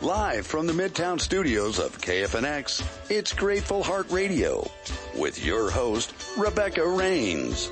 Live 0.00 0.46
from 0.46 0.68
the 0.68 0.72
Midtown 0.72 1.20
studios 1.20 1.80
of 1.80 2.00
KFNX, 2.00 3.10
it's 3.10 3.32
Grateful 3.32 3.82
Heart 3.82 4.12
Radio 4.12 4.70
with 5.16 5.44
your 5.44 5.70
host, 5.70 6.14
Rebecca 6.36 6.86
Rains. 6.86 7.68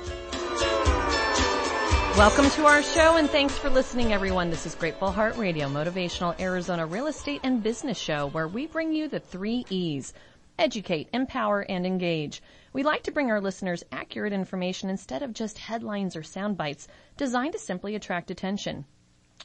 Welcome 2.17 2.49
to 2.49 2.65
our 2.65 2.83
show 2.83 3.15
and 3.15 3.29
thanks 3.29 3.57
for 3.57 3.69
listening 3.69 4.11
everyone. 4.11 4.49
This 4.49 4.65
is 4.65 4.75
Grateful 4.75 5.09
Heart 5.09 5.37
Radio, 5.37 5.69
motivational 5.69 6.37
Arizona 6.37 6.85
real 6.85 7.07
estate 7.07 7.39
and 7.43 7.63
business 7.63 7.97
show 7.97 8.27
where 8.27 8.49
we 8.49 8.67
bring 8.67 8.91
you 8.91 9.07
the 9.07 9.21
three 9.21 9.65
E's. 9.69 10.13
Educate, 10.59 11.07
empower, 11.13 11.61
and 11.61 11.85
engage. 11.85 12.41
We 12.73 12.83
like 12.83 13.03
to 13.03 13.11
bring 13.11 13.31
our 13.31 13.39
listeners 13.39 13.85
accurate 13.93 14.33
information 14.33 14.89
instead 14.89 15.23
of 15.23 15.31
just 15.31 15.59
headlines 15.59 16.17
or 16.17 16.23
sound 16.23 16.57
bites 16.57 16.89
designed 17.15 17.53
to 17.53 17.59
simply 17.59 17.95
attract 17.95 18.31
attention. 18.31 18.83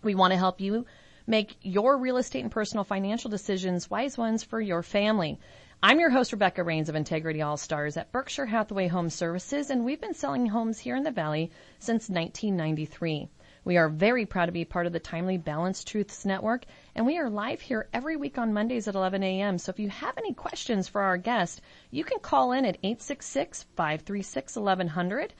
We 0.02 0.16
want 0.16 0.32
to 0.32 0.38
help 0.38 0.60
you 0.60 0.84
make 1.26 1.56
your 1.62 1.96
real 1.96 2.16
estate 2.16 2.42
and 2.42 2.50
personal 2.50 2.84
financial 2.84 3.30
decisions 3.30 3.90
wise 3.90 4.18
ones 4.18 4.42
for 4.42 4.60
your 4.60 4.82
family. 4.82 5.38
I'm 5.82 5.98
your 5.98 6.10
host, 6.10 6.32
Rebecca 6.32 6.62
Rains 6.62 6.88
of 6.88 6.94
Integrity 6.94 7.42
All 7.42 7.56
Stars 7.56 7.96
at 7.96 8.12
Berkshire 8.12 8.46
Hathaway 8.46 8.88
Home 8.88 9.10
Services, 9.10 9.70
and 9.70 9.84
we've 9.84 10.00
been 10.00 10.14
selling 10.14 10.46
homes 10.46 10.78
here 10.78 10.94
in 10.94 11.02
the 11.02 11.10
Valley 11.10 11.50
since 11.80 12.08
1993. 12.08 13.28
We 13.64 13.76
are 13.76 13.88
very 13.88 14.26
proud 14.26 14.46
to 14.46 14.52
be 14.52 14.64
part 14.64 14.86
of 14.86 14.92
the 14.92 14.98
Timely 14.98 15.38
Balanced 15.38 15.86
Truths 15.86 16.24
Network, 16.24 16.64
and 16.94 17.06
we 17.06 17.18
are 17.18 17.30
live 17.30 17.60
here 17.60 17.88
every 17.92 18.16
week 18.16 18.36
on 18.38 18.52
Mondays 18.52 18.88
at 18.88 18.96
11 18.96 19.22
a.m. 19.22 19.56
So 19.58 19.70
if 19.70 19.78
you 19.78 19.88
have 19.88 20.18
any 20.18 20.34
questions 20.34 20.88
for 20.88 21.00
our 21.00 21.16
guest, 21.16 21.60
you 21.90 22.02
can 22.02 22.18
call 22.18 22.50
in 22.52 22.64
at 22.64 22.82
866-536-1100. 22.82 25.30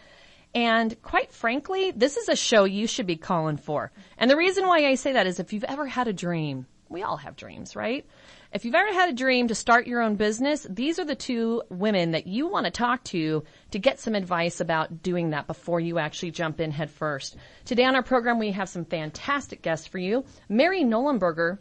And 0.55 1.01
quite 1.03 1.33
frankly, 1.33 1.93
this 1.93 2.17
is 2.17 2.29
a 2.29 2.37
show 2.37 2.65
you 2.65 2.87
should 2.87 3.07
be 3.07 3.17
calling 3.17 3.57
for. 3.57 3.91
And 4.19 4.31
the 4.31 4.37
reason 4.37 4.67
why 4.67 4.87
I 4.87 4.95
say 4.97 5.13
that 5.13 5.27
is 5.27 5.41
if 5.41 5.53
you've 5.53 5.65
ever 5.65 5.87
had 5.87 6.09
a 6.09 6.13
dream, 6.13 6.67
we 6.91 7.03
all 7.03 7.17
have 7.17 7.37
dreams, 7.37 7.75
right? 7.75 8.07
If 8.53 8.67
you've 8.67 8.75
ever 8.75 8.93
had 8.93 9.09
a 9.09 9.15
dream 9.15 9.49
to 9.49 9.55
start 9.55 9.87
your 9.87 10.03
own 10.03 10.17
business, 10.17 10.67
these 10.69 10.99
are 10.99 11.07
the 11.07 11.15
two 11.15 11.63
women 11.71 12.11
that 12.11 12.27
you 12.27 12.49
want 12.49 12.67
to 12.67 12.71
talk 12.71 13.03
to 13.05 13.45
to 13.71 13.79
get 13.79 13.99
some 13.99 14.15
advice 14.15 14.61
about 14.61 15.03
doing 15.03 15.31
that 15.31 15.47
before 15.47 15.81
you 15.81 15.99
actually 15.99 16.33
jump 16.33 16.61
in 16.61 16.71
head 16.71 16.91
first. 16.91 17.37
Today 17.65 17.85
on 17.85 17.95
our 17.95 18.03
program, 18.03 18.39
we 18.39 18.53
have 18.53 18.69
some 18.69 18.85
fantastic 18.85 19.63
guests 19.63 19.87
for 19.87 19.99
you. 19.99 20.25
Mary 20.51 20.83
Nolenberger 20.83 21.59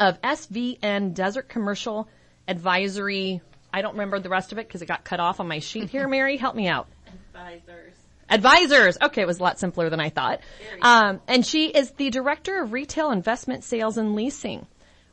of 0.00 0.20
SVN 0.22 1.12
Desert 1.12 1.50
Commercial 1.50 2.08
Advisory. 2.48 3.42
I 3.74 3.82
don't 3.82 3.92
remember 3.92 4.18
the 4.18 4.30
rest 4.30 4.52
of 4.52 4.58
it 4.58 4.66
because 4.66 4.80
it 4.80 4.86
got 4.86 5.04
cut 5.04 5.20
off 5.20 5.38
on 5.38 5.48
my 5.48 5.58
sheet 5.58 5.90
here. 5.90 6.08
Mary, 6.08 6.38
help 6.38 6.56
me 6.56 6.66
out. 6.66 6.88
Advisors. 7.34 7.94
Advisors. 8.32 8.96
Okay, 9.02 9.20
it 9.20 9.26
was 9.26 9.40
a 9.40 9.42
lot 9.42 9.58
simpler 9.58 9.90
than 9.90 10.00
I 10.00 10.08
thought. 10.08 10.40
Um, 10.80 11.20
and 11.28 11.44
she 11.44 11.66
is 11.66 11.90
the 11.92 12.08
director 12.08 12.62
of 12.62 12.72
retail 12.72 13.10
investment 13.10 13.62
sales 13.62 13.98
and 13.98 14.14
leasing. 14.14 14.66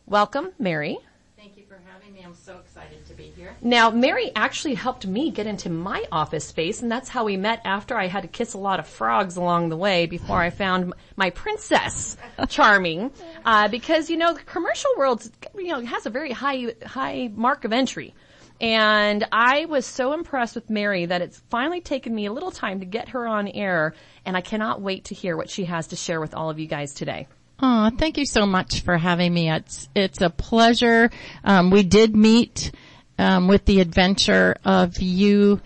Welcome, 0.06 0.52
Mary. 0.58 0.98
Thank 1.36 1.58
you 1.58 1.64
for 1.68 1.78
having 1.92 2.14
me. 2.14 2.22
I'm 2.24 2.34
so 2.34 2.58
excited 2.60 3.06
to 3.08 3.14
be 3.14 3.34
here. 3.36 3.54
Now, 3.62 3.90
Mary 3.92 4.32
actually 4.38 4.76
helped 4.76 5.06
me 5.06 5.32
get 5.32 5.48
into 5.48 5.70
my 5.70 6.06
office 6.14 6.46
space, 6.46 6.82
and 6.82 6.90
that's 6.90 7.10
how 7.10 7.26
we 7.26 7.36
met 7.36 7.60
after 7.66 7.98
I 7.98 8.08
had 8.08 8.22
to 8.22 8.30
kiss 8.30 8.54
a 8.54 8.58
lot 8.58 8.80
of 8.80 8.88
frogs 8.88 9.36
along 9.36 9.68
the 9.68 9.78
way 9.78 10.06
before 10.06 10.38
I 10.38 10.50
found 10.50 10.94
my 11.18 11.30
princess 11.30 12.16
charming. 12.48 13.12
Uh, 13.44 13.68
because, 13.68 14.10
you 14.10 14.16
know, 14.16 14.34
the 14.34 14.44
commercial 14.44 14.92
world, 14.98 15.30
you 15.56 15.68
know, 15.68 15.82
has 15.82 16.06
a 16.06 16.10
very 16.10 16.32
high, 16.32 16.74
high 16.86 17.30
mark 17.36 17.66
of 17.66 17.74
entry. 17.74 18.14
And 18.62 19.26
I 19.32 19.66
was 19.66 19.86
so 19.86 20.14
impressed 20.14 20.56
with 20.56 20.70
Mary 20.70 21.06
that 21.06 21.22
it's 21.22 21.42
finally 21.50 21.80
taken 21.80 22.14
me 22.14 22.26
a 22.26 22.34
little 22.34 22.52
time 22.52 22.82
to 22.82 22.86
get 22.86 23.10
her 23.10 23.26
on 23.26 23.48
air, 23.48 23.94
and 24.26 24.36
I 24.36 24.42
cannot 24.42 24.82
wait 24.82 25.06
to 25.06 25.16
hear 25.16 25.38
what 25.38 25.50
she 25.50 25.66
has 25.66 25.88
to 25.88 25.96
share 25.96 26.20
with 26.20 26.34
all 26.34 26.50
of 26.50 26.60
you 26.60 26.68
guys 26.68 26.94
today. 26.94 27.28
Oh, 27.62 27.90
thank 27.98 28.18
you 28.18 28.26
so 28.26 28.46
much 28.46 28.82
for 28.82 28.98
having 28.98 29.34
me. 29.34 29.50
It's 29.50 29.90
it's 29.96 30.22
a 30.22 30.30
pleasure. 30.30 31.10
Um, 31.44 31.72
we 31.72 31.84
did 31.84 32.16
meet 32.16 32.72
um, 33.18 33.48
with 33.48 33.66
the 33.66 33.82
adventure 33.82 34.56
of 34.64 35.00
you 35.00 35.62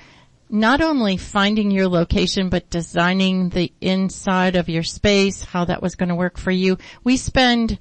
not 0.50 0.82
only 0.82 1.18
finding 1.18 1.72
your 1.72 1.88
location 1.88 2.50
but 2.50 2.70
designing 2.70 3.50
the 3.50 3.72
inside 3.82 4.56
of 4.56 4.70
your 4.70 4.84
space, 4.84 5.44
how 5.44 5.66
that 5.66 5.82
was 5.82 5.96
going 5.96 6.10
to 6.10 6.16
work 6.16 6.38
for 6.38 6.52
you. 6.52 6.78
We 7.04 7.18
spend 7.18 7.80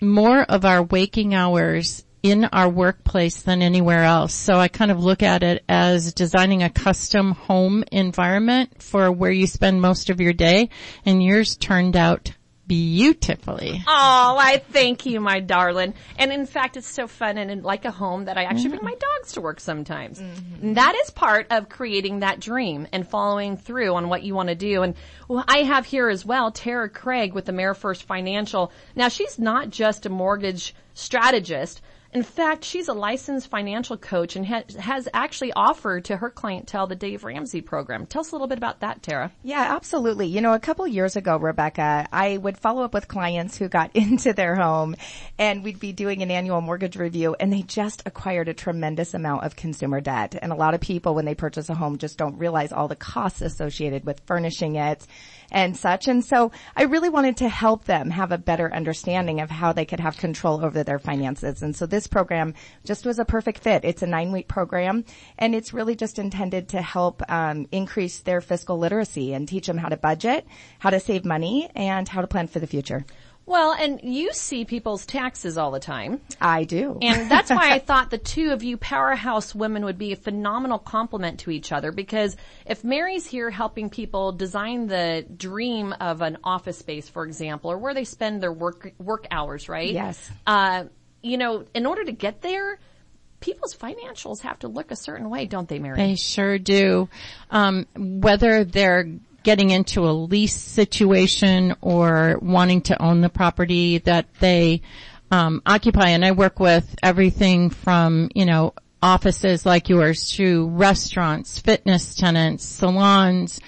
more 0.00 0.42
of 0.42 0.64
our 0.64 0.82
waking 0.82 1.34
hours 1.34 2.04
in 2.22 2.44
our 2.44 2.68
workplace 2.68 3.42
than 3.42 3.62
anywhere 3.62 4.04
else. 4.04 4.34
So 4.34 4.54
I 4.54 4.68
kind 4.68 4.90
of 4.90 5.02
look 5.02 5.22
at 5.22 5.42
it 5.42 5.64
as 5.68 6.12
designing 6.12 6.62
a 6.62 6.70
custom 6.70 7.32
home 7.32 7.84
environment 7.90 8.82
for 8.82 9.10
where 9.10 9.30
you 9.30 9.46
spend 9.46 9.80
most 9.80 10.10
of 10.10 10.20
your 10.20 10.32
day 10.32 10.68
and 11.04 11.22
yours 11.22 11.56
turned 11.56 11.96
out 11.96 12.32
beautifully. 12.70 13.82
Oh, 13.84 14.36
I 14.38 14.62
thank 14.70 15.04
you, 15.04 15.18
my 15.18 15.40
darling. 15.40 15.92
And 16.16 16.32
in 16.32 16.46
fact, 16.46 16.76
it's 16.76 16.86
so 16.86 17.08
fun 17.08 17.36
and, 17.36 17.50
and 17.50 17.64
like 17.64 17.84
a 17.84 17.90
home 17.90 18.26
that 18.26 18.38
I 18.38 18.44
actually 18.44 18.68
bring 18.68 18.84
my 18.84 18.92
mm-hmm. 18.92 19.18
dogs 19.18 19.32
to 19.32 19.40
work 19.40 19.58
sometimes. 19.58 20.20
Mm-hmm. 20.20 20.62
And 20.62 20.76
That 20.76 20.94
is 20.94 21.10
part 21.10 21.48
of 21.50 21.68
creating 21.68 22.20
that 22.20 22.38
dream 22.38 22.86
and 22.92 23.08
following 23.08 23.56
through 23.56 23.94
on 23.94 24.08
what 24.08 24.22
you 24.22 24.36
want 24.36 24.50
to 24.50 24.54
do. 24.54 24.82
And 24.82 24.94
well, 25.26 25.44
I 25.48 25.64
have 25.64 25.84
here 25.84 26.08
as 26.08 26.24
well 26.24 26.52
Tara 26.52 26.88
Craig 26.88 27.32
with 27.32 27.46
the 27.46 27.52
AmeriFirst 27.52 28.04
Financial. 28.04 28.70
Now, 28.94 29.08
she's 29.08 29.36
not 29.36 29.70
just 29.70 30.06
a 30.06 30.08
mortgage 30.08 30.72
strategist. 30.94 31.82
In 32.12 32.24
fact, 32.24 32.64
she's 32.64 32.88
a 32.88 32.92
licensed 32.92 33.48
financial 33.48 33.96
coach 33.96 34.34
and 34.34 34.44
ha- 34.44 34.64
has 34.80 35.08
actually 35.14 35.52
offered 35.52 36.06
to 36.06 36.16
her 36.16 36.28
clientele 36.28 36.88
the 36.88 36.96
Dave 36.96 37.22
Ramsey 37.22 37.60
program. 37.60 38.04
Tell 38.04 38.20
us 38.20 38.32
a 38.32 38.34
little 38.34 38.48
bit 38.48 38.58
about 38.58 38.80
that, 38.80 39.00
Tara. 39.00 39.30
Yeah, 39.44 39.76
absolutely. 39.76 40.26
You 40.26 40.40
know, 40.40 40.52
a 40.52 40.58
couple 40.58 40.84
years 40.88 41.14
ago, 41.14 41.36
Rebecca, 41.36 42.08
I 42.12 42.36
would 42.36 42.58
follow 42.58 42.82
up 42.82 42.94
with 42.94 43.06
clients 43.06 43.56
who 43.56 43.68
got 43.68 43.90
into 43.94 44.32
their 44.32 44.56
home 44.56 44.96
and 45.38 45.62
we'd 45.62 45.78
be 45.78 45.92
doing 45.92 46.22
an 46.22 46.32
annual 46.32 46.60
mortgage 46.60 46.96
review 46.96 47.36
and 47.38 47.52
they 47.52 47.62
just 47.62 48.02
acquired 48.06 48.48
a 48.48 48.54
tremendous 48.54 49.14
amount 49.14 49.44
of 49.44 49.54
consumer 49.54 50.00
debt. 50.00 50.34
And 50.40 50.50
a 50.50 50.56
lot 50.56 50.74
of 50.74 50.80
people, 50.80 51.14
when 51.14 51.26
they 51.26 51.36
purchase 51.36 51.68
a 51.68 51.74
home, 51.74 51.98
just 51.98 52.18
don't 52.18 52.38
realize 52.38 52.72
all 52.72 52.88
the 52.88 52.96
costs 52.96 53.40
associated 53.40 54.04
with 54.04 54.20
furnishing 54.26 54.74
it 54.74 55.06
and 55.50 55.76
such. 55.76 56.08
And 56.08 56.24
so 56.24 56.52
I 56.76 56.84
really 56.84 57.08
wanted 57.08 57.36
to 57.38 57.48
help 57.48 57.84
them 57.84 58.10
have 58.10 58.32
a 58.32 58.38
better 58.38 58.72
understanding 58.72 59.40
of 59.40 59.50
how 59.50 59.72
they 59.72 59.84
could 59.84 60.00
have 60.00 60.16
control 60.16 60.64
over 60.64 60.82
their 60.82 60.98
finances. 60.98 61.62
And 61.62 61.74
so 61.74 61.86
this 61.86 62.06
program 62.06 62.54
just 62.84 63.04
was 63.06 63.18
a 63.18 63.24
perfect 63.24 63.60
fit. 63.60 63.84
It's 63.84 64.02
a 64.02 64.06
nine 64.06 64.32
week 64.32 64.48
program 64.48 65.04
and 65.38 65.54
it's 65.54 65.72
really 65.72 65.94
just 65.94 66.18
intended 66.18 66.68
to 66.70 66.82
help 66.82 67.22
um, 67.30 67.66
increase 67.72 68.20
their 68.20 68.40
fiscal 68.40 68.78
literacy 68.78 69.34
and 69.34 69.48
teach 69.48 69.66
them 69.66 69.78
how 69.78 69.88
to 69.88 69.96
budget, 69.96 70.46
how 70.78 70.90
to 70.90 71.00
save 71.00 71.24
money, 71.24 71.70
and 71.74 72.08
how 72.08 72.20
to 72.20 72.26
plan 72.26 72.46
for 72.46 72.58
the 72.58 72.66
future. 72.66 73.04
Well, 73.50 73.72
and 73.72 74.00
you 74.04 74.32
see 74.32 74.64
people's 74.64 75.04
taxes 75.04 75.58
all 75.58 75.72
the 75.72 75.80
time. 75.80 76.20
I 76.40 76.62
do. 76.62 77.00
And 77.02 77.28
that's 77.28 77.50
why 77.50 77.72
I 77.72 77.78
thought 77.84 78.08
the 78.08 78.16
two 78.16 78.52
of 78.52 78.62
you 78.62 78.76
powerhouse 78.76 79.56
women 79.56 79.86
would 79.86 79.98
be 79.98 80.12
a 80.12 80.16
phenomenal 80.16 80.78
complement 80.78 81.40
to 81.40 81.50
each 81.50 81.72
other 81.72 81.90
because 81.90 82.36
if 82.64 82.84
Mary's 82.84 83.26
here 83.26 83.50
helping 83.50 83.90
people 83.90 84.30
design 84.30 84.86
the 84.86 85.26
dream 85.36 85.92
of 86.00 86.22
an 86.22 86.38
office 86.44 86.78
space, 86.78 87.08
for 87.08 87.24
example, 87.24 87.72
or 87.72 87.78
where 87.78 87.92
they 87.92 88.04
spend 88.04 88.40
their 88.40 88.52
work, 88.52 88.92
work 89.00 89.26
hours, 89.32 89.68
right? 89.68 89.92
Yes. 89.92 90.30
Uh, 90.46 90.84
you 91.20 91.36
know, 91.36 91.64
in 91.74 91.86
order 91.86 92.04
to 92.04 92.12
get 92.12 92.42
there, 92.42 92.78
people's 93.40 93.74
financials 93.74 94.42
have 94.42 94.60
to 94.60 94.68
look 94.68 94.92
a 94.92 94.96
certain 94.96 95.28
way, 95.28 95.46
don't 95.46 95.68
they, 95.68 95.80
Mary? 95.80 95.96
They 95.96 96.14
sure 96.14 96.56
do. 96.56 97.08
Um, 97.50 97.88
whether 97.96 98.62
they're 98.62 99.08
getting 99.42 99.70
into 99.70 100.08
a 100.08 100.12
lease 100.12 100.54
situation 100.54 101.74
or 101.80 102.38
wanting 102.42 102.82
to 102.82 103.02
own 103.02 103.20
the 103.20 103.28
property 103.28 103.98
that 103.98 104.26
they 104.40 104.82
um, 105.30 105.62
occupy, 105.64 106.10
and 106.10 106.24
I 106.24 106.32
work 106.32 106.58
with 106.58 106.96
everything 107.02 107.70
from 107.70 108.30
you 108.34 108.44
know 108.44 108.74
offices 109.02 109.64
like 109.64 109.88
yours 109.88 110.32
to 110.32 110.68
restaurants, 110.68 111.58
fitness 111.58 112.14
tenants, 112.14 112.64
salons, 112.64 113.60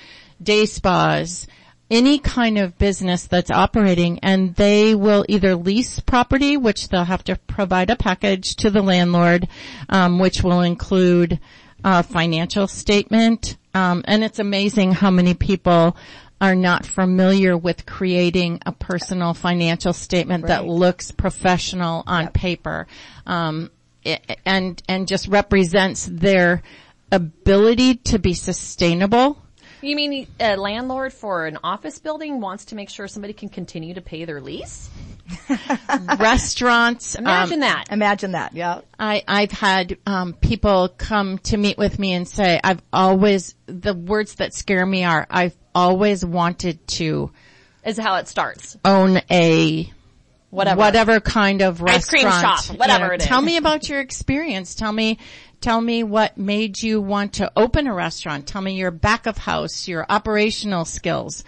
day 0.43 0.67
spas, 0.67 1.47
any 1.91 2.19
kind 2.19 2.59
of 2.59 2.79
business 2.79 3.27
that's 3.27 3.51
operating 3.51 4.19
and 4.21 4.55
they 4.57 4.95
will 4.95 5.25
either 5.29 5.55
lease 5.55 6.01
property, 6.01 6.57
which 6.57 6.89
they'll 6.89 7.05
have 7.05 7.25
to 7.25 7.37
provide 7.37 7.91
a 7.91 7.97
package 7.97 8.57
to 8.57 8.71
the 8.71 8.83
landlord, 8.83 9.47
um, 9.89 10.19
which 10.19 10.43
will 10.43 10.63
include 10.63 11.39
a 11.85 12.03
financial 12.03 12.67
statement. 12.67 13.57
Um, 13.75 14.03
and 14.07 14.23
it's 14.25 14.39
amazing 14.39 14.93
how 14.93 15.11
many 15.11 15.35
people 15.35 15.97
are 16.41 16.55
not 16.55 16.85
familiar 16.85 17.57
with 17.57 17.87
creating 17.87 18.61
a 18.67 18.73
personal 18.73 19.33
financial 19.33 19.93
statement 19.93 20.47
that 20.49 20.67
looks 20.67 21.11
professional 21.13 22.03
on 22.07 22.29
paper. 22.29 22.87
Um, 23.27 23.71
i- 24.05 24.19
and, 24.45 24.83
and 24.89 25.07
just 25.07 25.29
represents 25.29 26.07
their 26.11 26.63
ability 27.13 27.95
to 27.97 28.19
be 28.19 28.35
sustainable 28.35 29.37
You 29.83 29.95
mean 29.95 30.27
a 30.41 30.57
landlord 30.57 31.13
for 31.13 31.47
an 31.47 31.59
office 31.63 31.99
building 31.99 32.41
wants 32.41 32.65
to 32.67 32.75
make 32.75 32.89
sure 32.91 33.07
somebody 33.07 33.33
can 33.35 33.49
continue 33.49 33.95
to 33.95 34.01
pay 34.01 34.25
their 34.25 34.41
lease? 34.41 34.89
Restaurants. 36.19 37.17
um, 37.17 37.23
Imagine 37.25 37.61
that. 37.61 37.85
Imagine 37.91 38.33
that. 38.33 38.55
Yeah. 38.55 38.81
I, 38.99 39.23
I've 39.27 39.51
had 39.53 39.99
um, 40.07 40.33
people 40.35 40.89
come 40.89 41.39
to 41.39 41.57
meet 41.57 41.79
with 41.79 41.99
me 41.99 42.13
and 42.13 42.27
say, 42.27 42.61
I've 42.63 42.83
always, 42.93 43.55
the 43.67 43.95
words 43.95 44.37
that 44.37 44.55
scare 44.55 44.85
me 44.87 45.05
are, 45.05 45.27
I've 45.31 45.55
always 45.75 46.25
wanted 46.25 46.87
to 46.89 47.31
Is 47.85 47.99
how 47.99 48.17
it 48.17 48.29
starts. 48.29 48.77
own 48.85 49.21
a 49.31 49.91
Whatever. 50.51 50.79
whatever 50.81 51.21
kind 51.21 51.63
of 51.63 51.83
Ice 51.83 52.07
cream 52.11 52.27
restaurant. 52.27 52.61
shop, 52.61 52.79
whatever 52.79 53.15
it 53.15 53.23
is. 53.23 53.27
Tell 53.27 53.41
me 53.41 53.57
about 53.57 53.89
your 53.89 54.01
experience. 54.01 54.75
Tell 54.75 54.93
me, 54.93 55.17
tell 55.63 55.81
me 55.81 56.03
what 56.05 56.37
made 56.37 56.83
you 56.83 57.01
want 57.01 57.35
to 57.35 57.51
open 57.57 57.87
a 57.87 57.95
restaurant. 57.95 58.47
Tell 58.47 58.61
me 58.61 58.75
your 58.75 58.91
back 58.91 59.27
of 59.27 59.39
house, 59.39 59.89
your 59.89 60.05
operational 60.11 60.85
skills. 60.85 61.43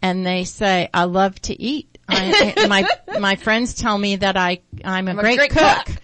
And 0.00 0.24
they 0.26 0.44
say, 0.44 0.88
I 0.94 1.04
love 1.04 1.38
to 1.42 1.62
eat. 1.62 1.95
I, 2.08 2.66
my, 2.68 3.18
my 3.18 3.36
friends 3.36 3.74
tell 3.74 3.96
me 3.96 4.16
that 4.16 4.36
I, 4.36 4.60
I'm 4.84 5.08
a, 5.08 5.12
a 5.12 5.14
great, 5.14 5.38
great 5.38 5.50
cook. 5.50 5.86
cook. 5.86 5.96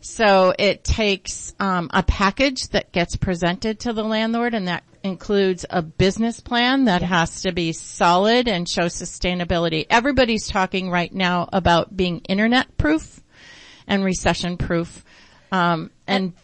So 0.00 0.54
it 0.56 0.84
takes 0.84 1.54
um, 1.58 1.90
a 1.92 2.02
package 2.02 2.68
that 2.68 2.92
gets 2.92 3.16
presented 3.16 3.80
to 3.80 3.92
the 3.92 4.04
landlord, 4.04 4.54
and 4.54 4.68
that 4.68 4.84
includes 5.02 5.64
a 5.68 5.82
business 5.82 6.40
plan 6.40 6.84
that 6.84 7.02
has 7.02 7.42
to 7.42 7.52
be 7.52 7.72
solid 7.72 8.46
and 8.46 8.68
show 8.68 8.86
sustainability. 8.86 9.86
Everybody's 9.90 10.46
talking 10.46 10.90
right 10.90 11.12
now 11.12 11.48
about 11.52 11.96
being 11.96 12.20
internet 12.20 12.76
proof 12.76 13.20
and 13.88 14.04
recession 14.04 14.56
proof, 14.56 15.04
um, 15.50 15.90
and 16.06 16.34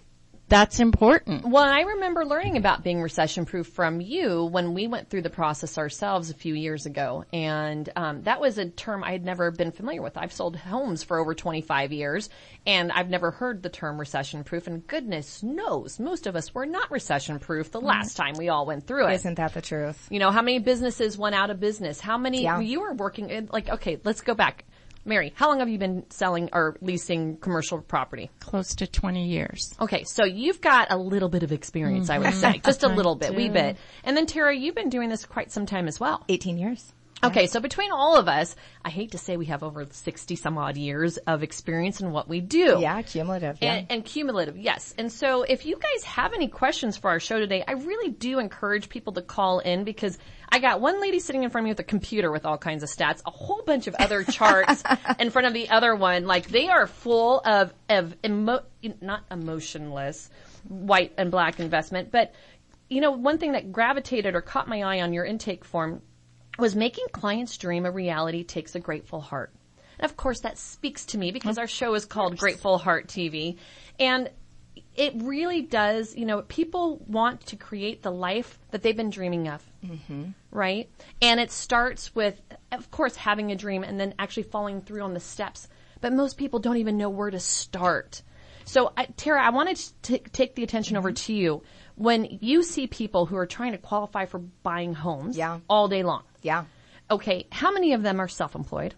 that's 0.53 0.81
important. 0.81 1.47
Well, 1.47 1.65
I 1.65 1.81
remember 1.81 2.27
learning 2.27 2.59
about 2.59 2.85
being 2.85 3.01
recession 3.01 3.47
proof 3.47 3.69
from 3.69 4.03
you 4.03 4.45
when 4.45 4.75
we 4.75 4.87
went 4.87 5.09
through 5.09 5.23
the 5.23 5.31
process 5.31 5.79
ourselves 5.79 6.29
a 6.29 6.35
few 6.35 6.53
years 6.55 6.85
ago. 6.85 7.25
And 7.33 7.89
um, 7.97 8.23
that 8.25 8.39
was 8.39 8.59
a 8.59 8.69
term 8.69 9.03
I 9.03 9.13
had 9.13 9.25
never 9.25 9.51
been 9.51 9.73
familiar 9.73 10.03
with. 10.03 10.19
I've 10.19 10.33
sold 10.33 10.57
homes 10.57 11.03
for 11.03 11.19
over 11.19 11.35
25 11.35 11.93
years 11.93 12.29
and 12.67 12.93
I've 12.93 13.09
never 13.09 13.31
heard 13.31 13.63
the 13.63 13.71
term 13.71 13.99
recession 13.99 14.45
proof. 14.45 14.67
And 14.67 14.87
goodness 14.87 15.43
knows, 15.43 15.99
most 15.99 16.27
of 16.27 16.37
us 16.37 16.55
were 16.55 16.67
not 16.67 16.91
recession 16.91 17.39
proof 17.39 17.71
the 17.71 17.81
last 17.81 18.17
time 18.19 18.35
we 18.37 18.51
all 18.51 18.67
went 18.67 18.87
through 18.87 19.09
it. 19.09 19.15
Isn't 19.15 19.37
that 19.37 19.55
the 19.55 19.63
truth? 19.63 20.07
You 20.11 20.19
know, 20.19 20.31
how 20.31 20.43
many 20.43 20.59
businesses 20.59 21.17
went 21.17 21.35
out 21.35 21.49
of 21.49 21.61
business? 21.61 21.99
How 21.99 22.19
many, 22.19 22.43
Yeah. 22.43 22.61
you 22.61 22.81
were 22.83 22.93
working, 22.93 23.31
in- 23.31 23.49
like, 23.51 23.71
okay, 23.71 23.99
let's 24.05 24.21
go 24.21 24.35
back. 24.35 24.65
Mary, 25.05 25.33
how 25.35 25.49
long 25.49 25.59
have 25.59 25.69
you 25.69 25.79
been 25.79 26.05
selling 26.11 26.49
or 26.53 26.77
leasing 26.81 27.37
commercial 27.39 27.81
property? 27.81 28.31
Close 28.39 28.77
to 28.77 28.87
20 28.87 29.27
years. 29.27 29.75
Okay, 29.81 30.05
so 30.05 30.25
you've 30.25 30.61
got 30.61 30.93
a 30.93 30.97
little 30.97 31.29
bit 31.29 31.43
of 31.43 31.51
experience, 31.51 32.09
I 32.09 32.19
would 32.19 32.29
mm-hmm. 32.29 32.53
say. 32.53 32.61
Just 32.65 32.85
a 32.85 32.89
little 32.95 33.17
bit, 33.17 33.35
wee 33.35 33.49
bit. 33.49 33.77
And 34.05 34.17
then 34.17 34.27
Tara, 34.27 34.55
you've 34.55 34.77
been 34.77 34.91
doing 34.91 35.09
this 35.09 35.25
quite 35.25 35.51
some 35.51 35.67
time 35.67 35.89
as 35.89 35.99
well. 35.99 36.25
18 36.29 36.57
years. 36.57 36.93
Okay, 37.25 37.47
so 37.47 37.61
between 37.61 37.93
all 37.93 38.17
of 38.17 38.27
us, 38.27 38.57
I 38.85 38.91
hate 38.91 39.13
to 39.13 39.19
say 39.19 39.37
we 39.37 39.47
have 39.47 39.63
over 39.63 39.87
60 39.89 40.35
some 40.35 40.59
odd 40.59 40.77
years 40.77 41.19
of 41.19 41.45
experience 41.45 42.01
in 42.01 42.11
what 42.11 42.29
we 42.29 42.41
do. 42.41 42.79
Yeah, 42.81 43.01
cumulative. 43.03 43.59
Yeah. 43.61 43.75
And, 43.75 43.87
and 43.91 44.05
cumulative, 44.05 44.57
yes. 44.57 44.93
And 44.99 45.11
so 45.11 45.43
if 45.43 45.65
you 45.65 45.77
guys 45.77 46.05
have 46.05 46.33
any 46.33 46.49
questions 46.49 46.97
for 46.97 47.11
our 47.11 47.21
show 47.21 47.39
today, 47.39 47.63
I 47.67 47.73
really 47.73 48.11
do 48.11 48.41
encourage 48.41 48.89
people 48.89 49.13
to 49.13 49.23
call 49.23 49.61
in 49.61 49.85
because 49.85 50.19
I 50.49 50.59
got 50.59 50.81
one 50.81 51.01
lady 51.01 51.21
sitting 51.21 51.45
in 51.45 51.51
front 51.51 51.63
of 51.63 51.67
me 51.67 51.71
with 51.71 51.81
a 51.81 51.85
computer 51.85 52.33
with 52.33 52.45
all 52.45 52.59
kinds 52.59 52.83
of 52.83 52.89
stats, 52.89 53.23
a 53.25 53.31
whole 53.31 53.63
bunch 53.65 53.87
of 53.87 53.95
other 53.95 54.25
charts 54.31 54.83
in 55.21 55.31
front 55.31 55.47
of 55.47 55.55
the 55.55 55.69
other 55.71 55.95
one. 55.95 56.27
Like 56.27 56.49
they 56.49 56.69
are 56.69 56.89
full 56.89 57.41
of, 57.45 57.73
of 57.89 58.17
emo, 58.25 58.65
not 59.01 59.23
emotionless, 59.31 60.29
white 60.69 61.13
and 61.19 61.31
black 61.31 61.61
investment, 61.61 62.11
but 62.11 62.35
you 62.89 63.01
know, 63.01 63.13
one 63.13 63.39
thing 63.39 63.53
that 63.53 63.73
gravitated 63.73 64.35
or 64.35 64.43
caught 64.43 64.69
my 64.69 64.83
eye 64.83 65.01
on 65.01 65.13
your 65.13 65.25
intake 65.25 65.65
form 65.65 66.03
was 66.59 66.77
making 66.77 67.07
clients 67.13 67.57
dream 67.57 67.87
a 67.87 67.91
reality 67.91 68.45
takes 68.45 68.75
a 68.75 68.81
grateful 68.81 69.21
heart. 69.21 69.53
And 69.99 70.11
of 70.11 70.17
course 70.17 70.41
that 70.41 70.59
speaks 70.59 71.07
to 71.07 71.19
me 71.19 71.31
because 71.31 71.59
our 71.59 71.67
show 71.67 71.95
is 71.95 72.05
called 72.05 72.37
Grateful 72.37 72.79
Heart 72.79 73.09
TV. 73.09 73.59
And 73.99 74.31
it 74.95 75.15
really 75.17 75.63
does, 75.63 76.15
you 76.15 76.27
know, 76.27 76.43
people 76.43 77.03
want 77.07 77.47
to 77.47 77.57
create 77.57 78.03
the 78.03 78.11
life 78.11 78.59
that 78.71 78.83
they've 78.83 78.97
been 78.97 79.11
dreaming 79.11 79.49
of. 79.49 79.63
Mm-hmm. 79.85 80.25
Right? 80.51 80.91
And 81.21 81.41
it 81.41 81.51
starts 81.51 82.15
with, 82.15 82.41
of 82.71 82.91
course, 82.91 83.17
having 83.17 83.51
a 83.53 83.57
dream 83.57 83.85
and 83.85 83.99
then 83.99 84.15
actually 84.19 84.45
following 84.45 84.81
through 84.81 85.03
on 85.03 85.15
the 85.15 85.21
steps. 85.21 85.69
But 86.01 86.13
most 86.13 86.37
people 86.37 86.59
don't 86.59 86.79
even 86.79 86.99
know 86.99 87.09
where 87.09 87.31
to 87.31 87.41
start. 87.41 88.23
So, 88.65 88.93
I, 88.97 89.07
Tara, 89.17 89.43
I 89.43 89.51
wanted 89.51 89.77
to 89.77 89.93
t- 90.03 90.19
take 90.33 90.55
the 90.55 90.63
attention 90.63 90.97
over 90.97 91.11
mm-hmm. 91.11 91.27
to 91.27 91.33
you. 91.33 91.63
When 91.95 92.39
you 92.41 92.63
see 92.63 92.87
people 92.87 93.27
who 93.27 93.37
are 93.37 93.47
trying 93.47 93.73
to 93.73 93.79
qualify 93.79 94.27
for 94.27 94.39
buying 94.39 94.95
homes 94.95 95.37
Yeah. 95.37 95.61
all 95.69 95.89
day 95.89 96.03
long, 96.03 96.23
yeah. 96.43 96.65
okay, 97.11 97.47
how 97.51 97.73
many 97.73 97.93
of 97.93 98.03
them 98.03 98.21
are 98.21 98.29
self-employed? 98.29 98.95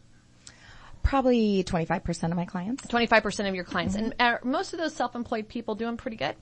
Probably 1.02 1.62
25% 1.64 2.30
of 2.30 2.36
my 2.36 2.46
clients. 2.46 2.86
25% 2.86 3.48
of 3.48 3.54
your 3.54 3.64
clients. 3.64 3.94
Mm-hmm. 3.94 4.04
And 4.04 4.14
are 4.20 4.40
most 4.42 4.72
of 4.72 4.78
those 4.78 4.94
self-employed 4.94 5.48
people 5.48 5.74
doing 5.74 5.96
pretty 5.96 6.16
good? 6.16 6.34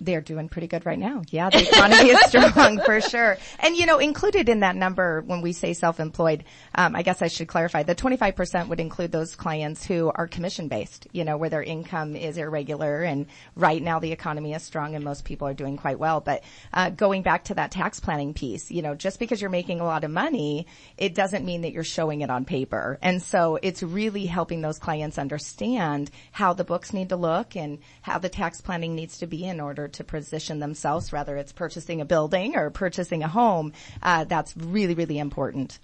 They're 0.00 0.22
doing 0.22 0.48
pretty 0.48 0.66
good 0.66 0.86
right 0.86 0.98
now. 0.98 1.22
Yeah, 1.28 1.50
the 1.50 1.68
economy 1.68 2.10
is 2.10 2.20
strong 2.26 2.80
for 2.80 3.00
sure. 3.02 3.36
And 3.58 3.76
you 3.76 3.84
know, 3.84 3.98
included 3.98 4.48
in 4.48 4.60
that 4.60 4.74
number 4.74 5.20
when 5.20 5.42
we 5.42 5.52
say 5.52 5.74
self-employed, 5.74 6.44
um, 6.74 6.96
I 6.96 7.02
guess 7.02 7.20
I 7.20 7.28
should 7.28 7.48
clarify, 7.48 7.82
the 7.82 7.94
25% 7.94 8.68
would 8.68 8.80
include 8.80 9.12
those 9.12 9.36
clients 9.36 9.84
who 9.84 10.10
are 10.14 10.26
commission 10.26 10.68
based, 10.68 11.06
you 11.12 11.24
know, 11.24 11.36
where 11.36 11.50
their 11.50 11.62
income 11.62 12.16
is 12.16 12.38
irregular 12.38 13.02
and 13.02 13.26
right 13.56 13.82
now 13.82 13.98
the 13.98 14.10
economy 14.10 14.54
is 14.54 14.62
strong 14.62 14.94
and 14.94 15.04
most 15.04 15.24
people 15.26 15.46
are 15.46 15.54
doing 15.54 15.76
quite 15.76 15.98
well. 15.98 16.20
But, 16.20 16.44
uh, 16.72 16.90
going 16.90 17.22
back 17.22 17.44
to 17.44 17.54
that 17.54 17.70
tax 17.70 18.00
planning 18.00 18.32
piece, 18.32 18.70
you 18.70 18.80
know, 18.80 18.94
just 18.94 19.18
because 19.18 19.40
you're 19.40 19.50
making 19.50 19.80
a 19.80 19.84
lot 19.84 20.04
of 20.04 20.10
money, 20.10 20.66
it 20.96 21.14
doesn't 21.14 21.44
mean 21.44 21.60
that 21.62 21.72
you're 21.72 21.84
showing 21.84 22.22
it 22.22 22.30
on 22.30 22.46
paper. 22.46 22.98
And 23.02 23.22
so 23.22 23.58
it's 23.62 23.82
really 23.82 24.24
helping 24.24 24.62
those 24.62 24.78
clients 24.78 25.18
understand 25.18 26.10
how 26.32 26.54
the 26.54 26.64
books 26.64 26.94
need 26.94 27.10
to 27.10 27.16
look 27.16 27.54
and 27.54 27.80
how 28.00 28.18
the 28.18 28.30
tax 28.30 28.62
planning 28.62 28.94
needs 28.94 29.18
to 29.18 29.26
be 29.26 29.44
in 29.44 29.60
order 29.60 29.89
to 29.90 30.04
position 30.04 30.58
themselves, 30.58 31.12
whether 31.12 31.36
it's 31.36 31.52
purchasing 31.52 32.00
a 32.00 32.04
building 32.04 32.56
or 32.56 32.70
purchasing 32.70 33.22
a 33.22 33.28
home. 33.28 33.72
Uh, 34.02 34.24
that's 34.24 34.56
really, 34.56 34.94
really 34.94 35.18
important. 35.18 35.78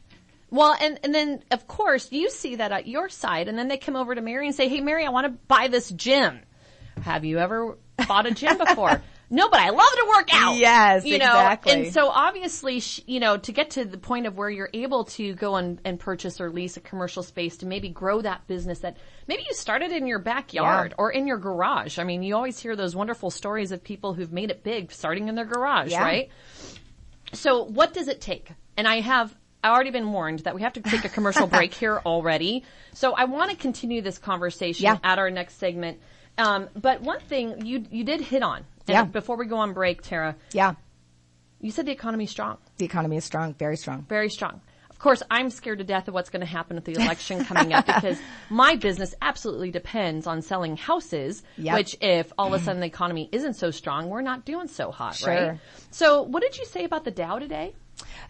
Well, 0.51 0.77
and, 0.81 0.99
and 1.03 1.15
then 1.15 1.43
of 1.51 1.67
course 1.67 2.11
you 2.13 2.31
see 2.31 2.57
that 2.57 2.73
at 2.73 2.87
your 2.87 3.09
side 3.09 3.49
and 3.49 3.59
then 3.59 3.69
they 3.69 3.77
come 3.77 3.97
over 3.97 4.15
to 4.15 4.21
Mary 4.21 4.47
and 4.47 4.55
say, 4.55 4.69
Hey 4.69 4.81
Mary, 4.81 5.05
I 5.05 5.11
want 5.11 5.27
to 5.27 5.39
buy 5.49 5.69
this 5.69 5.91
gym. 5.91 6.41
Have 7.03 7.25
you 7.25 7.39
ever 7.39 7.77
bought 8.09 8.27
a 8.27 8.31
gym 8.31 8.59
before? 8.59 9.03
no, 9.29 9.49
but 9.49 9.59
I 9.59 9.71
love 9.71 9.89
to 9.91 10.07
work 10.09 10.29
out. 10.33 10.57
Yes, 10.57 11.05
you 11.05 11.19
know, 11.19 11.25
exactly. 11.27 11.73
And 11.73 11.93
so 11.93 12.09
obviously, 12.09 12.81
you 13.07 13.19
know, 13.19 13.37
to 13.37 13.53
get 13.53 13.71
to 13.71 13.85
the 13.85 13.99
point 13.99 14.27
of 14.27 14.37
where 14.37 14.49
you're 14.49 14.71
able 14.73 15.05
to 15.05 15.35
go 15.35 15.57
and, 15.57 15.81
and 15.85 15.99
purchase 15.99 16.41
or 16.41 16.51
lease 16.51 16.77
a 16.77 16.81
commercial 16.81 17.23
space 17.25 17.57
to 17.59 17.67
maybe 17.67 17.89
grow 17.89 18.21
that 18.23 18.47
business 18.47 18.79
that 18.81 18.97
maybe 19.27 19.43
you 19.49 19.53
started 19.55 19.91
in 19.91 20.07
your 20.07 20.21
backyard 20.21 20.91
Yeah. 20.93 20.95
or 21.03 21.11
in 21.11 21.27
your 21.27 21.39
garage. 21.39 21.99
I 21.99 22.05
mean, 22.05 22.23
you 22.23 22.37
always 22.37 22.59
hear 22.59 22.77
those 22.77 22.95
wonderful 22.95 23.31
stories 23.31 23.73
of 23.73 23.83
people 23.83 24.15
who've 24.15 24.33
made 24.33 24.51
it 24.51 24.63
big 24.63 24.93
starting 24.93 25.27
in 25.29 25.35
their 25.35 25.45
garage, 25.45 25.91
Yeah. 25.91 26.03
right? 26.03 26.29
So 27.33 27.65
what 27.65 27.93
does 27.93 28.09
it 28.09 28.21
take? 28.21 28.51
And 28.77 28.87
I 28.87 29.01
have 29.01 29.35
I 29.65 29.71
already 29.71 29.91
been 29.91 30.13
warned 30.13 30.41
that 30.41 30.55
we 30.55 30.63
have 30.63 30.75
to 30.75 30.81
take 30.81 31.05
a 31.05 31.09
commercial 31.09 31.47
break 31.49 31.75
here 31.75 32.01
already. 32.07 32.63
So 32.95 33.15
I 33.15 33.25
want 33.25 33.51
to 33.51 33.57
continue 33.57 34.01
this 34.03 34.19
conversation 34.19 34.85
Yeah. 34.85 34.99
at 35.03 35.19
our 35.19 35.31
next 35.31 35.59
segment. 35.59 35.99
Um, 36.39 36.69
but 36.77 37.01
one 37.01 37.19
thing 37.21 37.67
you 37.67 37.85
you 37.91 38.05
did 38.05 38.21
hit 38.21 38.43
on, 38.45 38.65
and 38.89 38.95
Yeah. 38.95 39.05
before 39.05 39.37
we 39.37 39.47
go 39.47 39.57
on 39.57 39.73
break, 39.73 40.03
Tara, 40.03 40.37
Yeah. 40.53 40.75
you 41.61 41.71
said 41.71 41.87
the 41.87 41.93
economy's 41.93 42.31
strong, 42.31 42.59
The 42.79 42.85
economy 42.85 43.17
is 43.17 43.25
strong, 43.25 43.55
very 43.55 43.77
strong. 43.77 44.07
very 44.09 44.29
strong. 44.31 44.61
Of 44.91 44.99
course, 45.01 45.23
I'm 45.31 45.51
scared 45.51 45.79
to 45.79 45.85
death 45.85 46.09
of 46.09 46.15
what's 46.15 46.31
going 46.31 46.41
to 46.41 46.47
happen 46.47 46.77
with 46.77 46.87
the 46.87 46.95
election 46.95 47.45
coming 47.45 47.75
up 47.75 47.85
because 47.95 48.19
my 48.49 48.77
business 48.77 49.15
absolutely 49.21 49.71
depends 49.71 50.27
on 50.27 50.41
selling 50.41 50.77
houses, 50.79 51.43
Yep. 51.59 51.75
which 51.77 51.97
if 52.01 52.33
all 52.39 52.47
of 52.47 52.55
a 52.55 52.65
sudden 52.65 52.81
the 52.81 52.87
economy 52.87 53.29
isn't 53.31 53.55
so 53.55 53.71
strong, 53.71 54.09
we're 54.09 54.23
not 54.23 54.47
doing 54.47 54.69
so 54.69 54.91
hot, 54.91 55.21
right? 55.27 55.39
Sure. 55.39 55.61
So 55.91 56.23
what 56.23 56.43
did 56.43 56.57
you 56.57 56.65
say 56.65 56.85
about 56.85 57.05
the 57.05 57.11
Dow 57.11 57.39
today? 57.39 57.75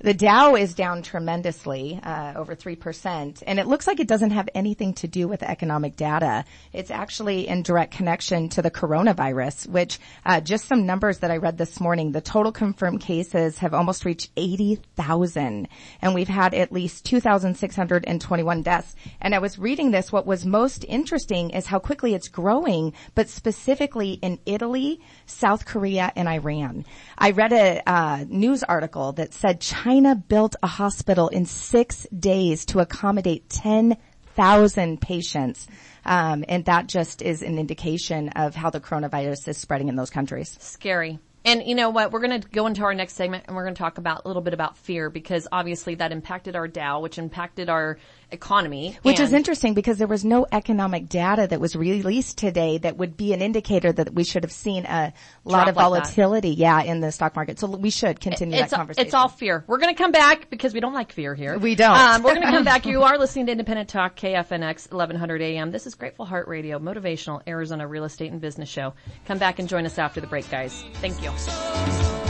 The 0.00 0.14
Dow 0.14 0.56
is 0.56 0.74
down 0.74 1.02
tremendously, 1.02 1.98
uh, 2.02 2.34
over 2.36 2.54
3%, 2.54 3.42
and 3.46 3.58
it 3.58 3.66
looks 3.66 3.86
like 3.86 3.98
it 3.98 4.06
doesn't 4.06 4.30
have 4.30 4.48
anything 4.54 4.92
to 4.94 5.08
do 5.08 5.26
with 5.26 5.42
economic 5.42 5.96
data. 5.96 6.44
It's 6.72 6.90
actually 6.90 7.48
in 7.48 7.62
direct 7.62 7.94
connection 7.94 8.50
to 8.50 8.62
the 8.62 8.70
coronavirus, 8.70 9.68
which, 9.68 9.98
uh, 10.26 10.40
just 10.40 10.66
some 10.66 10.84
numbers 10.84 11.18
that 11.20 11.30
I 11.30 11.38
read 11.38 11.56
this 11.56 11.80
morning, 11.80 12.12
the 12.12 12.20
total 12.20 12.52
confirmed 12.52 13.00
cases 13.00 13.58
have 13.58 13.72
almost 13.72 14.04
reached 14.04 14.30
80,000, 14.36 15.66
and 16.02 16.14
we've 16.14 16.28
had 16.28 16.52
at 16.52 16.72
least 16.72 17.06
2,621 17.06 18.62
deaths. 18.62 18.94
And 19.20 19.34
I 19.34 19.38
was 19.38 19.58
reading 19.58 19.90
this, 19.90 20.12
what 20.12 20.26
was 20.26 20.44
most 20.44 20.84
interesting 20.88 21.50
is 21.50 21.66
how 21.66 21.78
quickly 21.78 22.14
it's 22.14 22.28
growing, 22.28 22.92
but 23.14 23.30
specifically 23.30 24.12
in 24.22 24.38
Italy, 24.44 25.00
South 25.24 25.64
Korea, 25.64 26.12
and 26.14 26.28
Iran. 26.28 26.84
I 27.16 27.30
read 27.30 27.52
a 27.52 27.82
uh, 27.90 28.24
news 28.28 28.62
article 28.62 29.12
that 29.12 29.32
said 29.32 29.55
China 29.56 30.14
built 30.14 30.56
a 30.62 30.66
hospital 30.66 31.28
in 31.28 31.46
six 31.46 32.06
days 32.16 32.64
to 32.66 32.80
accommodate 32.80 33.48
10,000 33.50 35.00
patients. 35.00 35.66
Um, 36.04 36.44
and 36.48 36.64
that 36.66 36.86
just 36.86 37.22
is 37.22 37.42
an 37.42 37.58
indication 37.58 38.28
of 38.30 38.54
how 38.54 38.70
the 38.70 38.80
coronavirus 38.80 39.48
is 39.48 39.58
spreading 39.58 39.88
in 39.88 39.96
those 39.96 40.10
countries. 40.10 40.56
Scary. 40.60 41.18
And 41.46 41.62
you 41.64 41.76
know 41.76 41.90
what? 41.90 42.10
We're 42.10 42.20
going 42.26 42.40
to 42.40 42.48
go 42.48 42.66
into 42.66 42.82
our 42.82 42.92
next 42.92 43.14
segment 43.14 43.44
and 43.46 43.54
we're 43.54 43.62
going 43.62 43.76
to 43.76 43.78
talk 43.78 43.98
about 43.98 44.22
a 44.24 44.28
little 44.28 44.42
bit 44.42 44.52
about 44.52 44.76
fear 44.76 45.08
because 45.08 45.46
obviously 45.52 45.94
that 45.94 46.10
impacted 46.10 46.56
our 46.56 46.66
Dow, 46.66 47.00
which 47.00 47.18
impacted 47.18 47.68
our 47.68 47.98
economy. 48.32 48.98
Which 49.02 49.20
is 49.20 49.32
interesting 49.32 49.74
because 49.74 49.98
there 49.98 50.08
was 50.08 50.24
no 50.24 50.44
economic 50.50 51.08
data 51.08 51.46
that 51.48 51.60
was 51.60 51.76
released 51.76 52.38
today 52.38 52.78
that 52.78 52.96
would 52.96 53.16
be 53.16 53.32
an 53.32 53.40
indicator 53.42 53.92
that 53.92 54.12
we 54.12 54.24
should 54.24 54.42
have 54.42 54.50
seen 54.50 54.84
a 54.86 55.12
lot 55.44 55.68
of 55.68 55.76
like 55.76 55.76
that. 55.76 55.80
volatility, 55.80 56.50
yeah, 56.50 56.82
in 56.82 57.00
the 57.00 57.12
stock 57.12 57.36
market. 57.36 57.60
So 57.60 57.68
we 57.68 57.90
should 57.90 58.18
continue 58.18 58.58
It's, 58.58 58.70
that 58.72 58.76
conversation. 58.76 59.06
it's 59.06 59.14
all 59.14 59.28
fear. 59.28 59.62
We're 59.68 59.78
going 59.78 59.94
to 59.94 60.02
come 60.02 60.10
back 60.10 60.50
because 60.50 60.74
we 60.74 60.80
don't 60.80 60.94
like 60.94 61.12
fear 61.12 61.36
here. 61.36 61.56
We 61.56 61.76
don't. 61.76 61.96
Um, 61.96 62.24
we're 62.24 62.34
going 62.34 62.46
to 62.46 62.50
come 62.52 62.64
back. 62.74 62.86
You 62.86 63.04
are 63.04 63.16
listening 63.18 63.46
to 63.46 63.52
Independent 63.52 63.88
Talk, 63.88 64.16
KFNX, 64.16 64.90
1100 64.90 65.42
AM. 65.42 65.70
This 65.70 65.86
is 65.86 65.94
Grateful 65.94 66.24
Heart 66.24 66.48
Radio, 66.48 66.80
motivational 66.80 67.40
Arizona 67.46 67.86
real 67.86 68.02
estate 68.02 68.32
and 68.32 68.40
business 68.40 68.68
show. 68.68 68.94
Come 69.26 69.38
back 69.38 69.60
and 69.60 69.68
join 69.68 69.86
us 69.86 69.98
after 69.98 70.20
the 70.20 70.26
break, 70.26 70.50
guys. 70.50 70.84
Thank 70.94 71.22
you. 71.22 71.35
Talks. 71.44 72.25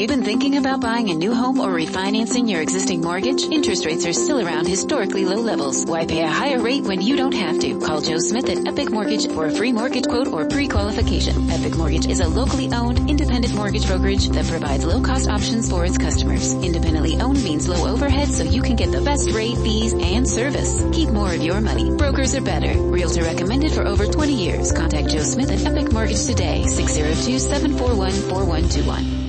You 0.00 0.06
been 0.06 0.24
thinking 0.24 0.56
about 0.56 0.80
buying 0.80 1.10
a 1.10 1.14
new 1.14 1.34
home 1.34 1.60
or 1.60 1.74
refinancing 1.74 2.48
your 2.48 2.62
existing 2.62 3.02
mortgage? 3.02 3.42
Interest 3.42 3.84
rates 3.84 4.06
are 4.06 4.14
still 4.14 4.40
around 4.40 4.66
historically 4.66 5.26
low 5.26 5.36
levels. 5.36 5.84
Why 5.84 6.06
pay 6.06 6.22
a 6.22 6.26
higher 6.26 6.58
rate 6.58 6.84
when 6.84 7.02
you 7.02 7.16
don't 7.16 7.34
have 7.34 7.58
to? 7.58 7.78
Call 7.80 8.00
Joe 8.00 8.18
Smith 8.18 8.48
at 8.48 8.66
Epic 8.66 8.90
Mortgage 8.90 9.28
for 9.28 9.44
a 9.44 9.50
free 9.50 9.72
mortgage 9.72 10.06
quote 10.06 10.28
or 10.28 10.46
pre-qualification. 10.46 11.50
Epic 11.50 11.76
Mortgage 11.76 12.06
is 12.06 12.20
a 12.20 12.28
locally 12.28 12.72
owned, 12.72 13.10
independent 13.10 13.54
mortgage 13.54 13.86
brokerage 13.86 14.30
that 14.30 14.46
provides 14.46 14.86
low-cost 14.86 15.28
options 15.28 15.68
for 15.68 15.84
its 15.84 15.98
customers. 15.98 16.54
Independently 16.54 17.20
owned 17.20 17.44
means 17.44 17.68
low 17.68 17.92
overhead 17.92 18.28
so 18.28 18.42
you 18.42 18.62
can 18.62 18.76
get 18.76 18.92
the 18.92 19.02
best 19.02 19.30
rate, 19.32 19.58
fees, 19.58 19.92
and 19.92 20.26
service. 20.26 20.82
Keep 20.92 21.10
more 21.10 21.34
of 21.34 21.42
your 21.42 21.60
money. 21.60 21.94
Brokers 21.94 22.34
are 22.34 22.40
better. 22.40 22.72
Realtor 22.72 23.24
recommended 23.24 23.72
for 23.72 23.86
over 23.86 24.06
20 24.06 24.32
years. 24.32 24.72
Contact 24.72 25.10
Joe 25.10 25.24
Smith 25.24 25.50
at 25.50 25.66
Epic 25.66 25.92
Mortgage 25.92 26.24
today. 26.24 26.62
602-741-4121. 26.64 29.19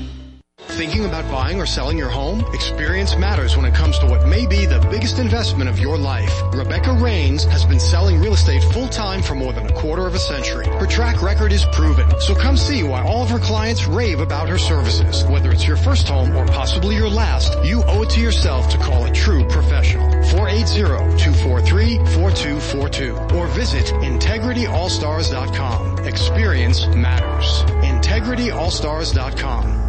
Thinking 0.82 1.06
about 1.06 1.30
buying 1.30 1.62
or 1.62 1.68
selling 1.68 1.96
your 1.96 2.10
home? 2.10 2.44
Experience 2.56 3.16
matters 3.16 3.56
when 3.56 3.68
it 3.68 3.76
comes 3.76 4.00
to 4.00 4.08
what 4.08 4.28
may 4.28 4.48
be 4.48 4.66
the 4.66 4.80
biggest 4.90 5.20
investment 5.20 5.70
of 5.70 5.78
your 5.78 5.96
life. 5.96 6.34
Rebecca 6.56 6.94
Rains 6.94 7.44
has 7.44 7.64
been 7.64 7.80
selling 7.80 8.20
real 8.20 8.34
estate 8.34 8.64
full 8.74 8.88
time 8.88 9.22
for 9.22 9.36
more 9.36 9.54
than 9.54 9.68
a 9.68 9.74
quarter 9.74 10.08
of 10.08 10.16
a 10.16 10.20
century. 10.20 10.66
Her 10.66 10.88
track 10.88 11.22
record 11.22 11.52
is 11.52 11.66
proven. 11.66 12.10
So 12.22 12.34
come 12.34 12.58
see 12.58 12.82
why 12.82 13.04
all 13.04 13.22
of 13.22 13.30
her 13.30 13.38
clients 13.38 13.86
rave 13.86 14.22
about 14.22 14.50
her 14.50 14.58
services. 14.58 15.24
Whether 15.26 15.52
it's 15.52 15.68
your 15.68 15.78
first 15.78 16.08
home 16.08 16.36
or 16.36 16.48
possibly 16.48 16.96
your 16.96 17.10
last, 17.10 17.64
you 17.64 17.84
owe 17.86 18.02
it 18.02 18.10
to 18.16 18.20
yourself 18.20 18.68
to 18.70 18.80
call 18.80 19.06
a 19.06 19.12
true 19.12 19.48
professional. 19.50 20.10
480-243-4242 20.34 23.34
or 23.34 23.46
visit 23.50 23.86
integrityallstars.com. 23.86 26.08
Experience 26.08 26.88
matters. 26.88 27.62
integrityallstars.com. 27.84 29.81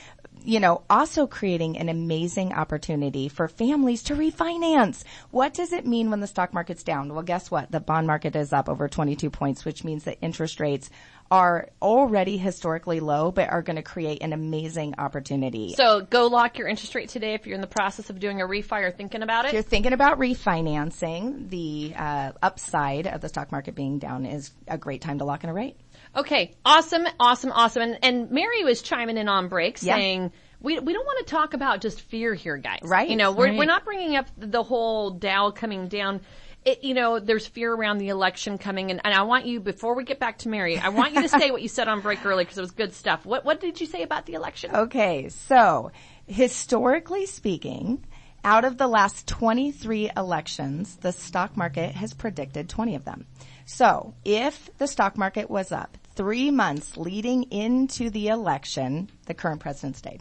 you 0.44 0.60
know, 0.60 0.82
also 0.90 1.26
creating 1.26 1.78
an 1.78 1.88
amazing 1.88 2.52
opportunity 2.52 3.28
for 3.28 3.48
families 3.48 4.02
to 4.04 4.14
refinance. 4.14 5.02
What 5.30 5.54
does 5.54 5.72
it 5.72 5.86
mean 5.86 6.10
when 6.10 6.20
the 6.20 6.26
stock 6.26 6.52
market's 6.52 6.82
down? 6.82 7.12
Well, 7.12 7.22
guess 7.22 7.50
what? 7.50 7.72
The 7.72 7.80
bond 7.80 8.06
market 8.06 8.36
is 8.36 8.52
up 8.52 8.68
over 8.68 8.86
22 8.86 9.30
points, 9.30 9.64
which 9.64 9.84
means 9.84 10.04
that 10.04 10.18
interest 10.20 10.60
rates 10.60 10.90
are 11.30 11.68
already 11.80 12.36
historically 12.36 13.00
low, 13.00 13.32
but 13.32 13.48
are 13.48 13.62
going 13.62 13.76
to 13.76 13.82
create 13.82 14.22
an 14.22 14.32
amazing 14.32 14.94
opportunity. 14.98 15.74
So 15.74 16.02
go 16.02 16.26
lock 16.26 16.58
your 16.58 16.68
interest 16.68 16.94
rate 16.94 17.08
today 17.08 17.34
if 17.34 17.46
you're 17.46 17.54
in 17.54 17.62
the 17.62 17.66
process 17.66 18.10
of 18.10 18.20
doing 18.20 18.42
a 18.42 18.44
refi 18.46 18.82
or 18.82 18.90
thinking 18.90 19.22
about 19.22 19.46
it. 19.46 19.48
if 19.48 19.54
you're 19.54 19.62
thinking 19.62 19.94
about 19.94 20.18
refinancing, 20.18 21.48
the 21.48 21.94
uh, 21.96 22.32
upside 22.42 23.06
of 23.06 23.22
the 23.22 23.28
stock 23.28 23.50
market 23.50 23.74
being 23.74 23.98
down 23.98 24.26
is 24.26 24.50
a 24.68 24.76
great 24.76 25.00
time 25.00 25.18
to 25.18 25.24
lock 25.24 25.42
in 25.42 25.50
a 25.50 25.54
rate. 25.54 25.76
Okay, 26.16 26.54
awesome, 26.64 27.06
awesome, 27.18 27.52
awesome. 27.52 27.82
And, 27.82 27.98
and 28.02 28.30
Mary 28.30 28.62
was 28.64 28.82
chiming 28.82 29.16
in 29.16 29.28
on 29.28 29.48
break 29.48 29.82
Yeah. 29.82 29.96
saying, 29.96 30.32
we, 30.60 30.78
we 30.78 30.92
don't 30.92 31.04
want 31.04 31.26
to 31.26 31.30
talk 31.30 31.54
about 31.54 31.80
just 31.80 32.00
fear 32.00 32.34
here, 32.34 32.56
guys. 32.56 32.80
Right, 32.82 33.08
You 33.08 33.16
know, 33.16 33.32
we're, 33.32 33.46
right. 33.48 33.58
we're 33.58 33.64
not 33.66 33.84
bringing 33.84 34.16
up 34.16 34.26
the 34.36 34.62
whole 34.62 35.10
Dow 35.10 35.50
coming 35.50 35.88
down. 35.88 36.20
It, 36.64 36.82
you 36.82 36.94
know, 36.94 37.20
there's 37.20 37.46
fear 37.46 37.74
around 37.74 37.98
the 37.98 38.08
election 38.08 38.56
coming 38.56 38.90
and, 38.90 39.00
and 39.04 39.12
I 39.12 39.22
want 39.22 39.44
you, 39.44 39.60
before 39.60 39.94
we 39.94 40.04
get 40.04 40.18
back 40.18 40.38
to 40.38 40.48
Mary, 40.48 40.78
I 40.78 40.88
want 40.88 41.12
you 41.12 41.20
to 41.20 41.28
say 41.28 41.50
what 41.50 41.60
you 41.60 41.68
said 41.68 41.88
on 41.88 42.00
break 42.00 42.24
earlier 42.24 42.44
because 42.44 42.56
it 42.56 42.62
was 42.62 42.70
good 42.70 42.94
stuff. 42.94 43.26
What, 43.26 43.44
what 43.44 43.60
did 43.60 43.80
you 43.80 43.86
say 43.86 44.02
about 44.02 44.24
the 44.24 44.32
election? 44.32 44.74
Okay, 44.74 45.28
so 45.28 45.90
historically 46.26 47.26
speaking, 47.26 48.02
out 48.44 48.64
of 48.64 48.78
the 48.78 48.86
last 48.86 49.26
23 49.26 50.10
elections, 50.16 50.96
the 50.96 51.12
stock 51.12 51.56
market 51.56 51.94
has 51.94 52.14
predicted 52.14 52.68
20 52.70 52.94
of 52.94 53.04
them. 53.04 53.26
So 53.66 54.14
if 54.24 54.70
the 54.78 54.86
stock 54.86 55.18
market 55.18 55.50
was 55.50 55.72
up 55.72 55.98
three 56.14 56.50
months 56.50 56.96
leading 56.96 57.44
into 57.44 58.10
the 58.10 58.28
election, 58.28 59.10
the 59.26 59.34
current 59.34 59.60
president 59.60 59.96
stayed. 59.96 60.20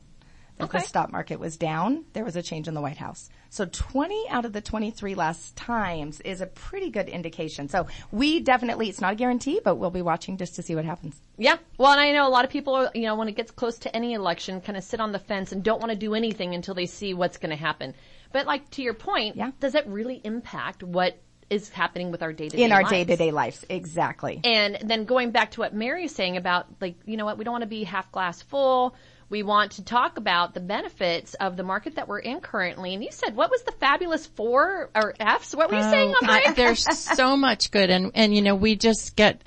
Okay. 0.61 0.77
the 0.77 0.83
stock 0.85 1.11
market 1.11 1.39
was 1.39 1.57
down, 1.57 2.05
there 2.13 2.23
was 2.23 2.35
a 2.35 2.41
change 2.43 2.67
in 2.67 2.75
the 2.75 2.79
White 2.79 2.97
House. 2.97 3.27
So 3.49 3.65
20 3.65 4.29
out 4.29 4.45
of 4.45 4.53
the 4.53 4.61
23 4.61 5.15
last 5.15 5.55
times 5.55 6.21
is 6.21 6.41
a 6.41 6.45
pretty 6.45 6.91
good 6.91 7.09
indication. 7.09 7.67
So 7.69 7.87
we 8.11 8.39
definitely, 8.39 8.87
it's 8.87 9.01
not 9.01 9.13
a 9.13 9.15
guarantee, 9.15 9.59
but 9.63 9.75
we'll 9.75 9.89
be 9.89 10.03
watching 10.03 10.37
just 10.37 10.55
to 10.55 10.61
see 10.61 10.75
what 10.75 10.85
happens. 10.85 11.19
Yeah. 11.37 11.57
Well, 11.79 11.91
and 11.91 11.99
I 11.99 12.11
know 12.11 12.27
a 12.27 12.29
lot 12.29 12.45
of 12.45 12.51
people, 12.51 12.87
you 12.93 13.01
know, 13.01 13.15
when 13.15 13.27
it 13.29 13.35
gets 13.35 13.49
close 13.51 13.79
to 13.79 13.95
any 13.95 14.13
election, 14.13 14.61
kind 14.61 14.77
of 14.77 14.83
sit 14.83 14.99
on 14.99 15.11
the 15.11 15.19
fence 15.19 15.51
and 15.51 15.63
don't 15.63 15.79
want 15.81 15.91
to 15.91 15.97
do 15.97 16.13
anything 16.13 16.53
until 16.53 16.75
they 16.75 16.85
see 16.85 17.15
what's 17.15 17.37
going 17.37 17.49
to 17.49 17.55
happen. 17.55 17.95
But 18.31 18.45
like 18.45 18.69
to 18.71 18.83
your 18.83 18.93
point, 18.93 19.35
Yeah. 19.35 19.51
does 19.59 19.73
that 19.73 19.87
really 19.87 20.21
impact 20.23 20.83
what 20.83 21.17
is 21.49 21.69
happening 21.69 22.11
with 22.11 22.21
our 22.23 22.33
day 22.33 22.49
to 22.49 22.57
day 22.57 22.63
In 22.63 22.71
our 22.71 22.83
day 22.83 23.03
to 23.03 23.15
day 23.15 23.31
lives. 23.31 23.65
Exactly. 23.69 24.41
And 24.43 24.77
then 24.83 25.05
going 25.05 25.31
back 25.31 25.51
to 25.51 25.59
what 25.61 25.73
Mary's 25.73 26.13
saying 26.15 26.37
about 26.37 26.67
like, 26.81 26.95
you 27.05 27.17
know 27.17 27.25
what, 27.25 27.37
we 27.37 27.43
don't 27.43 27.51
want 27.53 27.63
to 27.63 27.67
be 27.69 27.83
half 27.83 28.11
glass 28.11 28.41
full. 28.41 28.95
We 29.29 29.41
want 29.41 29.71
to 29.73 29.83
talk 29.83 30.17
about 30.17 30.53
the 30.53 30.59
benefits 30.59 31.33
of 31.35 31.57
the 31.57 31.63
market 31.63 31.95
that 31.95 32.07
we're 32.07 32.19
in 32.19 32.39
currently. 32.39 32.93
And 32.93 33.03
you 33.03 33.11
said, 33.11 33.35
what 33.35 33.49
was 33.49 33.63
the 33.63 33.71
fabulous 33.71 34.27
four 34.27 34.91
or 34.93 35.15
F's? 35.19 35.55
What 35.55 35.71
were 35.71 35.77
you 35.77 35.83
saying 35.83 36.09
on 36.09 36.15
Oh, 36.29 36.31
I- 36.31 36.43
break? 36.43 36.55
there's 36.55 36.97
so 37.17 37.35
much 37.35 37.71
good 37.71 37.89
and, 37.89 38.11
and 38.13 38.35
you 38.35 38.41
know, 38.43 38.53
we 38.55 38.75
just 38.75 39.15
get 39.15 39.41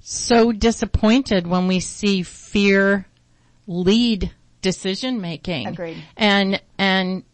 so 0.00 0.52
disappointed 0.52 1.46
when 1.46 1.66
we 1.66 1.80
see 1.80 2.22
fear 2.22 3.06
lead 3.66 4.32
decision 4.62 5.20
making. 5.20 5.66
Agreed. 5.66 6.02
And, 6.16 6.62
and 6.78 7.24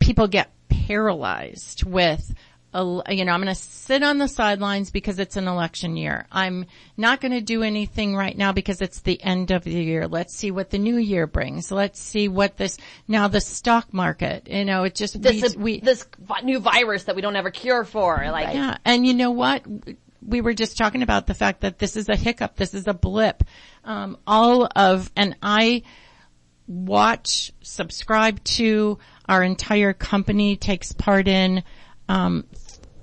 people 0.00 0.26
get 0.26 0.50
paralyzed 0.68 1.84
with, 1.84 2.20
el- 2.30 2.38
you 2.74 3.24
know, 3.24 3.32
I'm 3.32 3.40
going 3.42 3.46
to 3.46 3.54
sit 3.54 4.02
on 4.02 4.18
the 4.18 4.28
sidelines 4.28 4.90
because 4.90 5.18
it's 5.18 5.36
an 5.36 5.48
election 5.48 5.96
year. 5.96 6.26
I'm 6.30 6.66
not 6.96 7.20
going 7.20 7.32
to 7.32 7.40
do 7.40 7.62
anything 7.62 8.14
right 8.14 8.36
now 8.36 8.52
because 8.52 8.82
it's 8.82 9.00
the 9.00 9.22
end 9.22 9.50
of 9.50 9.64
the 9.64 9.72
year. 9.72 10.06
Let's 10.06 10.34
see 10.34 10.50
what 10.50 10.70
the 10.70 10.78
new 10.78 10.96
year 10.96 11.26
brings. 11.26 11.72
Let's 11.72 11.98
see 11.98 12.28
what 12.28 12.56
this, 12.56 12.76
now 13.06 13.28
the 13.28 13.40
stock 13.40 13.94
market, 13.94 14.48
you 14.48 14.64
know, 14.66 14.84
it 14.84 14.94
just, 14.94 15.20
This, 15.20 15.56
we, 15.56 15.62
we, 15.62 15.80
this 15.80 16.06
new 16.44 16.60
virus 16.60 17.04
that 17.04 17.16
we 17.16 17.22
don't 17.22 17.36
have 17.36 17.46
a 17.46 17.50
cure 17.50 17.84
for. 17.84 18.22
Like, 18.30 18.54
yeah. 18.54 18.76
And 18.84 19.06
you 19.06 19.14
know 19.14 19.30
what? 19.30 19.64
We 20.20 20.42
were 20.42 20.54
just 20.54 20.76
talking 20.76 21.02
about 21.02 21.26
the 21.26 21.34
fact 21.34 21.62
that 21.62 21.78
this 21.78 21.96
is 21.96 22.08
a 22.10 22.16
hiccup. 22.16 22.56
This 22.56 22.74
is 22.74 22.86
a 22.86 22.94
blip. 22.94 23.44
Um, 23.82 24.18
all 24.26 24.68
of, 24.76 25.10
and 25.16 25.36
I 25.42 25.84
watch, 26.66 27.50
subscribe 27.62 28.44
to, 28.44 28.98
our 29.26 29.42
entire 29.42 29.94
company 29.94 30.56
takes 30.56 30.92
part 30.92 31.28
in, 31.28 31.62
um, 32.08 32.44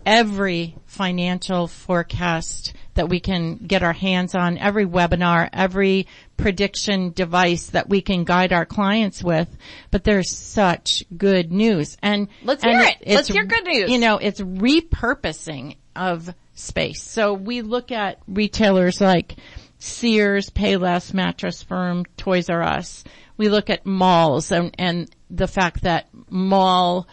every 0.06 0.76
financial 0.86 1.68
forecast 1.68 2.74
that 2.94 3.10
we 3.10 3.20
can 3.20 3.58
get 3.58 3.84
our 3.84 3.94
hands 3.94 4.36
on, 4.36 4.58
every 4.58 4.86
webinar, 4.86 5.50
every 5.52 6.08
prediction 6.38 7.12
device 7.12 7.68
that 7.72 7.90
we 7.90 8.02
can 8.02 8.24
guide 8.24 8.54
our 8.54 8.66
clients 8.66 9.24
with. 9.24 9.50
But 9.92 10.04
there's 10.04 10.32
such 10.32 11.04
good 11.16 11.52
news. 11.52 11.98
And 12.02 12.30
Let's 12.44 12.64
and 12.64 12.72
hear 12.72 12.82
it. 13.02 13.14
Let's 13.14 13.28
hear 13.28 13.44
good 13.44 13.66
news. 13.66 13.92
You 13.92 14.00
know, 14.00 14.18
it's 14.18 14.40
repurposing 14.40 15.76
of 15.96 16.34
space. 16.54 17.04
So 17.04 17.34
we 17.34 17.62
look 17.62 17.92
at 17.92 18.20
retailers 18.28 19.02
like 19.02 19.36
Sears, 19.78 20.50
Payless, 20.50 21.14
Mattress 21.14 21.64
Firm, 21.64 22.06
Toys 22.18 22.50
R 22.50 22.64
Us. 22.64 23.04
We 23.38 23.50
look 23.50 23.70
at 23.70 23.86
malls 23.86 24.52
and, 24.54 24.74
and 24.78 25.14
the 25.30 25.48
fact 25.48 25.84
that 25.84 26.08
mall 26.30 27.08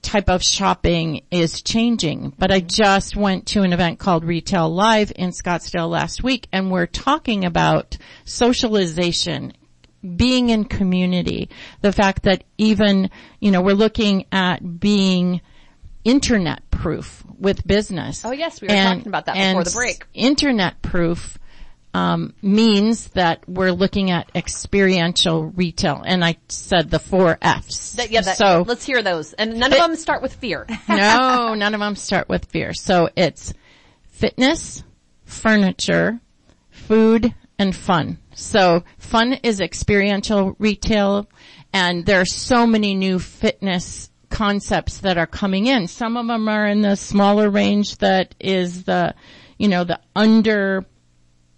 type 0.00 0.28
of 0.30 0.42
shopping 0.42 1.22
is 1.30 1.62
changing. 1.62 2.32
But 2.38 2.50
I 2.50 2.60
mm-hmm. 2.60 2.68
just 2.68 3.16
went 3.16 3.46
to 3.48 3.62
an 3.62 3.72
event 3.72 3.98
called 3.98 4.24
Retail 4.24 4.72
Live 4.72 5.12
in 5.14 5.30
Scottsdale 5.30 5.90
last 5.90 6.22
week 6.22 6.48
and 6.52 6.70
we're 6.70 6.86
talking 6.86 7.44
about 7.44 7.98
socialization, 8.24 9.52
being 10.16 10.48
in 10.48 10.64
community, 10.64 11.50
the 11.80 11.92
fact 11.92 12.24
that 12.24 12.44
even, 12.58 13.10
you 13.40 13.50
know, 13.50 13.60
we're 13.60 13.74
looking 13.74 14.26
at 14.32 14.80
being 14.80 15.40
internet 16.04 16.68
proof 16.70 17.24
with 17.38 17.66
business. 17.66 18.24
Oh, 18.24 18.32
yes, 18.32 18.60
we 18.60 18.68
were 18.68 18.74
talking 18.74 19.06
about 19.06 19.26
that 19.26 19.34
before 19.34 19.64
the 19.64 19.70
break. 19.70 20.04
Internet 20.14 20.82
proof 20.82 21.38
um, 21.94 22.34
means 22.40 23.08
that 23.08 23.46
we're 23.48 23.72
looking 23.72 24.10
at 24.10 24.30
experiential 24.34 25.44
retail, 25.44 26.02
and 26.04 26.24
I 26.24 26.36
said 26.48 26.90
the 26.90 26.98
four 26.98 27.38
Fs. 27.42 27.92
that, 27.94 28.10
yeah, 28.10 28.22
that, 28.22 28.36
so 28.36 28.64
let's 28.66 28.84
hear 28.84 29.02
those. 29.02 29.32
And 29.34 29.58
none 29.58 29.72
of 29.72 29.78
them 29.78 29.96
start 29.96 30.22
with 30.22 30.34
fear. 30.34 30.66
no, 30.88 31.54
none 31.54 31.74
of 31.74 31.80
them 31.80 31.96
start 31.96 32.28
with 32.28 32.46
fear. 32.46 32.72
So 32.72 33.10
it's 33.16 33.52
fitness, 34.10 34.82
furniture, 35.24 36.20
food, 36.70 37.34
and 37.58 37.76
fun. 37.76 38.18
So 38.34 38.84
fun 38.98 39.34
is 39.42 39.60
experiential 39.60 40.56
retail 40.58 41.28
and 41.72 42.04
there 42.04 42.20
are 42.20 42.26
so 42.26 42.66
many 42.66 42.94
new 42.94 43.18
fitness 43.18 44.10
concepts 44.28 44.98
that 44.98 45.18
are 45.18 45.26
coming 45.26 45.66
in. 45.66 45.86
Some 45.86 46.16
of 46.16 46.26
them 46.26 46.48
are 46.48 46.66
in 46.66 46.82
the 46.82 46.96
smaller 46.96 47.50
range 47.50 47.98
that 47.98 48.34
is 48.40 48.84
the, 48.84 49.14
you 49.58 49.68
know, 49.68 49.84
the 49.84 50.00
under 50.14 50.84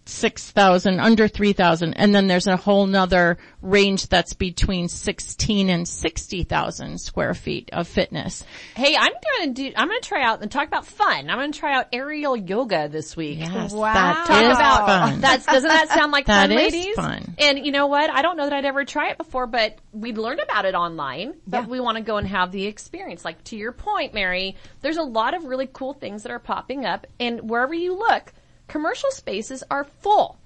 6,000, 0.06 1.00
under 1.00 1.28
3,000. 1.28 1.94
And 1.94 2.14
then 2.14 2.26
there's 2.26 2.46
a 2.46 2.56
whole 2.56 2.86
nother 2.86 3.38
range 3.62 4.08
that's 4.08 4.32
between 4.34 4.88
16 4.88 5.70
and 5.70 5.88
60,000 5.88 6.98
square 7.00 7.34
feet 7.34 7.70
of 7.72 7.88
fitness. 7.88 8.44
Hey, 8.74 8.96
I'm 8.96 9.12
gonna 9.38 9.52
do, 9.52 9.72
I'm 9.76 9.88
gonna 9.88 10.00
try 10.00 10.22
out 10.22 10.42
and 10.42 10.50
talk 10.50 10.66
about 10.68 10.86
fun. 10.86 11.30
I'm 11.30 11.38
gonna 11.38 11.52
try 11.52 11.74
out 11.74 11.86
aerial 11.92 12.36
yoga 12.36 12.88
this 12.88 13.16
week. 13.16 13.38
Yes, 13.40 13.72
Wow. 13.72 13.92
that 13.94 14.26
Talk 14.26 14.42
is 14.42 14.56
about 14.56 14.86
fun. 14.86 15.20
that's 15.22 15.46
doesn't 15.46 15.68
that 15.68 15.88
sound 15.88 16.12
like 16.12 16.26
That 16.26 16.48
fun, 16.48 16.52
is 16.58 16.72
ladies? 16.72 16.94
fun. 16.96 17.34
And 17.38 17.64
you 17.64 17.72
know 17.72 17.86
what? 17.86 18.10
I 18.10 18.22
don't 18.22 18.36
know 18.36 18.44
that 18.44 18.52
I'd 18.52 18.64
ever 18.64 18.84
try 18.84 19.10
it 19.10 19.18
before, 19.18 19.46
but 19.46 19.78
we'd 19.92 20.18
learned 20.18 20.40
about 20.40 20.64
it 20.64 20.74
online. 20.74 21.34
But 21.46 21.62
Yeah. 21.62 21.66
we 21.68 21.80
want 21.80 21.96
to 21.98 22.02
go 22.04 22.16
and 22.18 22.28
have 22.28 22.52
the 22.52 22.66
experience. 22.66 23.24
Like 23.24 23.42
to 23.44 23.56
your 23.56 23.72
point, 23.72 24.14
Mary, 24.14 24.56
there's 24.82 24.96
a 24.98 25.02
lot 25.02 25.34
of 25.34 25.44
really 25.44 25.68
cool 25.72 25.94
things 25.94 26.22
that 26.24 26.32
are 26.32 26.38
popping 26.38 26.84
up, 26.84 27.06
and 27.18 27.48
wherever 27.48 27.74
you 27.74 27.96
look, 27.96 28.32
commercial 28.74 29.12
spaces 29.12 29.62
are 29.70 29.84
full. 29.84 30.36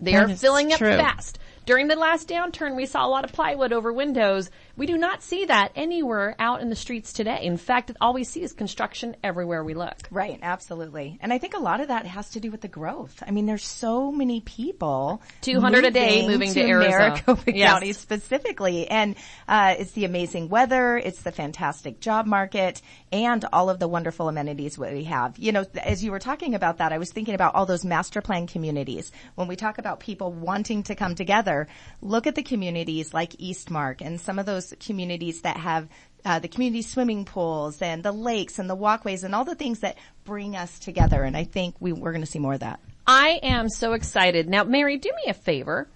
They 0.00 0.10
That 0.12 0.24
are 0.24 0.30
is 0.30 0.40
filling 0.40 0.72
up 0.72 0.80
fast. 0.80 1.38
During 1.64 1.88
the 1.88 1.96
last 1.96 2.28
downturn, 2.28 2.76
we 2.76 2.86
saw 2.86 3.04
a 3.04 3.08
lot 3.08 3.24
of 3.24 3.32
plywood 3.32 3.72
over 3.72 3.92
windows. 3.92 4.50
We 4.76 4.86
do 4.86 4.96
not 4.96 5.20
see 5.20 5.46
that 5.46 5.72
anywhere 5.74 6.36
out 6.38 6.60
in 6.60 6.70
the 6.70 6.76
streets 6.76 7.12
today. 7.12 7.40
In 7.42 7.56
fact, 7.56 7.90
all 8.00 8.14
we 8.14 8.22
see 8.22 8.42
is 8.42 8.52
construction 8.52 9.16
everywhere 9.24 9.64
we 9.64 9.74
look. 9.74 9.96
Right, 10.12 10.38
absolutely. 10.42 11.18
And 11.20 11.32
I 11.32 11.38
think 11.38 11.54
a 11.54 11.58
lot 11.58 11.80
of 11.80 11.88
that 11.88 12.06
has 12.06 12.30
to 12.30 12.40
do 12.40 12.52
with 12.52 12.60
the 12.60 12.68
growth. 12.68 13.20
I 13.26 13.32
mean, 13.32 13.46
there's 13.46 13.64
so 13.66 14.12
many 14.12 14.40
people. 14.42 15.20
200 15.40 15.86
a 15.86 15.90
day 15.90 16.28
moving 16.28 16.52
to 16.52 16.60
Arizona. 16.60 16.98
Maricopa 16.98 17.52
Yes. 17.56 17.72
County 17.72 17.92
specifically. 17.94 18.86
And, 18.86 19.16
uh, 19.48 19.74
it's 19.78 19.92
the 19.92 20.04
amazing 20.04 20.48
weather, 20.48 20.96
it's 20.96 21.22
the 21.22 21.32
fantastic 21.32 21.98
job 21.98 22.26
market, 22.26 22.80
and 23.24 23.44
all 23.52 23.70
of 23.70 23.78
the 23.78 23.88
wonderful 23.88 24.28
amenities 24.28 24.78
we 24.78 25.04
have. 25.04 25.38
You 25.38 25.52
know, 25.52 25.64
as 25.82 26.04
you 26.04 26.10
were 26.10 26.18
talking 26.18 26.54
about 26.54 26.78
that, 26.78 26.92
I 26.92 26.98
was 26.98 27.10
thinking 27.10 27.34
about 27.34 27.54
all 27.54 27.66
those 27.66 27.84
master 27.84 28.20
plan 28.20 28.46
communities. 28.46 29.10
When 29.34 29.48
we 29.48 29.56
talk 29.56 29.78
about 29.78 30.00
people 30.00 30.32
wanting 30.32 30.84
to 30.84 30.94
come 30.94 31.14
together, 31.14 31.68
look 32.00 32.26
at 32.26 32.34
the 32.34 32.42
communities 32.42 33.14
like 33.14 33.32
Eastmark 33.32 34.00
and 34.00 34.20
some 34.20 34.38
of 34.38 34.46
those 34.46 34.74
communities 34.80 35.42
that 35.42 35.56
have 35.56 35.88
uh, 36.24 36.40
the 36.40 36.48
community 36.48 36.82
swimming 36.82 37.24
pools 37.24 37.80
and 37.80 38.02
the 38.02 38.12
lakes 38.12 38.58
and 38.58 38.68
the 38.68 38.74
walkways 38.74 39.22
and 39.24 39.34
all 39.34 39.44
the 39.44 39.54
things 39.54 39.80
that 39.80 39.96
bring 40.24 40.56
us 40.56 40.78
together. 40.78 41.22
And 41.22 41.36
I 41.36 41.44
think 41.44 41.76
we, 41.80 41.92
we're 41.92 42.12
going 42.12 42.24
to 42.24 42.30
see 42.30 42.40
more 42.40 42.54
of 42.54 42.60
that. 42.60 42.80
I 43.06 43.38
am 43.42 43.68
so 43.68 43.92
excited. 43.92 44.48
Now, 44.48 44.64
Mary, 44.64 44.98
do 44.98 45.10
me 45.10 45.30
a 45.30 45.34
favor. 45.34 45.88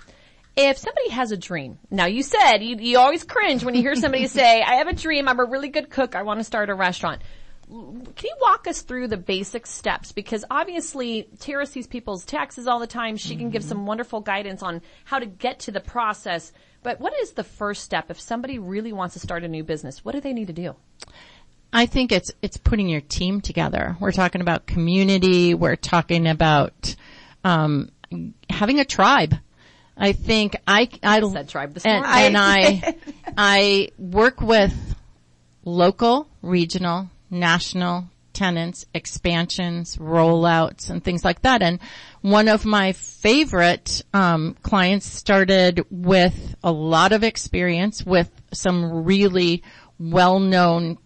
If 0.56 0.78
somebody 0.78 1.10
has 1.10 1.32
a 1.32 1.36
dream, 1.36 1.78
now 1.90 2.06
you 2.06 2.22
said 2.22 2.58
you, 2.58 2.76
you 2.76 2.98
always 2.98 3.24
cringe 3.24 3.64
when 3.64 3.74
you 3.74 3.82
hear 3.82 3.94
somebody 3.94 4.26
say, 4.28 4.62
I 4.62 4.74
have 4.76 4.88
a 4.88 4.92
dream, 4.92 5.28
I'm 5.28 5.40
a 5.40 5.44
really 5.44 5.68
good 5.68 5.90
cook, 5.90 6.14
I 6.14 6.22
want 6.22 6.40
to 6.40 6.44
start 6.44 6.70
a 6.70 6.74
restaurant. 6.74 7.22
Can 7.68 8.24
you 8.24 8.36
walk 8.40 8.66
us 8.66 8.82
through 8.82 9.06
the 9.08 9.16
basic 9.16 9.64
steps? 9.64 10.10
Because 10.10 10.44
obviously 10.50 11.28
Tara 11.38 11.66
sees 11.66 11.86
people's 11.86 12.24
taxes 12.24 12.66
all 12.66 12.80
the 12.80 12.86
time. 12.88 13.16
She 13.16 13.36
can 13.36 13.50
give 13.50 13.62
some 13.62 13.86
wonderful 13.86 14.20
guidance 14.20 14.60
on 14.60 14.82
how 15.04 15.20
to 15.20 15.26
get 15.26 15.60
to 15.60 15.70
the 15.70 15.80
process. 15.80 16.52
But 16.82 16.98
what 17.00 17.12
is 17.22 17.32
the 17.32 17.44
first 17.44 17.84
step 17.84 18.10
if 18.10 18.18
somebody 18.18 18.58
really 18.58 18.92
wants 18.92 19.12
to 19.14 19.20
start 19.20 19.44
a 19.44 19.48
new 19.48 19.62
business? 19.62 20.04
What 20.04 20.16
do 20.16 20.20
they 20.20 20.32
need 20.32 20.48
to 20.48 20.52
do? 20.52 20.74
I 21.72 21.86
think 21.86 22.10
it's 22.10 22.32
it's 22.42 22.56
putting 22.56 22.88
your 22.88 23.00
team 23.00 23.40
together. 23.40 23.96
We're 24.00 24.12
talking 24.12 24.40
about 24.40 24.66
community. 24.66 25.54
We're 25.54 25.76
talking 25.76 26.26
about 26.26 26.96
um, 27.44 27.92
having 28.48 28.80
a 28.80 28.84
tribe. 28.84 29.36
I 30.00 30.12
think 30.12 30.56
I 30.66 30.88
I 31.02 31.20
said 31.20 31.48
tribe 31.48 31.74
this 31.74 31.84
and, 31.84 32.02
morning. 32.02 32.26
and 32.26 32.38
I 32.38 32.96
I 33.36 33.88
work 33.98 34.40
with 34.40 34.74
local, 35.64 36.26
regional, 36.42 37.10
national 37.30 38.06
tenants, 38.32 38.86
expansions, 38.94 39.96
rollouts, 39.96 40.88
and 40.88 41.04
things 41.04 41.24
like 41.24 41.42
that. 41.42 41.60
And 41.60 41.78
one 42.22 42.48
of 42.48 42.64
my 42.64 42.92
favorite 42.92 44.02
um, 44.14 44.56
clients 44.62 45.04
started 45.06 45.84
with 45.90 46.54
a 46.64 46.72
lot 46.72 47.12
of 47.12 47.22
experience 47.22 48.02
with 48.04 48.30
some 48.52 49.04
really 49.04 49.62
well-known 49.98 50.96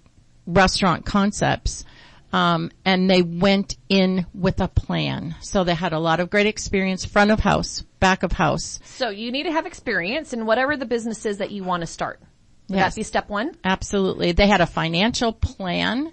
restaurant 0.47 1.05
concepts. 1.05 1.85
Um, 2.33 2.71
and 2.85 3.09
they 3.09 3.23
went 3.23 3.77
in 3.89 4.27
with 4.35 4.61
a 4.61 4.69
plan. 4.69 5.37
So 5.41 5.65
they 5.65 5.75
had 5.75 5.93
a 5.93 6.01
lot 6.01 6.21
of 6.21 6.31
great 6.31 6.47
experience, 6.47 7.05
front 7.05 7.31
of 7.31 7.41
house, 7.41 7.85
back 8.05 8.23
of 8.23 8.33
house. 8.33 8.79
So 8.85 9.09
you 9.09 9.33
need 9.33 9.45
to 9.45 9.53
have 9.53 9.65
experience 9.65 10.35
in 10.35 10.45
whatever 10.45 10.77
the 10.77 10.85
business 10.85 11.25
is 11.25 11.39
that 11.39 11.51
you 11.51 11.65
want 11.65 11.81
to 11.81 11.87
start. 11.87 12.21
Would 12.69 12.77
Yes. 12.77 12.95
that 12.95 13.01
be 13.01 13.03
step 13.03 13.29
one? 13.31 13.57
Absolutely. 13.65 14.33
They 14.33 14.47
had 14.47 14.61
a 14.61 14.67
financial 14.67 15.33
plan. 15.33 16.13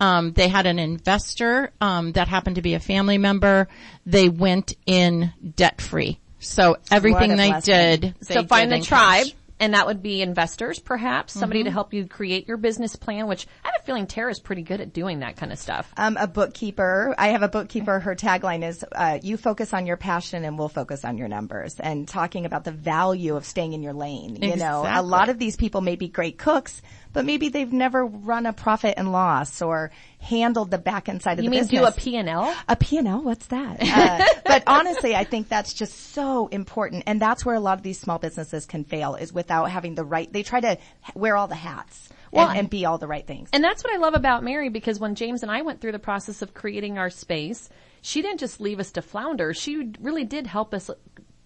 Um, 0.00 0.32
they 0.32 0.48
had 0.48 0.66
an 0.66 0.78
investor 0.78 1.72
um, 1.80 2.12
that 2.12 2.28
happened 2.28 2.56
to 2.56 2.62
be 2.62 2.74
a 2.74 2.80
family 2.80 3.16
member. 3.18 3.68
They 4.04 4.28
went 4.28 4.74
in 4.86 5.32
debt 5.56 5.80
free. 5.80 6.18
So 6.38 6.76
everything 6.90 7.36
they 7.36 7.48
blessing. 7.50 7.74
did, 7.74 8.14
they 8.26 8.34
so 8.34 8.44
find 8.46 8.70
did 8.70 8.80
the 8.82 8.84
tribe, 8.86 9.24
cash. 9.26 9.34
And 9.60 9.74
that 9.74 9.86
would 9.86 10.02
be 10.02 10.22
investors, 10.22 10.78
perhaps 10.80 11.32
somebody 11.32 11.60
Mm-hmm. 11.60 11.66
to 11.66 11.70
help 11.72 11.92
you 11.92 12.06
create 12.06 12.48
your 12.48 12.56
business 12.56 12.96
plan. 12.96 13.26
Which 13.28 13.46
I 13.62 13.68
have 13.68 13.82
a 13.82 13.84
feeling 13.84 14.06
Tara's 14.06 14.40
pretty 14.40 14.62
good 14.62 14.80
at 14.80 14.92
doing 14.92 15.20
that 15.20 15.36
kind 15.36 15.52
of 15.52 15.58
stuff. 15.58 15.92
Um, 15.96 16.16
a 16.16 16.26
bookkeeper. 16.26 17.14
I 17.18 17.28
have 17.28 17.42
a 17.42 17.48
bookkeeper. 17.48 18.00
Her 18.00 18.14
tagline 18.16 18.66
is, 18.66 18.84
uh, 18.92 19.18
you 19.22 19.36
focus 19.36 19.74
on 19.74 19.86
your 19.86 19.96
passion 19.98 20.44
and 20.44 20.58
we'll 20.58 20.68
focus 20.70 21.04
on 21.04 21.18
your 21.18 21.28
numbers 21.28 21.78
and 21.78 22.08
talking 22.08 22.46
about 22.46 22.64
the 22.64 22.72
value 22.72 23.36
of 23.36 23.44
staying 23.44 23.74
in 23.74 23.82
your 23.82 23.92
lane. 23.92 24.38
You 24.40 24.56
know, 24.56 24.86
a 24.88 25.02
lot 25.02 25.28
of 25.28 25.38
these 25.38 25.56
people 25.56 25.82
may 25.82 25.96
be 25.96 26.08
great 26.08 26.38
cooks, 26.38 26.80
but 27.12 27.24
maybe 27.24 27.48
they've 27.48 27.72
never 27.72 28.04
run 28.04 28.46
a 28.46 28.52
profit 28.52 28.94
and 28.96 29.12
loss 29.12 29.62
or 29.62 29.90
handled 30.20 30.70
the 30.70 30.78
back 30.78 31.08
end 31.08 31.22
side 31.22 31.38
of 31.38 31.44
You 31.44 31.50
the 31.50 31.56
business. 31.56 31.72
You 31.72 31.80
mean 31.80 31.90
do 31.90 31.92
a 31.92 32.00
P 32.00 32.16
and 32.16 32.28
L? 32.28 32.54
A 32.68 32.76
P&L, 32.76 33.22
what's 33.22 33.46
that? 33.46 33.78
Uh, 34.00 34.24
but 34.46 34.62
honestly, 34.66 35.14
I 35.14 35.24
think 35.24 35.48
that's 35.48 35.74
just 35.74 36.12
so 36.12 36.46
important. 36.48 37.04
And 37.06 37.20
that's 37.20 37.44
where 37.44 37.54
a 37.54 37.60
lot 37.60 37.76
of 37.76 37.82
these 37.82 38.00
small 38.00 38.18
businesses 38.18 38.64
can 38.64 38.84
fail 38.84 39.14
is 39.14 39.32
without 39.32 39.70
having 39.70 39.94
the 39.94 40.04
right, 40.04 40.32
they 40.32 40.42
try 40.42 40.60
to 40.60 40.78
wear 41.14 41.36
all 41.36 41.48
the 41.48 41.54
hats. 41.54 42.08
Well, 42.30 42.48
and, 42.48 42.60
and 42.60 42.70
be 42.70 42.86
all 42.86 42.96
the 42.96 43.08
right 43.08 43.26
things. 43.26 43.50
And 43.52 43.62
that's 43.62 43.82
what 43.82 43.92
I 43.92 43.98
love 43.98 44.14
about 44.14 44.44
Mary 44.44 44.68
because 44.68 45.00
when 45.00 45.16
James 45.16 45.42
and 45.42 45.50
I 45.50 45.62
went 45.62 45.80
through 45.80 45.92
the 45.92 45.98
process 45.98 46.42
of 46.42 46.54
creating 46.54 46.96
our 46.96 47.10
space, 47.10 47.68
she 48.02 48.22
didn't 48.22 48.38
just 48.38 48.60
leave 48.60 48.78
us 48.80 48.92
to 48.92 49.02
flounder. 49.02 49.52
She 49.52 49.92
really 50.00 50.24
did 50.24 50.46
help 50.46 50.72
us 50.72 50.90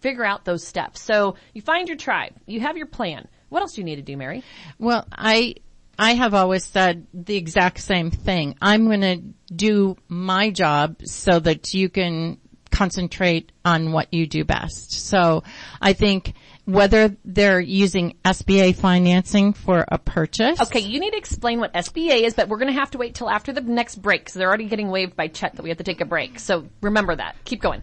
figure 0.01 0.25
out 0.25 0.45
those 0.45 0.67
steps. 0.67 1.01
So 1.01 1.37
you 1.55 1.63
find 1.63 1.89
your 1.89 1.97
tribe, 1.97 2.35
you 2.47 2.61
have 2.61 2.77
your 2.77 2.87
plan. 2.87 3.27
What 3.55 3.61
else 3.61 3.75
do 3.75 3.83
you 3.83 3.85
need 3.85 3.97
to 3.97 4.03
do, 4.03 4.17
Mary? 4.17 4.43
Well, 4.81 5.07
I 5.13 5.55
I 5.97 6.15
have 6.15 6.35
always 6.35 6.65
said 6.65 7.07
the 7.15 7.37
exact 7.37 7.79
same 7.79 8.11
thing. 8.11 8.57
I'm 8.61 8.87
going 8.87 9.03
to 9.03 9.55
do 9.55 9.97
my 10.09 10.51
job 10.51 10.97
so 11.05 11.39
that 11.39 11.73
you 11.73 11.89
can 11.89 12.39
concentrate 12.73 13.53
on 13.65 13.93
what 13.93 14.13
you 14.13 14.27
do 14.27 14.45
best. 14.45 14.91
So 15.07 15.45
I 15.81 15.93
think 15.93 16.35
whether 16.65 17.17
they're 17.25 17.61
using 17.61 18.17
SBA 18.25 18.75
financing 18.75 19.53
for 19.53 19.85
a 19.87 19.99
purchase. 19.99 20.61
Okay, 20.61 20.81
you 20.81 20.99
need 20.99 21.13
to 21.13 21.17
explain 21.17 21.61
what 21.61 21.73
SBA 21.75 22.23
is, 22.23 22.35
but 22.35 22.49
we're 22.49 22.59
going 22.59 22.75
to 22.75 22.81
have 22.81 22.91
to 22.91 22.99
wait 22.99 23.15
till 23.15 23.31
after 23.31 23.53
the 23.53 23.61
next 23.61 24.03
break 24.03 24.23
because 24.23 24.35
they're 24.35 24.49
already 24.49 24.65
getting 24.65 24.91
waved 24.91 25.15
by 25.15 25.29
Chet 25.29 25.55
that 25.55 25.63
we 25.63 25.69
have 25.69 25.79
to 25.79 25.85
take 25.85 26.01
a 26.01 26.05
break. 26.05 26.41
So 26.41 26.67
remember 26.81 27.15
that. 27.15 27.37
Keep 27.45 27.63
going. 27.63 27.83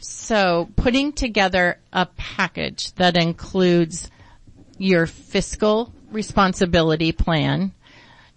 So 0.00 0.70
putting 0.76 1.12
together 1.12 1.78
a 1.92 2.06
package 2.06 2.92
that 2.94 3.18
includes 3.18 4.10
your 4.78 5.06
fiscal 5.06 5.92
responsibility 6.10 7.12
plan. 7.12 7.72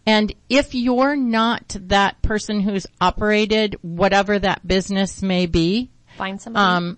And 0.06 0.34
if 0.50 0.74
you're 0.74 1.16
not 1.18 1.76
that 1.82 2.22
person 2.22 2.62
who's 2.62 2.88
operated 3.02 3.76
whatever 3.82 4.40
that 4.40 4.66
business 4.66 5.22
may 5.22 5.46
be, 5.48 5.92
Find 6.18 6.42
somebody. 6.42 6.64
um, 6.64 6.98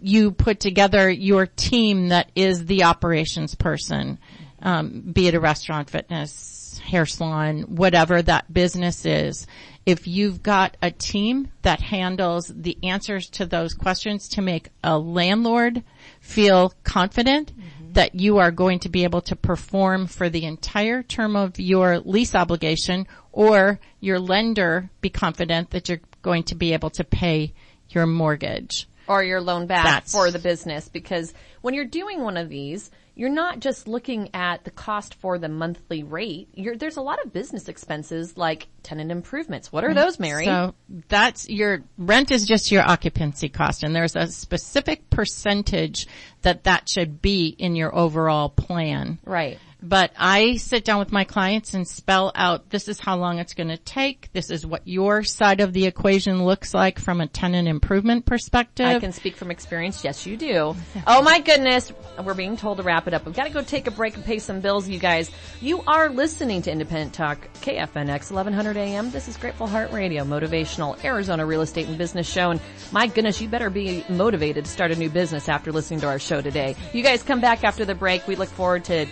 you 0.00 0.30
put 0.30 0.60
together 0.60 1.10
your 1.10 1.46
team 1.46 2.08
that 2.10 2.30
is 2.36 2.64
the 2.66 2.84
operations 2.84 3.56
person, 3.56 4.18
um, 4.62 5.00
be 5.12 5.26
it 5.26 5.34
a 5.34 5.40
restaurant, 5.40 5.90
fitness, 5.90 6.78
hair 6.78 7.06
salon, 7.06 7.62
whatever 7.62 8.22
that 8.22 8.52
business 8.52 9.04
is. 9.04 9.46
If 9.84 10.06
you've 10.06 10.42
got 10.42 10.76
a 10.80 10.90
team 10.90 11.48
that 11.62 11.82
handles 11.82 12.50
the 12.54 12.78
answers 12.84 13.28
to 13.30 13.46
those 13.46 13.74
questions 13.74 14.28
to 14.30 14.42
make 14.42 14.68
a 14.82 14.96
landlord 14.96 15.82
feel 16.20 16.72
confident 16.84 17.52
that 17.94 18.14
you 18.14 18.38
are 18.38 18.50
going 18.50 18.80
to 18.80 18.88
be 18.88 19.04
able 19.04 19.20
to 19.22 19.36
perform 19.36 20.06
for 20.06 20.28
the 20.28 20.44
entire 20.44 21.02
term 21.02 21.36
of 21.36 21.58
your 21.58 22.00
lease 22.00 22.34
obligation 22.34 23.06
or 23.32 23.80
your 24.00 24.18
lender 24.18 24.90
be 25.00 25.08
confident 25.10 25.70
that 25.70 25.88
you're 25.88 26.00
going 26.22 26.42
to 26.42 26.54
be 26.54 26.72
able 26.72 26.90
to 26.90 27.04
pay 27.04 27.52
your 27.90 28.06
mortgage. 28.06 28.88
or 29.06 29.22
your 29.22 29.40
loan 29.40 29.66
back 29.66 29.84
That's- 29.84 30.12
for 30.12 30.30
the 30.30 30.38
business 30.38 30.88
because 30.88 31.32
when 31.60 31.74
you're 31.74 31.84
doing 31.84 32.22
one 32.22 32.36
of 32.38 32.48
these, 32.48 32.90
you're 33.14 33.30
not 33.30 33.60
just 33.60 33.86
looking 33.86 34.30
at 34.34 34.64
the 34.64 34.70
cost 34.70 35.14
for 35.14 35.38
the 35.38 35.48
monthly 35.48 36.02
rate. 36.02 36.48
You're, 36.54 36.76
there's 36.76 36.96
a 36.96 37.00
lot 37.00 37.24
of 37.24 37.32
business 37.32 37.68
expenses 37.68 38.36
like 38.36 38.66
tenant 38.82 39.12
improvements. 39.12 39.70
What 39.70 39.84
are 39.84 39.88
mm-hmm. 39.88 39.98
those, 39.98 40.18
Mary? 40.18 40.46
So 40.46 40.74
that's 41.08 41.48
your 41.48 41.84
rent 41.96 42.30
is 42.30 42.44
just 42.44 42.72
your 42.72 42.82
occupancy 42.82 43.48
cost 43.48 43.84
and 43.84 43.94
there's 43.94 44.16
a 44.16 44.26
specific 44.26 45.10
percentage 45.10 46.08
that 46.42 46.64
that 46.64 46.88
should 46.88 47.22
be 47.22 47.46
in 47.46 47.76
your 47.76 47.94
overall 47.94 48.48
plan. 48.48 49.18
right. 49.24 49.58
But 49.84 50.12
I 50.16 50.56
sit 50.56 50.82
down 50.82 50.98
with 50.98 51.12
my 51.12 51.24
clients 51.24 51.74
and 51.74 51.86
spell 51.86 52.32
out 52.34 52.70
this 52.70 52.88
is 52.88 52.98
how 52.98 53.18
long 53.18 53.38
it's 53.38 53.52
going 53.52 53.68
to 53.68 53.76
take. 53.76 54.32
This 54.32 54.50
is 54.50 54.64
what 54.64 54.88
your 54.88 55.22
side 55.24 55.60
of 55.60 55.74
the 55.74 55.84
equation 55.84 56.42
looks 56.46 56.72
like 56.72 56.98
from 56.98 57.20
a 57.20 57.26
tenant 57.26 57.68
improvement 57.68 58.24
perspective. 58.24 58.86
I 58.86 58.98
can 58.98 59.12
speak 59.12 59.36
from 59.36 59.50
experience. 59.50 60.02
Yes, 60.02 60.24
you 60.24 60.38
do. 60.38 60.74
Oh 61.06 61.20
my 61.22 61.38
goodness. 61.40 61.92
We're 62.22 62.32
being 62.32 62.56
told 62.56 62.78
to 62.78 62.82
wrap 62.82 63.06
it 63.08 63.12
up. 63.12 63.26
We've 63.26 63.34
got 63.34 63.44
to 63.44 63.52
go 63.52 63.60
take 63.60 63.86
a 63.86 63.90
break 63.90 64.14
and 64.14 64.24
pay 64.24 64.38
some 64.38 64.60
bills, 64.60 64.88
you 64.88 64.98
guys. 64.98 65.30
You 65.60 65.82
are 65.86 66.08
listening 66.08 66.62
to 66.62 66.72
Independent 66.72 67.12
Talk, 67.12 67.46
KFNX 67.60 68.30
1100 68.30 68.78
AM. 68.78 69.10
This 69.10 69.28
is 69.28 69.36
Grateful 69.36 69.66
Heart 69.66 69.92
Radio, 69.92 70.24
motivational 70.24 71.02
Arizona 71.04 71.44
real 71.44 71.60
estate 71.60 71.88
and 71.88 71.98
business 71.98 72.26
show. 72.26 72.52
And 72.52 72.60
my 72.90 73.06
goodness, 73.06 73.38
you 73.38 73.48
better 73.48 73.68
be 73.68 74.02
motivated 74.08 74.64
to 74.64 74.70
start 74.70 74.92
a 74.92 74.96
new 74.96 75.10
business 75.10 75.46
after 75.46 75.72
listening 75.72 76.00
to 76.00 76.06
our 76.06 76.18
show 76.18 76.40
today. 76.40 76.74
You 76.94 77.02
guys 77.02 77.22
come 77.22 77.42
back 77.42 77.64
after 77.64 77.84
the 77.84 77.94
break. 77.94 78.26
We 78.26 78.36
look 78.36 78.48
forward 78.48 78.84
to 78.86 79.06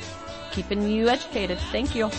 keeping 0.52 0.86
you 0.86 1.08
educated. 1.08 1.58
Thank 1.72 1.94
you. 1.94 2.10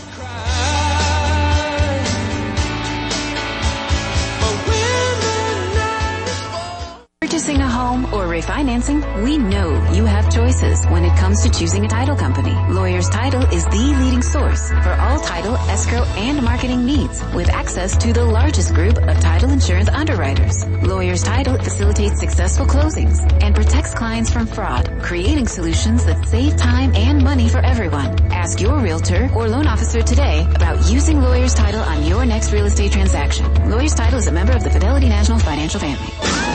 Refinancing, 8.44 9.24
we 9.24 9.38
know 9.38 9.72
you 9.94 10.06
have 10.06 10.32
choices 10.32 10.86
when 10.88 11.06
it 11.06 11.18
comes 11.18 11.42
to 11.44 11.50
choosing 11.50 11.86
a 11.86 11.88
title 11.88 12.16
company. 12.16 12.54
Lawyers 12.74 13.10
Title 13.10 13.44
is 13.54 13.64
the 13.66 13.96
leading 14.00 14.22
source 14.22 14.70
for 14.70 14.92
all 15.00 15.20
title, 15.20 15.56
escrow, 15.70 16.04
and 16.18 16.44
marketing 16.44 16.86
needs 16.86 17.24
with 17.34 17.50
access 17.50 17.96
to 17.98 18.12
the 18.12 18.24
largest 18.24 18.74
group 18.74 18.98
of 18.98 19.20
title 19.20 19.50
insurance 19.50 19.90
underwriters. 19.90 20.66
Lawyers 20.68 21.24
Title 21.24 21.58
facilitates 21.58 22.20
successful 22.20 22.66
closings 22.66 23.20
and 23.42 23.56
protects 23.56 23.94
clients 23.94 24.30
from 24.30 24.46
fraud, 24.46 24.90
creating 25.02 25.48
solutions 25.48 26.06
that 26.06 26.28
save 26.28 26.58
time 26.58 26.94
and 26.96 27.24
money 27.24 27.48
for 27.48 27.60
everyone. 27.60 28.20
Ask 28.32 28.60
your 28.60 28.80
realtor 28.80 29.30
or 29.36 29.48
loan 29.48 29.68
officer 29.68 30.02
today 30.02 30.46
about 30.56 30.92
using 30.92 31.22
Lawyers 31.22 31.54
Title 31.54 31.82
on 31.82 32.04
your 32.06 32.26
next 32.26 32.52
real 32.52 32.66
estate 32.66 32.92
transaction. 32.92 33.70
Lawyers 33.70 33.96
Title 33.96 34.20
is 34.20 34.28
a 34.28 34.32
member 34.32 34.54
of 34.54 34.64
the 34.64 34.70
Fidelity 34.70 35.08
National 35.08 35.40
Financial 35.40 35.80
Family. 35.80 36.53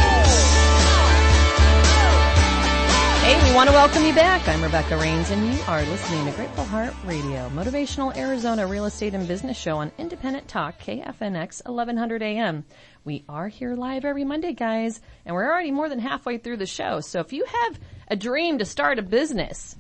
Want 3.59 3.69
to 3.69 3.75
welcome 3.75 4.05
you 4.05 4.15
back. 4.15 4.47
I'm 4.47 4.63
Rebecca 4.63 4.97
Rains 4.97 5.31
and 5.31 5.45
you 5.45 5.61
are 5.67 5.83
listening 5.87 6.25
to 6.27 6.31
Grateful 6.31 6.63
Heart 6.63 6.95
Radio, 7.05 7.49
motivational 7.49 8.17
Arizona 8.17 8.65
real 8.69 8.85
estate 8.85 9.15
and 9.15 9.27
business 9.27 9.59
show 9.59 9.79
on 9.79 9.91
Independent 9.99 10.47
Talk, 10.47 10.79
KFNX 10.79 11.67
1100 11.67 12.23
AM. 12.23 12.65
We 13.05 13.25
are 13.29 13.49
here 13.49 13.75
live 13.75 14.05
every 14.05 14.23
Monday, 14.23 14.53
guys, 14.53 15.01
and 15.27 15.35
we're 15.35 15.51
already 15.51 15.73
more 15.73 15.89
than 15.89 15.99
halfway 15.99 16.39
through 16.39 16.59
the 16.59 16.67
show. 16.67 17.01
So 17.01 17.19
if 17.19 17.33
you 17.33 17.45
have 17.47 17.81
a 18.07 18.15
dream 18.15 18.59
to 18.59 18.65
start 18.65 19.01
a 19.01 19.03
business, 19.03 19.75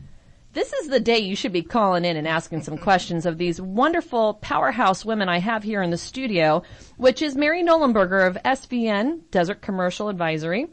this 0.55 0.73
is 0.73 0.88
the 0.88 0.99
day 0.99 1.21
you 1.21 1.37
should 1.37 1.53
be 1.53 1.62
calling 1.62 2.05
in 2.05 2.17
and 2.17 2.27
asking 2.27 2.62
some 2.62 2.79
questions 2.79 3.27
of 3.27 3.38
these 3.38 3.61
wonderful 3.61 4.35
powerhouse 4.35 5.05
women 5.05 5.29
I 5.29 5.38
have 5.38 5.62
here 5.62 5.83
in 5.83 5.91
the 5.91 5.99
studio, 5.99 6.64
which 6.97 7.23
is 7.23 7.37
Mary 7.37 7.62
Nolenberger 7.62 8.27
of 8.27 8.38
SVN, 8.45 9.21
Desert 9.31 9.62
Commercial 9.62 10.09
Advisory. 10.09 10.67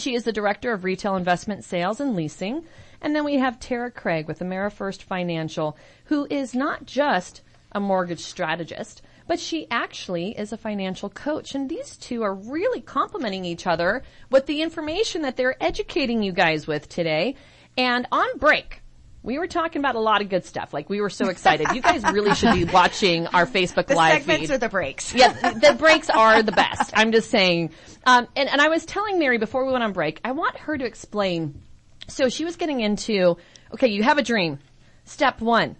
She 0.00 0.14
is 0.14 0.24
the 0.24 0.32
Director 0.32 0.72
of 0.72 0.82
Retail 0.82 1.14
Investment 1.14 1.62
Sales 1.62 2.00
and 2.00 2.16
Leasing. 2.16 2.64
And 3.02 3.14
then 3.14 3.22
we 3.22 3.34
have 3.34 3.60
Tara 3.60 3.90
Craig 3.90 4.26
with 4.26 4.38
AmeriFirst 4.38 5.02
Financial, 5.02 5.76
who 6.04 6.26
is 6.30 6.54
not 6.54 6.86
just 6.86 7.42
a 7.72 7.80
mortgage 7.80 8.20
strategist, 8.20 9.02
but 9.28 9.38
she 9.38 9.66
actually 9.70 10.30
is 10.38 10.54
a 10.54 10.56
financial 10.56 11.10
coach. 11.10 11.54
And 11.54 11.68
these 11.68 11.98
two 11.98 12.22
are 12.22 12.34
really 12.34 12.80
complementing 12.80 13.44
each 13.44 13.66
other 13.66 14.02
with 14.30 14.46
the 14.46 14.62
information 14.62 15.20
that 15.20 15.36
they're 15.36 15.62
educating 15.62 16.22
you 16.22 16.32
guys 16.32 16.66
with 16.66 16.88
today. 16.88 17.36
And 17.76 18.06
on 18.10 18.38
break, 18.38 18.79
we 19.22 19.38
were 19.38 19.46
talking 19.46 19.80
about 19.80 19.96
a 19.96 20.00
lot 20.00 20.22
of 20.22 20.28
good 20.28 20.44
stuff. 20.44 20.72
Like 20.72 20.88
we 20.88 21.00
were 21.00 21.10
so 21.10 21.28
excited. 21.28 21.68
You 21.74 21.82
guys 21.82 22.02
really 22.04 22.34
should 22.34 22.54
be 22.54 22.64
watching 22.64 23.26
our 23.28 23.46
Facebook 23.46 23.86
The 23.86 23.94
live 23.94 24.18
segments 24.22 24.48
feed. 24.48 24.54
are 24.54 24.58
the 24.58 24.68
breaks. 24.68 25.14
Yeah, 25.14 25.52
the 25.52 25.74
breaks 25.74 26.08
are 26.08 26.42
the 26.42 26.52
best. 26.52 26.92
I'm 26.94 27.12
just 27.12 27.30
saying. 27.30 27.70
Um, 28.06 28.26
and, 28.34 28.48
and 28.48 28.60
I 28.60 28.68
was 28.68 28.86
telling 28.86 29.18
Mary 29.18 29.36
before 29.38 29.66
we 29.66 29.72
went 29.72 29.84
on 29.84 29.92
break, 29.92 30.20
I 30.24 30.32
want 30.32 30.56
her 30.58 30.76
to 30.78 30.84
explain. 30.84 31.60
So 32.08 32.28
she 32.28 32.44
was 32.44 32.56
getting 32.56 32.80
into, 32.80 33.36
okay, 33.74 33.88
you 33.88 34.02
have 34.02 34.18
a 34.18 34.22
dream. 34.22 34.58
Step 35.04 35.40
one, 35.40 35.76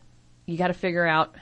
you 0.46 0.58
got 0.58 0.68
to 0.68 0.74
figure 0.74 1.06
out 1.06 1.34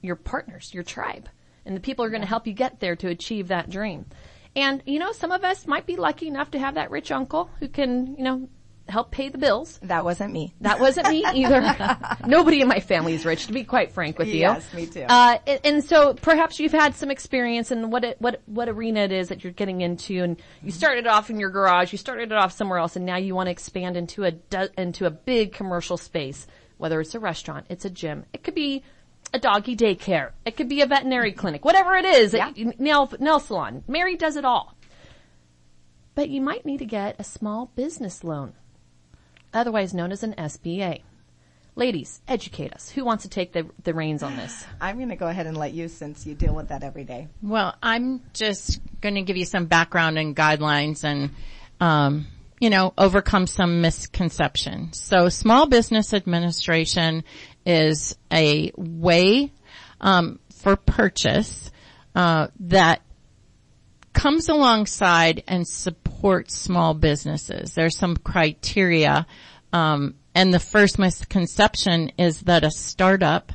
your 0.00 0.16
partners, 0.16 0.72
your 0.72 0.82
tribe, 0.84 1.28
and 1.66 1.76
the 1.76 1.80
people 1.80 2.04
are 2.04 2.10
going 2.10 2.22
to 2.22 2.26
help 2.28 2.46
you 2.46 2.52
get 2.54 2.80
there 2.80 2.96
to 2.96 3.08
achieve 3.08 3.48
that 3.48 3.68
dream. 3.68 4.06
And, 4.56 4.82
you 4.86 4.98
know, 4.98 5.12
some 5.12 5.32
of 5.32 5.44
us 5.44 5.66
might 5.66 5.86
be 5.86 5.96
lucky 5.96 6.28
enough 6.28 6.50
to 6.52 6.58
have 6.58 6.74
that 6.74 6.90
rich 6.90 7.10
uncle 7.12 7.50
who 7.60 7.68
can, 7.68 8.16
you 8.16 8.24
know, 8.24 8.48
help 8.92 9.10
pay 9.10 9.28
the 9.30 9.38
bills. 9.38 9.80
That 9.82 10.04
wasn't 10.04 10.32
me. 10.32 10.54
That 10.60 10.78
wasn't 10.78 11.08
me 11.08 11.24
either. 11.34 11.98
Nobody 12.26 12.60
in 12.60 12.68
my 12.68 12.80
family 12.80 13.14
is 13.14 13.24
rich, 13.24 13.46
to 13.46 13.52
be 13.52 13.64
quite 13.64 13.90
frank 13.92 14.18
with 14.18 14.28
you. 14.28 14.40
Yes, 14.40 14.72
me 14.74 14.86
too. 14.86 15.04
Uh, 15.08 15.38
and, 15.46 15.60
and 15.64 15.84
so 15.84 16.14
perhaps 16.14 16.60
you've 16.60 16.72
had 16.72 16.94
some 16.94 17.10
experience 17.10 17.72
in 17.72 17.90
what 17.90 18.04
it, 18.04 18.20
what 18.20 18.42
what 18.46 18.68
arena 18.68 19.00
it 19.00 19.12
is 19.12 19.28
that 19.28 19.42
you're 19.42 19.52
getting 19.52 19.80
into, 19.80 20.22
and 20.22 20.40
you 20.62 20.70
started 20.70 21.06
off 21.06 21.30
in 21.30 21.40
your 21.40 21.50
garage, 21.50 21.90
you 21.90 21.98
started 21.98 22.30
it 22.30 22.36
off 22.38 22.52
somewhere 22.52 22.78
else, 22.78 22.94
and 22.94 23.04
now 23.06 23.16
you 23.16 23.34
want 23.34 23.46
to 23.48 23.50
expand 23.50 23.96
into 23.96 24.24
a 24.24 24.32
into 24.78 25.06
a 25.06 25.10
big 25.10 25.52
commercial 25.52 25.96
space. 25.96 26.46
Whether 26.76 27.00
it's 27.00 27.14
a 27.14 27.20
restaurant, 27.20 27.66
it's 27.68 27.84
a 27.84 27.90
gym, 27.90 28.24
it 28.32 28.42
could 28.44 28.54
be 28.54 28.82
a 29.32 29.38
doggy 29.38 29.76
daycare, 29.76 30.32
it 30.44 30.56
could 30.56 30.68
be 30.68 30.82
a 30.82 30.86
veterinary 30.86 31.32
clinic, 31.32 31.64
whatever 31.64 31.94
it 31.94 32.04
is, 32.04 32.34
Yeah. 32.34 32.50
a 32.54 32.82
nail 32.82 33.10
nail 33.18 33.40
salon. 33.40 33.84
Mary 33.88 34.16
does 34.16 34.36
it 34.36 34.44
all. 34.44 34.74
But 36.14 36.28
you 36.28 36.42
might 36.42 36.66
need 36.66 36.78
to 36.80 36.84
get 36.84 37.16
a 37.18 37.24
small 37.24 37.70
business 37.74 38.22
loan 38.22 38.52
otherwise 39.52 39.94
known 39.94 40.12
as 40.12 40.22
an 40.22 40.34
SBA. 40.34 41.02
Ladies, 41.74 42.20
educate 42.28 42.74
us. 42.74 42.90
Who 42.90 43.04
wants 43.04 43.22
to 43.22 43.30
take 43.30 43.52
the, 43.52 43.66
the 43.82 43.94
reins 43.94 44.22
on 44.22 44.36
this? 44.36 44.64
I'm 44.78 44.96
going 44.96 45.08
to 45.08 45.16
go 45.16 45.26
ahead 45.26 45.46
and 45.46 45.56
let 45.56 45.72
you 45.72 45.88
since 45.88 46.26
you 46.26 46.34
deal 46.34 46.54
with 46.54 46.68
that 46.68 46.82
every 46.82 47.04
day. 47.04 47.28
Well, 47.42 47.74
I'm 47.82 48.20
just 48.34 48.80
going 49.00 49.14
to 49.14 49.22
give 49.22 49.38
you 49.38 49.46
some 49.46 49.66
background 49.66 50.18
and 50.18 50.36
guidelines 50.36 51.02
and, 51.02 51.30
um, 51.80 52.26
you 52.60 52.68
know, 52.68 52.92
overcome 52.98 53.46
some 53.46 53.80
misconception. 53.80 54.92
So 54.92 55.30
small 55.30 55.66
business 55.66 56.12
administration 56.12 57.24
is 57.64 58.18
a 58.30 58.70
way 58.76 59.50
um, 60.02 60.40
for 60.54 60.76
purchase 60.76 61.70
uh, 62.14 62.48
that 62.60 63.00
comes 64.12 64.50
alongside 64.50 65.42
and 65.48 65.66
supports 66.22 66.56
small 66.56 66.94
businesses. 66.94 67.74
There's 67.74 67.98
some 67.98 68.16
criteria, 68.16 69.26
um, 69.72 70.14
and 70.36 70.54
the 70.54 70.60
first 70.60 70.96
misconception 70.96 72.12
is 72.16 72.42
that 72.42 72.62
a 72.62 72.70
startup 72.70 73.50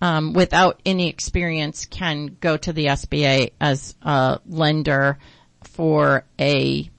um, 0.00 0.32
without 0.32 0.80
any 0.86 1.10
experience 1.10 1.84
can 1.84 2.38
go 2.40 2.56
to 2.56 2.72
the 2.72 2.86
SBA 2.86 3.50
as 3.60 3.94
a 4.00 4.40
lender 4.46 5.18
for 5.62 6.24
a 6.40 6.90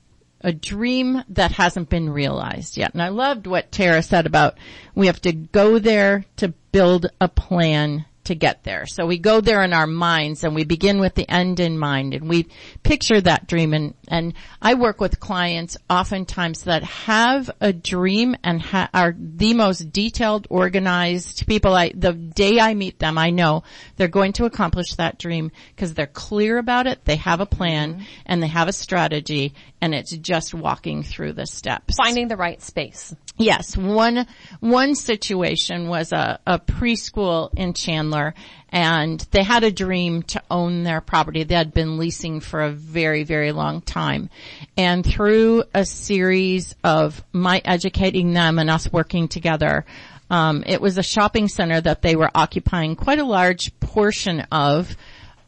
a 0.41 0.53
dream 0.53 1.23
that 1.29 1.51
hasn't 1.51 1.89
been 1.89 2.11
realized 2.11 2.77
yet. 2.77 2.93
And 2.93 3.01
I 3.01 3.09
loved 3.09 3.47
what 3.47 3.71
Tara 3.71 4.03
said 4.03 4.27
about 4.27 4.59
we 4.93 5.07
have 5.07 5.19
to 5.21 5.31
go 5.31 5.79
there 5.79 6.25
to 6.35 6.49
build 6.71 7.07
a 7.19 7.27
plan 7.27 8.05
to 8.27 8.35
get 8.35 8.63
there. 8.63 8.85
So 8.85 9.05
we 9.05 9.17
go 9.17 9.41
there 9.41 9.63
in 9.63 9.73
our 9.73 9.87
minds 9.87 10.43
and 10.43 10.53
we 10.53 10.63
begin 10.63 10.99
with 10.99 11.15
the 11.15 11.29
end 11.29 11.59
in 11.59 11.77
mind 11.77 12.13
and 12.13 12.29
we 12.29 12.47
picture 12.83 13.19
that 13.19 13.47
dream 13.47 13.73
and, 13.73 13.93
and 14.07 14.33
I 14.61 14.75
work 14.75 15.01
with 15.01 15.19
clients 15.19 15.77
oftentimes 15.89 16.63
that 16.63 16.83
have 16.83 17.49
a 17.59 17.73
dream 17.73 18.35
and 18.43 18.61
ha- 18.61 18.89
are 18.93 19.15
the 19.17 19.53
most 19.53 19.91
detailed, 19.91 20.47
organized 20.49 21.47
people. 21.47 21.73
I, 21.73 21.91
the 21.95 22.13
day 22.13 22.59
I 22.59 22.73
meet 22.73 22.99
them, 22.99 23.17
I 23.17 23.29
know 23.29 23.63
they're 23.95 24.07
going 24.07 24.33
to 24.33 24.45
accomplish 24.45 24.95
that 24.95 25.17
dream 25.17 25.51
because 25.75 25.93
they're 25.93 26.07
clear 26.07 26.57
about 26.57 26.87
it. 26.87 27.05
They 27.05 27.17
have 27.17 27.39
a 27.39 27.45
plan 27.45 27.95
mm-hmm. 27.95 28.03
and 28.25 28.43
they 28.43 28.47
have 28.47 28.67
a 28.67 28.73
strategy 28.73 29.53
and 29.81 29.95
it's 29.95 30.15
just 30.15 30.53
walking 30.53 31.03
through 31.03 31.33
the 31.33 31.45
steps. 31.45 31.95
Finding 31.95 32.27
the 32.27 32.37
right 32.37 32.61
space. 32.61 33.15
Yes, 33.39 33.77
one 33.77 34.25
one 34.61 34.95
situation 34.95 35.87
was 35.87 36.11
a, 36.11 36.39
a 36.47 36.57
preschool 36.57 37.53
in 37.55 37.73
Chandler, 37.73 38.33
and 38.69 39.19
they 39.29 39.43
had 39.43 39.63
a 39.63 39.71
dream 39.71 40.23
to 40.23 40.41
own 40.49 40.81
their 40.81 41.01
property. 41.01 41.43
They 41.43 41.53
had 41.53 41.71
been 41.71 41.99
leasing 41.99 42.39
for 42.39 42.63
a 42.63 42.71
very 42.71 43.23
very 43.23 43.51
long 43.51 43.81
time, 43.81 44.31
and 44.75 45.05
through 45.05 45.65
a 45.75 45.85
series 45.85 46.73
of 46.83 47.23
my 47.31 47.61
educating 47.63 48.33
them 48.33 48.57
and 48.57 48.71
us 48.71 48.91
working 48.91 49.27
together, 49.27 49.85
um, 50.31 50.63
it 50.65 50.81
was 50.81 50.97
a 50.97 51.03
shopping 51.03 51.47
center 51.47 51.79
that 51.79 52.01
they 52.01 52.15
were 52.15 52.31
occupying 52.33 52.95
quite 52.95 53.19
a 53.19 53.23
large 53.23 53.79
portion 53.79 54.41
of, 54.51 54.97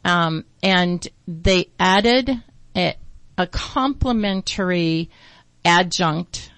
um, 0.04 0.44
and 0.62 1.08
they 1.26 1.68
added 1.80 2.30
a, 2.76 2.94
a 3.36 3.48
complementary 3.48 5.10
adjunct 5.64 6.52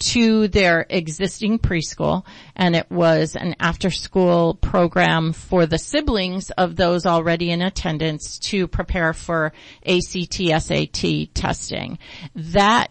to 0.00 0.48
their 0.48 0.86
existing 0.88 1.58
preschool 1.58 2.24
and 2.56 2.74
it 2.74 2.90
was 2.90 3.36
an 3.36 3.54
after 3.60 3.90
school 3.90 4.54
program 4.54 5.32
for 5.32 5.66
the 5.66 5.78
siblings 5.78 6.50
of 6.52 6.74
those 6.76 7.06
already 7.06 7.50
in 7.50 7.62
attendance 7.62 8.38
to 8.38 8.66
prepare 8.66 9.12
for 9.12 9.52
ACT 9.86 10.34
SAT 10.58 11.34
testing. 11.34 11.98
That 12.34 12.90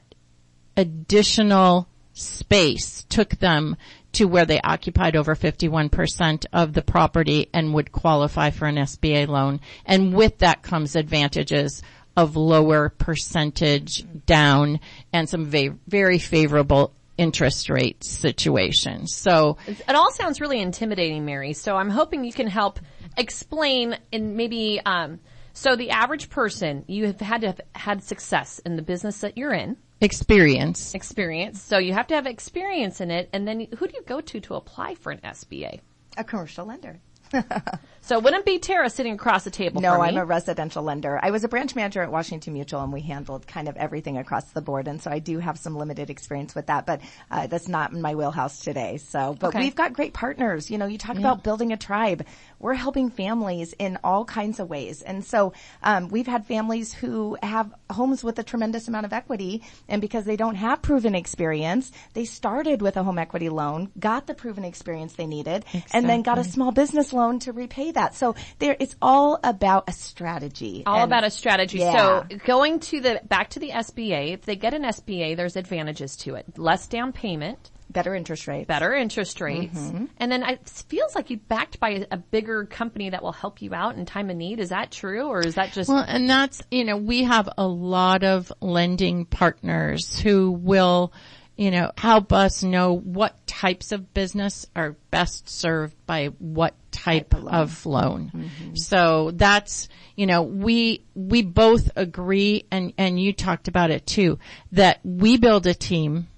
additional 0.78 1.88
space 2.14 3.06
took 3.10 3.32
them 3.38 3.76
to 4.12 4.26
where 4.26 4.46
they 4.46 4.62
occupied 4.62 5.16
over 5.16 5.36
51% 5.36 6.46
of 6.54 6.74
the 6.74 6.82
property 6.82 7.50
and 7.54 7.74
would 7.74 7.92
qualify 7.92 8.50
for 8.50 8.66
an 8.66 8.76
SBA 8.76 9.28
loan. 9.28 9.60
And 9.86 10.14
with 10.14 10.40
that 10.40 10.64
comes 10.64 10.96
advantages 10.96 11.82
of 12.18 12.36
lower 12.36 12.90
percentage 12.90 14.04
down 14.26 14.80
and 15.14 15.30
some 15.30 15.46
very 15.46 16.20
favorable 16.20 16.94
interest 17.20 17.70
rate 17.70 18.04
situation. 18.04 19.06
So 19.08 19.58
It 19.68 19.96
all 19.96 20.12
sounds 20.12 20.40
really 20.40 20.60
intimidating, 20.62 21.26
Mary. 21.26 21.54
So 21.54 21.76
I'm 21.76 21.90
hoping 21.90 22.24
you 22.24 22.34
can 22.34 22.48
help 22.48 22.80
explain 23.18 23.98
and 24.14 24.36
maybe, 24.36 24.80
um, 24.86 25.20
so 25.54 25.76
the 25.76 25.90
average 25.92 26.30
person, 26.30 26.86
you 26.88 27.08
have 27.08 27.20
had 27.20 27.42
to 27.42 27.48
have 27.48 27.62
had 27.76 28.04
success 28.04 28.60
in 28.60 28.78
the 28.78 28.82
business 28.82 29.20
that 29.20 29.38
you're 29.38 29.54
in, 29.54 29.76
experience. 30.00 30.96
experience. 30.96 31.62
So 31.62 31.78
you 31.78 31.94
have 31.94 32.08
to 32.08 32.16
have 32.16 32.26
experience 32.26 33.02
in 33.02 33.12
it. 33.12 33.30
And 33.34 33.48
then 33.48 33.68
who 33.78 33.88
do 33.88 33.94
you 33.94 34.04
go 34.06 34.22
to 34.22 34.40
to 34.40 34.56
apply 34.56 34.96
for 34.96 35.12
an 35.12 35.20
SBA? 35.20 35.82
A 36.18 36.24
commercial 36.24 36.66
lender. 36.66 37.00
So 38.10 38.18
it 38.18 38.24
wouldn't 38.24 38.44
be 38.44 38.58
Tara 38.58 38.90
sitting 38.90 39.14
across 39.14 39.44
the 39.44 39.52
table 39.52 39.82
No, 39.82 40.02
I'm 40.02 40.18
a 40.18 40.26
residential 40.26 40.82
lender. 40.82 41.20
I 41.22 41.30
was 41.30 41.44
a 41.44 41.48
branch 41.48 41.76
manager 41.76 42.02
at 42.02 42.12
Washington 42.12 42.54
Mutual 42.54 42.82
and 42.82 42.92
we 42.92 43.02
handled 43.02 43.46
kind 43.46 43.68
of 43.68 43.78
everything 43.78 44.18
across 44.18 44.46
the 44.46 44.64
board. 44.64 44.88
And 44.88 45.00
so 45.00 45.12
I 45.12 45.20
do 45.20 45.38
have 45.38 45.60
some 45.60 45.76
limited 45.76 46.10
experience 46.10 46.56
with 46.56 46.66
that, 46.66 46.88
but 46.88 47.02
uh, 47.30 47.46
that's 47.46 47.68
not 47.68 47.92
in 47.92 48.02
my 48.02 48.16
wheelhouse 48.16 48.62
today. 48.62 48.98
So, 48.98 49.38
but 49.40 49.50
Okay. 49.50 49.60
we've 49.60 49.76
got 49.76 49.94
great 49.94 50.14
partners. 50.14 50.72
You 50.72 50.80
know, 50.80 50.88
you 50.88 50.98
talk 50.98 51.20
about 51.20 51.44
building 51.44 51.72
a 51.72 51.78
tribe. 51.78 52.26
We're 52.58 52.74
helping 52.74 53.12
families 53.12 53.76
in 53.78 54.00
all 54.04 54.26
kinds 54.26 54.60
of 54.60 54.72
ways. 54.72 55.04
And 55.04 55.24
so, 55.24 55.54
um, 55.84 56.08
we've 56.08 56.26
had 56.26 56.48
families 56.48 56.92
who 56.92 57.38
have 57.44 57.72
homes 57.92 58.24
with 58.24 58.40
a 58.40 58.44
tremendous 58.44 58.88
amount 58.88 59.06
of 59.06 59.14
equity 59.14 59.62
and 59.88 60.02
because 60.02 60.26
they 60.26 60.36
don't 60.36 60.56
have 60.56 60.82
proven 60.82 61.14
experience, 61.14 61.92
they 62.16 62.26
started 62.26 62.82
with 62.82 62.98
a 62.98 63.04
home 63.04 63.20
equity 63.20 63.50
loan, 63.50 63.92
got 64.00 64.26
the 64.26 64.34
proven 64.34 64.66
experience 64.66 65.14
they 65.14 65.28
needed, 65.28 65.64
and 65.94 66.10
then 66.10 66.24
got 66.24 66.40
a 66.40 66.44
small 66.44 66.72
business 66.72 67.14
loan 67.14 67.38
to 67.38 67.52
repay 67.52 67.92
that. 67.92 67.99
So 68.08 68.36
there, 68.60 68.76
it's 68.80 68.96
all 69.02 69.40
about 69.44 69.86
a 69.88 69.92
strategy. 69.92 70.84
all 70.86 70.96
And- 70.96 71.04
about 71.06 71.24
a 71.24 71.30
strategy. 71.30 71.80
Yeah. 71.80 72.24
So 72.30 72.38
going 72.46 72.80
to 72.82 73.00
the 73.02 73.22
back 73.28 73.50
to 73.52 73.60
the 73.60 73.70
SBA, 73.72 74.34
if 74.34 74.42
they 74.44 74.56
get 74.56 74.74
an 74.74 74.84
SBA, 74.84 75.36
there's 75.36 75.56
advantages 75.56 76.16
to 76.18 76.36
it. 76.36 76.46
Less 76.58 76.88
down 76.88 77.12
payment, 77.14 77.72
better 77.90 78.14
interest 78.14 78.48
rates. 78.48 78.68
better 78.68 78.94
interest 78.94 79.42
rates, 79.42 79.78
Mm-hmm. 79.80 80.06
and 80.18 80.32
then 80.32 80.44
it 80.44 80.68
feels 80.70 81.16
like 81.16 81.30
you're 81.30 81.40
backed 81.48 81.80
by 81.80 81.90
a, 81.90 82.06
a 82.12 82.18
bigger 82.18 82.66
company 82.66 83.10
that 83.10 83.24
will 83.24 83.32
help 83.32 83.62
you 83.62 83.74
out 83.74 83.96
in 83.98 84.06
time 84.06 84.30
of 84.30 84.36
need. 84.38 84.60
Is 84.60 84.70
that 84.70 84.92
true, 84.92 85.28
or 85.28 85.40
is 85.42 85.56
that 85.56 85.72
just 85.74 85.90
Well, 85.90 86.06
and 86.08 86.30
that's, 86.30 86.62
you 86.70 86.84
know, 86.86 86.98
we 86.98 87.24
have 87.24 87.50
a 87.58 87.66
lot 87.68 88.24
of 88.24 88.52
lending 88.62 89.26
partners 89.26 90.20
who 90.20 90.52
will, 90.52 91.12
you 91.60 91.72
know, 91.72 91.92
help 91.98 92.32
us 92.32 92.64
know 92.64 92.94
what 92.94 93.46
types 93.46 93.92
of 93.92 94.14
business 94.14 94.66
are 94.78 94.96
best 95.12 95.50
served 95.50 95.94
by 96.06 96.28
what 96.40 96.74
type, 96.90 97.36
of 97.36 97.86
loan. 97.86 98.32
Mm-hmm. 98.34 98.76
So 98.76 99.32
that's, 99.34 99.90
you 100.16 100.26
know, 100.26 100.42
we, 100.42 101.04
we 101.16 101.42
both 101.42 101.92
agree 101.98 102.66
and, 102.72 102.94
and 102.98 103.20
you 103.20 103.34
talked 103.34 103.68
about 103.68 103.92
it 103.92 104.08
too, 104.08 104.40
that 104.72 105.02
we 105.04 105.36
build 105.36 105.68
a 105.68 105.74
team 105.74 106.30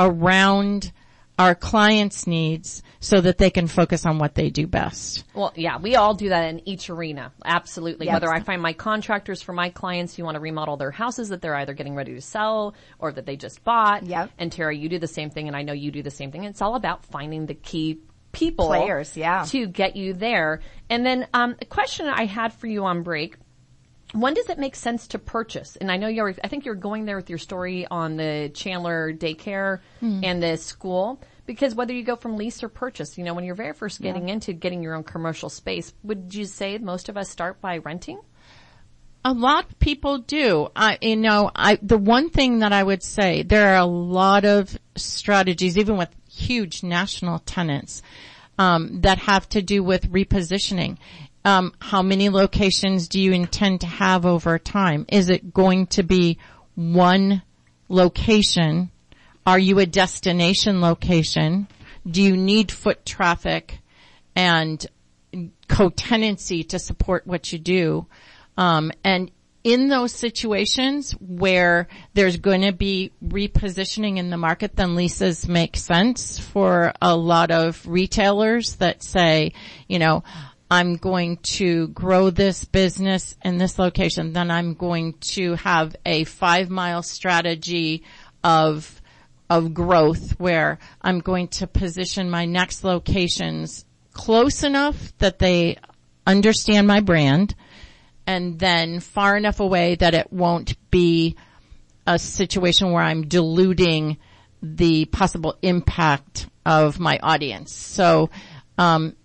around 0.00 0.90
our 1.40 1.54
clients' 1.54 2.26
needs 2.26 2.82
so 3.00 3.18
that 3.18 3.38
they 3.38 3.48
can 3.48 3.66
focus 3.66 4.04
on 4.04 4.18
what 4.18 4.34
they 4.34 4.50
do 4.50 4.66
best. 4.66 5.24
Well, 5.32 5.54
yeah, 5.56 5.78
we 5.78 5.96
all 5.96 6.12
do 6.12 6.28
that 6.28 6.50
in 6.50 6.68
each 6.68 6.90
arena. 6.90 7.32
Absolutely. 7.42 8.06
Yes. 8.06 8.12
Whether 8.12 8.30
I 8.30 8.40
find 8.40 8.60
my 8.60 8.74
contractors 8.74 9.40
for 9.40 9.54
my 9.54 9.70
clients 9.70 10.14
who 10.14 10.24
want 10.24 10.34
to 10.34 10.40
remodel 10.40 10.76
their 10.76 10.90
houses 10.90 11.30
that 11.30 11.40
they're 11.40 11.54
either 11.56 11.72
getting 11.72 11.94
ready 11.94 12.14
to 12.14 12.20
sell 12.20 12.74
or 12.98 13.10
that 13.12 13.24
they 13.24 13.36
just 13.36 13.64
bought. 13.64 14.02
Yep. 14.02 14.32
And 14.36 14.52
Tara, 14.52 14.76
you 14.76 14.90
do 14.90 14.98
the 14.98 15.08
same 15.08 15.30
thing 15.30 15.48
and 15.48 15.56
I 15.56 15.62
know 15.62 15.72
you 15.72 15.90
do 15.90 16.02
the 16.02 16.10
same 16.10 16.30
thing. 16.30 16.44
It's 16.44 16.60
all 16.60 16.74
about 16.74 17.06
finding 17.06 17.46
the 17.46 17.54
key 17.54 18.00
people. 18.32 18.66
Players, 18.66 19.16
yeah. 19.16 19.46
To 19.48 19.66
get 19.66 19.96
you 19.96 20.12
there. 20.12 20.60
And 20.90 21.06
then, 21.06 21.26
um, 21.32 21.56
a 21.58 21.64
question 21.64 22.06
I 22.06 22.26
had 22.26 22.52
for 22.52 22.66
you 22.66 22.84
on 22.84 23.02
break. 23.02 23.36
When 24.12 24.34
does 24.34 24.48
it 24.48 24.58
make 24.58 24.74
sense 24.74 25.06
to 25.08 25.18
purchase? 25.18 25.76
And 25.76 25.90
I 25.90 25.96
know 25.96 26.08
you're, 26.08 26.34
I 26.42 26.48
think 26.48 26.64
you're 26.64 26.74
going 26.74 27.04
there 27.04 27.16
with 27.16 27.30
your 27.30 27.38
story 27.38 27.86
on 27.90 28.16
the 28.16 28.50
Chandler 28.54 29.12
daycare 29.12 29.80
and 30.24 30.42
the 30.42 30.56
school. 30.56 31.20
Because 31.46 31.74
whether 31.74 31.92
you 31.92 32.04
go 32.04 32.14
from 32.14 32.36
lease 32.36 32.62
or 32.62 32.68
purchase, 32.68 33.18
you 33.18 33.24
know, 33.24 33.34
when 33.34 33.44
you're 33.44 33.56
very 33.56 33.72
first 33.72 34.00
getting 34.00 34.28
into 34.28 34.52
getting 34.52 34.82
your 34.82 34.94
own 34.94 35.02
commercial 35.02 35.48
space, 35.48 35.92
would 36.04 36.32
you 36.32 36.44
say 36.44 36.78
most 36.78 37.08
of 37.08 37.16
us 37.16 37.28
start 37.28 37.60
by 37.60 37.78
renting? 37.78 38.20
A 39.24 39.32
lot 39.32 39.68
of 39.68 39.78
people 39.80 40.18
do. 40.18 40.68
I, 40.76 40.96
you 41.00 41.16
know, 41.16 41.50
I, 41.54 41.78
the 41.82 41.98
one 41.98 42.30
thing 42.30 42.60
that 42.60 42.72
I 42.72 42.82
would 42.82 43.02
say, 43.02 43.42
there 43.42 43.74
are 43.74 43.80
a 43.80 43.84
lot 43.84 44.44
of 44.44 44.78
strategies, 44.96 45.76
even 45.76 45.96
with 45.96 46.08
huge 46.30 46.82
national 46.82 47.40
tenants, 47.40 48.02
um, 48.58 49.00
that 49.00 49.18
have 49.18 49.48
to 49.50 49.60
do 49.60 49.82
with 49.82 50.10
repositioning. 50.12 50.98
Um, 51.44 51.72
how 51.80 52.02
many 52.02 52.28
locations 52.28 53.08
do 53.08 53.20
you 53.20 53.32
intend 53.32 53.80
to 53.80 53.86
have 53.86 54.26
over 54.26 54.58
time? 54.58 55.06
Is 55.08 55.30
it 55.30 55.54
going 55.54 55.86
to 55.88 56.02
be 56.02 56.38
one 56.74 57.42
location? 57.88 58.90
Are 59.46 59.58
you 59.58 59.78
a 59.78 59.86
destination 59.86 60.80
location? 60.80 61.66
Do 62.08 62.22
you 62.22 62.36
need 62.36 62.70
foot 62.70 63.04
traffic 63.06 63.78
and 64.36 64.84
co-tenancy 65.68 66.64
to 66.64 66.78
support 66.78 67.26
what 67.26 67.52
you 67.52 67.58
do? 67.58 68.06
Um, 68.56 68.92
and 69.02 69.30
in 69.62 69.88
those 69.88 70.12
situations 70.12 71.12
where 71.20 71.86
there's 72.14 72.38
going 72.38 72.62
to 72.62 72.72
be 72.72 73.12
repositioning 73.22 74.16
in 74.16 74.30
the 74.30 74.36
market, 74.36 74.76
then 74.76 74.94
leases 74.94 75.46
make 75.46 75.76
sense 75.76 76.38
for 76.38 76.92
a 77.02 77.14
lot 77.14 77.50
of 77.50 77.86
retailers 77.86 78.76
that 78.76 79.02
say, 79.02 79.52
you 79.86 79.98
know, 79.98 80.22
I'm 80.70 80.96
going 80.96 81.38
to 81.38 81.88
grow 81.88 82.30
this 82.30 82.64
business 82.64 83.36
in 83.42 83.58
this 83.58 83.78
location, 83.78 84.32
then 84.32 84.50
I'm 84.50 84.74
going 84.74 85.14
to 85.32 85.54
have 85.56 85.96
a 86.06 86.24
five 86.24 86.70
mile 86.70 87.02
strategy 87.02 88.04
of 88.44 89.00
of 89.48 89.74
growth 89.74 90.38
where 90.38 90.78
I'm 91.02 91.18
going 91.18 91.48
to 91.48 91.66
position 91.66 92.30
my 92.30 92.44
next 92.44 92.84
locations 92.84 93.84
close 94.12 94.62
enough 94.62 95.12
that 95.18 95.40
they 95.40 95.76
understand 96.24 96.86
my 96.86 97.00
brand 97.00 97.56
and 98.28 98.60
then 98.60 99.00
far 99.00 99.36
enough 99.36 99.58
away 99.58 99.96
that 99.96 100.14
it 100.14 100.32
won't 100.32 100.76
be 100.92 101.34
a 102.06 102.16
situation 102.16 102.92
where 102.92 103.02
I'm 103.02 103.26
diluting 103.26 104.18
the 104.62 105.06
possible 105.06 105.56
impact 105.62 106.48
of 106.64 107.00
my 107.00 107.18
audience. 107.20 107.74
So, 107.74 108.30
um, 108.78 109.16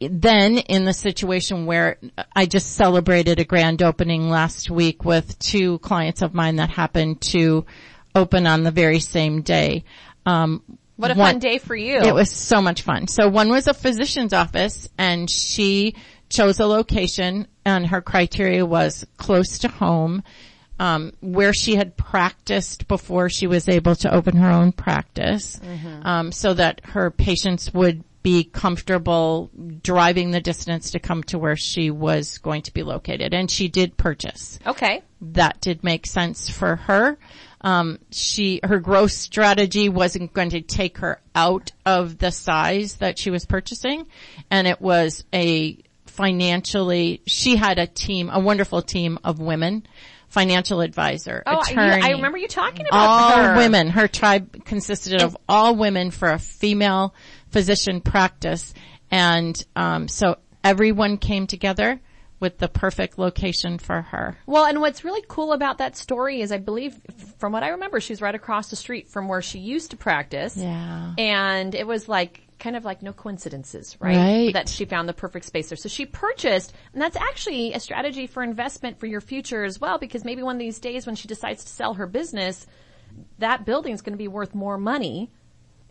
then 0.00 0.58
in 0.58 0.84
the 0.84 0.92
situation 0.92 1.66
where 1.66 1.98
I 2.34 2.46
just 2.46 2.72
celebrated 2.72 3.40
a 3.40 3.44
grand 3.44 3.82
opening 3.82 4.28
last 4.28 4.70
week 4.70 5.04
with 5.04 5.38
two 5.38 5.78
clients 5.78 6.22
of 6.22 6.34
mine 6.34 6.56
that 6.56 6.70
happened 6.70 7.20
to 7.32 7.64
open 8.14 8.46
on 8.46 8.62
the 8.62 8.70
very 8.70 9.00
same 9.00 9.42
day. 9.42 9.84
Um, 10.26 10.62
What 10.96 11.10
a 11.10 11.14
one- 11.14 11.32
fun 11.34 11.38
day 11.40 11.58
for 11.58 11.74
you. 11.74 11.98
it 11.98 12.14
was 12.14 12.30
so 12.30 12.60
much 12.60 12.82
fun. 12.82 13.08
So 13.08 13.28
one 13.28 13.48
was 13.48 13.66
a 13.68 13.74
physician's 13.74 14.32
office 14.32 14.88
and 14.98 15.28
she 15.30 15.94
chose 16.28 16.60
a 16.60 16.66
location 16.66 17.46
and 17.64 17.86
her 17.86 18.00
criteria 18.00 18.64
was 18.66 19.04
close 19.16 19.58
to 19.60 19.68
home, 19.68 20.22
um, 20.78 21.12
where 21.20 21.52
she 21.52 21.74
had 21.76 21.96
practiced 21.96 22.88
before 22.88 23.28
she 23.28 23.46
was 23.46 23.68
able 23.68 23.94
to 23.96 24.12
open 24.12 24.36
her 24.36 24.50
own 24.50 24.72
practice, 24.72 25.60
um, 26.02 26.32
so 26.32 26.54
that 26.54 26.80
her 26.84 27.10
patients 27.10 27.72
would 27.72 28.02
be 28.22 28.44
comfortable 28.44 29.50
driving 29.82 30.30
the 30.30 30.40
distance 30.40 30.92
to 30.92 30.98
come 31.00 31.22
to 31.24 31.38
where 31.38 31.56
she 31.56 31.90
was 31.90 32.38
going 32.38 32.62
to 32.62 32.72
be 32.72 32.82
located. 32.82 33.34
And 33.34 33.50
she 33.50 33.68
did 33.68 33.96
purchase 33.96 34.58
Okay. 34.66 35.02
that 35.20 35.60
did 35.60 35.82
make 35.82 36.06
sense 36.06 36.48
for 36.48 36.76
her. 36.76 37.18
Um, 37.62 37.98
she, 38.10 38.60
her 38.64 38.78
growth 38.80 39.12
strategy 39.12 39.88
wasn't 39.88 40.32
going 40.32 40.50
to 40.50 40.60
take 40.62 40.98
her 40.98 41.20
out 41.34 41.72
of 41.86 42.18
the 42.18 42.30
size 42.32 42.96
that 42.96 43.18
she 43.18 43.30
was 43.30 43.44
purchasing. 43.44 44.06
And 44.50 44.66
it 44.66 44.80
was 44.80 45.24
a 45.32 45.78
financially, 46.06 47.22
she 47.26 47.56
had 47.56 47.78
a 47.78 47.86
team, 47.86 48.30
a 48.32 48.38
wonderful 48.40 48.82
team 48.82 49.18
of 49.24 49.38
women, 49.38 49.86
financial 50.28 50.80
advisor, 50.80 51.42
Oh, 51.46 51.58
I- 51.58 51.70
attorney. 51.70 52.02
I 52.02 52.10
remember 52.12 52.38
you 52.38 52.48
talking 52.48 52.86
about 52.86 52.98
all 53.08 53.42
her. 53.44 53.56
women. 53.56 53.88
Her 53.88 54.08
tribe 54.08 54.64
consisted 54.64 55.20
of 55.22 55.36
all 55.48 55.76
women 55.76 56.10
for 56.10 56.30
a 56.30 56.38
female 56.38 57.14
physician 57.52 58.00
practice. 58.00 58.74
And, 59.10 59.62
um, 59.76 60.08
so 60.08 60.38
everyone 60.64 61.18
came 61.18 61.46
together 61.46 62.00
with 62.40 62.58
the 62.58 62.66
perfect 62.66 63.18
location 63.18 63.78
for 63.78 64.02
her. 64.02 64.36
Well, 64.46 64.64
and 64.64 64.80
what's 64.80 65.04
really 65.04 65.24
cool 65.28 65.52
about 65.52 65.78
that 65.78 65.96
story 65.96 66.40
is 66.40 66.50
I 66.50 66.58
believe, 66.58 66.96
from 67.38 67.52
what 67.52 67.62
I 67.62 67.68
remember, 67.68 68.00
she's 68.00 68.20
right 68.20 68.34
across 68.34 68.68
the 68.68 68.76
street 68.76 69.08
from 69.08 69.28
where 69.28 69.42
she 69.42 69.60
used 69.60 69.92
to 69.92 69.96
practice. 69.96 70.56
Yeah. 70.56 71.14
And 71.18 71.74
it 71.74 71.86
was 71.86 72.08
like, 72.08 72.40
kind 72.58 72.76
of 72.76 72.84
like 72.84 73.02
no 73.02 73.12
coincidences, 73.12 73.96
right? 74.00 74.16
Right. 74.16 74.52
That 74.54 74.68
she 74.68 74.84
found 74.84 75.08
the 75.08 75.12
perfect 75.12 75.46
space 75.46 75.68
there. 75.68 75.76
So 75.76 75.88
she 75.88 76.06
purchased, 76.06 76.72
and 76.92 77.02
that's 77.02 77.16
actually 77.16 77.74
a 77.74 77.80
strategy 77.80 78.26
for 78.26 78.42
investment 78.42 78.98
for 78.98 79.06
your 79.06 79.20
future 79.20 79.64
as 79.64 79.80
well, 79.80 79.98
because 79.98 80.24
maybe 80.24 80.42
one 80.42 80.56
of 80.56 80.60
these 80.60 80.78
days 80.78 81.04
when 81.04 81.16
she 81.16 81.28
decides 81.28 81.64
to 81.64 81.70
sell 81.70 81.94
her 81.94 82.06
business, 82.06 82.66
that 83.38 83.64
building's 83.66 84.00
going 84.00 84.14
to 84.14 84.18
be 84.18 84.28
worth 84.28 84.54
more 84.54 84.78
money. 84.78 85.30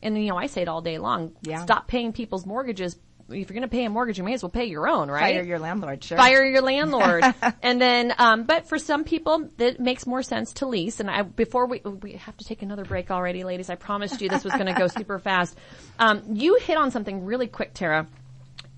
And 0.03 0.17
you 0.17 0.29
know, 0.29 0.37
I 0.37 0.47
say 0.47 0.61
it 0.61 0.67
all 0.67 0.81
day 0.81 0.97
long. 0.97 1.33
Yeah. 1.41 1.63
Stop 1.63 1.87
paying 1.87 2.13
people's 2.13 2.45
mortgages. 2.45 2.97
If 3.29 3.49
you're 3.49 3.55
going 3.55 3.61
to 3.61 3.67
pay 3.69 3.85
a 3.85 3.89
mortgage, 3.89 4.17
you 4.17 4.23
may 4.23 4.33
as 4.33 4.43
well 4.43 4.49
pay 4.49 4.65
your 4.65 4.89
own, 4.89 5.09
right? 5.09 5.35
Fire 5.35 5.43
your 5.43 5.59
landlord, 5.59 6.03
sure. 6.03 6.17
fire 6.17 6.43
your 6.43 6.61
landlord. 6.61 7.23
and 7.61 7.79
then, 7.79 8.13
um, 8.17 8.43
but 8.43 8.67
for 8.67 8.77
some 8.77 9.05
people, 9.05 9.49
it 9.57 9.79
makes 9.79 10.05
more 10.05 10.21
sense 10.21 10.53
to 10.53 10.65
lease. 10.65 10.99
And 10.99 11.09
I, 11.09 11.21
before 11.21 11.65
we, 11.65 11.79
we 11.79 12.13
have 12.13 12.35
to 12.37 12.45
take 12.45 12.61
another 12.61 12.83
break 12.83 13.09
already, 13.09 13.43
ladies. 13.43 13.69
I 13.69 13.75
promised 13.75 14.21
you 14.21 14.27
this 14.27 14.43
was 14.43 14.53
going 14.53 14.65
to 14.65 14.73
go 14.73 14.87
super 14.87 15.17
fast. 15.17 15.57
Um, 15.97 16.23
you 16.33 16.57
hit 16.61 16.77
on 16.77 16.91
something 16.91 17.23
really 17.23 17.47
quick, 17.47 17.73
Tara. 17.73 18.07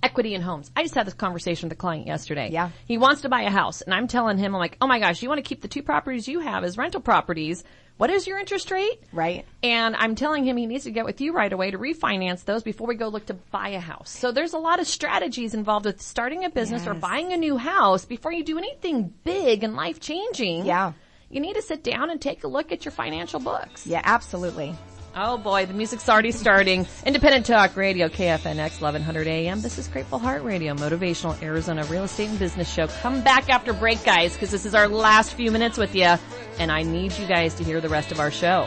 Equity 0.04 0.36
in 0.36 0.42
homes. 0.42 0.70
I 0.76 0.84
just 0.84 0.94
had 0.96 1.08
this 1.08 1.14
conversation 1.14 1.70
with 1.70 1.78
a 1.78 1.80
client 1.80 2.08
yesterday. 2.08 2.50
Yeah. 2.52 2.70
He 2.86 2.98
wants 2.98 3.22
to 3.22 3.30
buy 3.30 3.44
a 3.44 3.50
house 3.50 3.82
and 3.82 3.94
I'm 3.94 4.08
telling 4.08 4.38
him, 4.38 4.54
I'm 4.54 4.60
like, 4.60 4.78
oh 4.82 4.88
my 4.88 5.00
gosh, 5.00 5.24
you 5.24 5.30
want 5.30 5.40
to 5.40 5.48
keep 5.48 5.62
the 5.62 5.70
two 5.70 5.82
properties 5.82 6.28
you 6.28 6.42
have 6.42 6.66
as 6.66 6.78
rental 6.78 7.00
properties. 7.00 7.64
What 7.98 8.10
is 8.10 8.26
your 8.26 8.40
interest 8.40 8.72
rate? 8.72 9.00
Right. 9.12 9.46
And 9.62 9.96
I'm 9.96 10.16
telling 10.16 10.46
him 10.46 10.58
he 10.58 10.66
needs 10.66 10.84
to 10.86 10.92
get 10.92 11.06
with 11.06 11.22
you 11.22 11.32
right 11.32 11.52
away 11.52 11.72
to 11.72 11.78
refinance 11.78 12.44
those 12.44 12.64
before 12.64 12.88
we 12.88 12.96
go 12.96 13.08
look 13.08 13.28
to 13.28 13.34
buy 13.34 13.70
a 13.70 13.80
house. 13.80 14.10
So 14.10 14.32
there's 14.32 14.54
a 14.54 14.58
lot 14.58 14.80
of 14.80 14.88
strategies 14.88 15.54
involved 15.54 15.86
with 15.86 16.02
starting 16.02 16.44
a 16.44 16.50
business 16.50 16.88
or 16.88 16.96
buying 16.96 17.34
a 17.34 17.38
new 17.38 17.58
house 17.58 18.06
before 18.06 18.32
you 18.32 18.44
do 18.44 18.58
anything 18.58 19.14
big 19.24 19.64
and 19.64 19.76
life 19.76 20.00
changing. 20.00 20.66
Yeah. 20.66 20.94
You 21.30 21.40
need 21.40 21.54
to 21.56 21.62
sit 21.62 21.84
down 21.84 22.10
and 22.10 22.22
take 22.22 22.44
a 22.44 22.48
look 22.48 22.72
at 22.72 22.84
your 22.86 22.92
financial 22.92 23.40
books. 23.40 23.88
Yeah, 23.88 24.02
absolutely. 24.04 24.76
Oh 25.16 25.38
boy, 25.38 25.68
the 25.68 25.76
music's 25.76 26.10
already 26.10 26.32
starting. 26.32 26.88
Independent 27.06 27.46
Talk 27.46 27.76
Radio, 27.76 28.08
KFNX 28.08 28.82
1100 28.82 29.28
AM. 29.28 29.62
This 29.62 29.78
is 29.78 29.88
Grateful 29.88 30.18
Heart 30.18 30.42
Radio, 30.42 30.74
motivational 30.74 31.40
Arizona 31.44 31.84
real 31.84 32.06
estate 32.06 32.30
and 32.30 32.40
business 32.40 32.72
show. 32.72 32.88
Come 32.88 33.22
back 33.22 33.48
after 33.48 33.74
break, 33.74 34.04
guys, 34.04 34.34
because 34.34 34.50
this 34.50 34.66
is 34.66 34.74
our 34.74 34.88
last 34.88 35.36
few 35.36 35.52
minutes 35.52 35.78
with 35.78 35.94
you, 35.94 36.16
and 36.58 36.72
I 36.72 36.82
need 36.82 37.16
you 37.20 37.28
guys 37.28 37.54
to 37.56 37.64
hear 37.64 37.80
the 37.80 37.90
rest 37.90 38.12
of 38.12 38.20
our 38.20 38.32
show. 38.32 38.66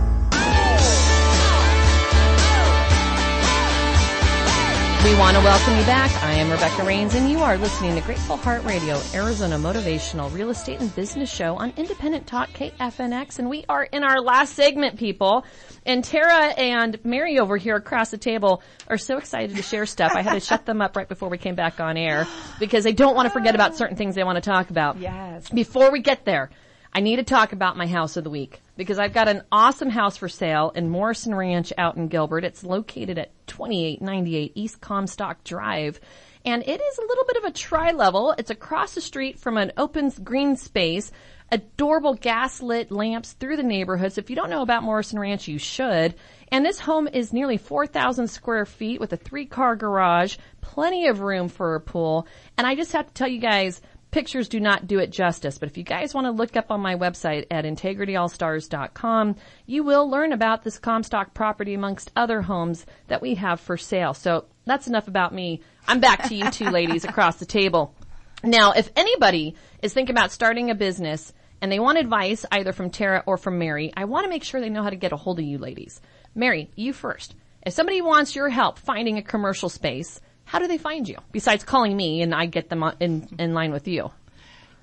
We 5.04 5.16
want 5.16 5.36
to 5.36 5.44
welcome 5.44 5.78
you 5.78 5.86
back. 5.86 6.10
I 6.24 6.32
am 6.36 6.50
Rebecca 6.50 6.82
Rains 6.86 7.14
and 7.14 7.30
you 7.30 7.40
are 7.40 7.58
listening 7.58 7.94
to 7.96 8.02
Grateful 8.02 8.38
Heart 8.38 8.64
Radio, 8.64 9.02
Arizona 9.14 9.58
motivational 9.58 10.34
real 10.34 10.50
estate 10.50 10.80
and 10.80 10.96
business 10.96 11.30
show 11.30 11.58
on 11.58 11.74
Independent 11.76 12.26
Talk 12.26 12.50
KFNX. 12.52 13.38
And 13.38 13.50
we 13.50 13.66
are 13.68 13.84
in 13.84 14.06
our 14.06 14.22
last 14.22 14.54
segment, 14.54 14.98
people. 14.98 15.44
And 15.86 16.06
Tara 16.06 16.46
and 16.46 17.04
Mary 17.04 17.38
over 17.38 17.58
here 17.58 17.76
across 17.76 18.12
the 18.12 18.18
table 18.18 18.64
are 18.88 18.98
so 18.98 19.18
excited 19.18 19.58
to 19.58 19.62
share 19.62 19.86
stuff. 19.86 20.14
I 20.16 20.22
had 20.22 20.36
to 20.36 20.40
shut 20.48 20.66
them 20.66 20.82
up 20.82 20.96
right 20.96 21.10
before 21.10 21.28
we 21.28 21.38
came 21.38 21.56
back 21.56 21.82
on 21.82 21.98
air 21.98 22.26
because 22.58 22.86
they 22.86 22.94
don't 22.94 23.14
want 23.14 23.26
to 23.26 23.30
forget 23.30 23.56
about 23.56 23.76
certain 23.76 23.98
things 23.98 24.16
they 24.16 24.24
want 24.24 24.42
to 24.42 24.50
talk 24.50 24.70
about. 24.70 25.00
Yes. 25.00 25.50
Before 25.50 25.92
we 25.92 26.00
get 26.00 26.24
there, 26.24 26.50
I 26.94 27.02
need 27.02 27.18
to 27.18 27.24
talk 27.24 27.52
about 27.52 27.76
my 27.76 27.88
house 27.88 28.16
of 28.16 28.24
the 28.24 28.30
week 28.30 28.62
because 28.76 29.00
I've 29.00 29.14
got 29.14 29.28
an 29.28 29.44
awesome 29.52 29.90
house 29.90 30.18
for 30.18 30.30
sale 30.30 30.72
in 30.76 30.90
Morrison 30.90 31.36
Ranch 31.36 31.72
out 31.78 31.96
in 31.96 32.08
Gilbert. 32.08 32.44
It's 32.44 32.64
located 32.64 33.18
at 33.18 33.32
2898 33.48 34.52
East 34.56 34.82
Comstock 34.82 35.44
Drive. 35.44 36.00
And 36.46 36.62
it 36.64 36.82
is 36.82 36.98
a 36.98 37.06
little 37.06 37.26
bit 37.26 37.38
of 37.38 37.44
a 37.46 37.52
tri-level. 37.52 38.36
It's 38.38 38.50
across 38.50 38.96
the 38.96 39.02
street 39.02 39.40
from 39.40 39.58
an 39.58 39.72
open 39.78 40.10
green 40.24 40.58
space, 40.58 41.12
adorable 41.52 42.16
gas 42.16 42.62
lit 42.62 42.92
lamps 42.92 43.34
through 43.34 43.58
the 43.58 43.64
neighborhood. 43.64 44.12
So 44.12 44.20
if 44.20 44.30
you 44.30 44.36
don't 44.36 44.50
know 44.50 44.62
about 44.62 44.84
Morrison 44.84 45.20
Ranch, 45.20 45.48
you 45.48 45.58
should. 45.58 46.16
And 46.50 46.66
this 46.66 46.80
home 46.80 47.08
is 47.08 47.32
nearly 47.32 47.58
4,000 47.58 48.28
square 48.28 48.66
feet 48.66 49.00
with 49.00 49.14
a 49.14 49.18
three 49.18 49.46
car 49.46 49.76
garage, 49.76 50.38
plenty 50.62 51.08
of 51.08 51.22
room 51.22 51.48
for 51.48 51.76
a 51.76 51.80
pool. 51.80 52.28
And 52.58 52.68
I 52.68 52.76
just 52.76 52.92
have 52.92 53.08
to 53.08 53.14
tell 53.14 53.28
you 53.28 53.40
guys, 53.40 53.82
pictures 54.14 54.48
do 54.48 54.60
not 54.60 54.88
do 54.88 55.00
it 55.00 55.10
justice, 55.12 55.58
but 55.58 55.68
if 55.68 55.78
you 55.78 55.84
guys 55.84 56.14
want 56.14 56.26
to 56.26 56.32
look 56.32 56.56
up 56.56 56.72
on 56.72 56.80
my 56.80 56.96
website 56.96 57.48
at 57.50 57.66
integrityallstars.com, 57.66 59.36
you 59.66 59.84
will 59.84 60.10
learn 60.10 60.32
about 60.32 60.64
this 60.64 60.78
Comstock 60.78 61.34
property 61.34 61.74
amongst 61.74 62.12
other 62.16 62.44
homes 62.44 62.86
that 63.08 63.24
we 63.24 63.34
have 63.36 63.60
for 63.60 63.76
sale. 63.76 64.14
So 64.14 64.46
that's 64.66 64.88
enough 64.88 65.08
about 65.08 65.34
me. 65.34 65.62
I'm 65.88 66.00
back 66.00 66.30
to 66.30 66.36
you 66.36 66.50
two 66.52 66.70
ladies 66.70 67.04
across 67.04 67.38
the 67.38 67.46
table. 67.46 67.96
Now, 68.44 68.74
if 68.74 68.92
anybody 68.96 69.56
is 69.82 69.94
thinking 69.94 70.16
about 70.16 70.32
starting 70.32 70.70
a 70.70 70.76
business 70.76 71.34
and 71.60 71.72
they 71.72 71.80
want 71.80 71.98
advice 71.98 72.46
either 72.52 72.72
from 72.72 72.92
Tara 72.92 73.24
or 73.26 73.38
from 73.38 73.58
Mary, 73.58 73.92
I 73.98 74.06
want 74.06 74.26
to 74.26 74.30
make 74.30 74.44
sure 74.44 74.62
they 74.62 74.70
know 74.70 74.84
how 74.84 74.92
to 74.92 74.96
get 74.96 75.12
a 75.12 75.18
hold 75.18 75.40
of 75.40 75.46
you 75.46 75.58
ladies. 75.58 76.02
Mary, 76.36 76.70
you 76.76 76.94
first. 76.94 77.34
If 77.66 77.74
somebody 77.74 78.02
wants 78.02 78.36
your 78.36 78.50
help 78.50 78.78
finding 78.78 79.18
a 79.18 79.24
commercial 79.24 79.70
space, 79.70 80.22
how 80.46 80.60
do 80.60 80.68
they 80.68 80.78
find 80.78 81.08
you? 81.08 81.18
Besides 81.32 81.64
calling 81.64 81.96
me 81.96 82.22
and 82.22 82.34
I 82.34 82.46
get 82.46 82.70
them 82.70 82.84
in, 83.00 83.28
in 83.40 83.54
line 83.54 83.72
with 83.72 83.88
you. 83.88 84.12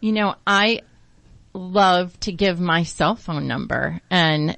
You 0.00 0.12
know, 0.12 0.34
I 0.46 0.80
love 1.52 2.18
to 2.20 2.32
give 2.32 2.61
my 2.61 2.84
cell 2.84 3.16
phone 3.16 3.46
number 3.46 4.00
and 4.11 4.56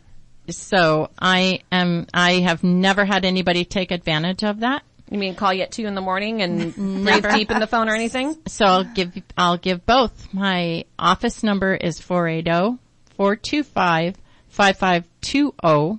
so 0.49 1.11
I 1.19 1.61
am, 1.71 2.07
I 2.13 2.41
have 2.41 2.65
never 2.65 3.05
had 3.05 3.25
anybody 3.25 3.65
take 3.65 3.91
advantage 3.91 4.43
of 4.43 4.61
that. 4.61 4.83
You 5.11 5.19
mean 5.19 5.35
call 5.35 5.53
you 5.53 5.63
at 5.63 5.73
two 5.73 5.87
in 5.87 5.95
the 5.95 6.01
morning 6.01 6.43
and 6.43 6.75
breathe 6.75 7.27
deep 7.35 7.51
in 7.51 7.61
the 7.61 7.67
phone 7.67 7.89
or 7.89 7.95
anything? 7.95 8.37
So 8.49 8.65
I'll 8.65 8.85
give, 8.85 9.13
I'll 9.37 9.59
give 9.59 9.85
both. 9.85 10.33
My 10.33 10.85
office 10.99 11.43
number 11.43 11.75
is 11.75 12.03
oh, 12.11 12.79
480-425-5520 13.19 15.99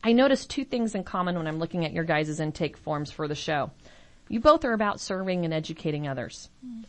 I 0.04 0.12
noticed 0.12 0.48
two 0.48 0.64
things 0.64 0.94
in 0.94 1.04
common 1.04 1.36
when 1.36 1.46
I'm 1.46 1.58
looking 1.58 1.84
at 1.84 1.92
your 1.92 2.04
guys' 2.04 2.40
intake 2.40 2.76
forms 2.76 3.10
for 3.10 3.28
the 3.28 3.34
show. 3.34 3.72
You 4.32 4.40
both 4.40 4.64
are 4.64 4.72
about 4.72 4.98
serving 4.98 5.44
and 5.44 5.52
educating 5.52 6.08
others. 6.08 6.48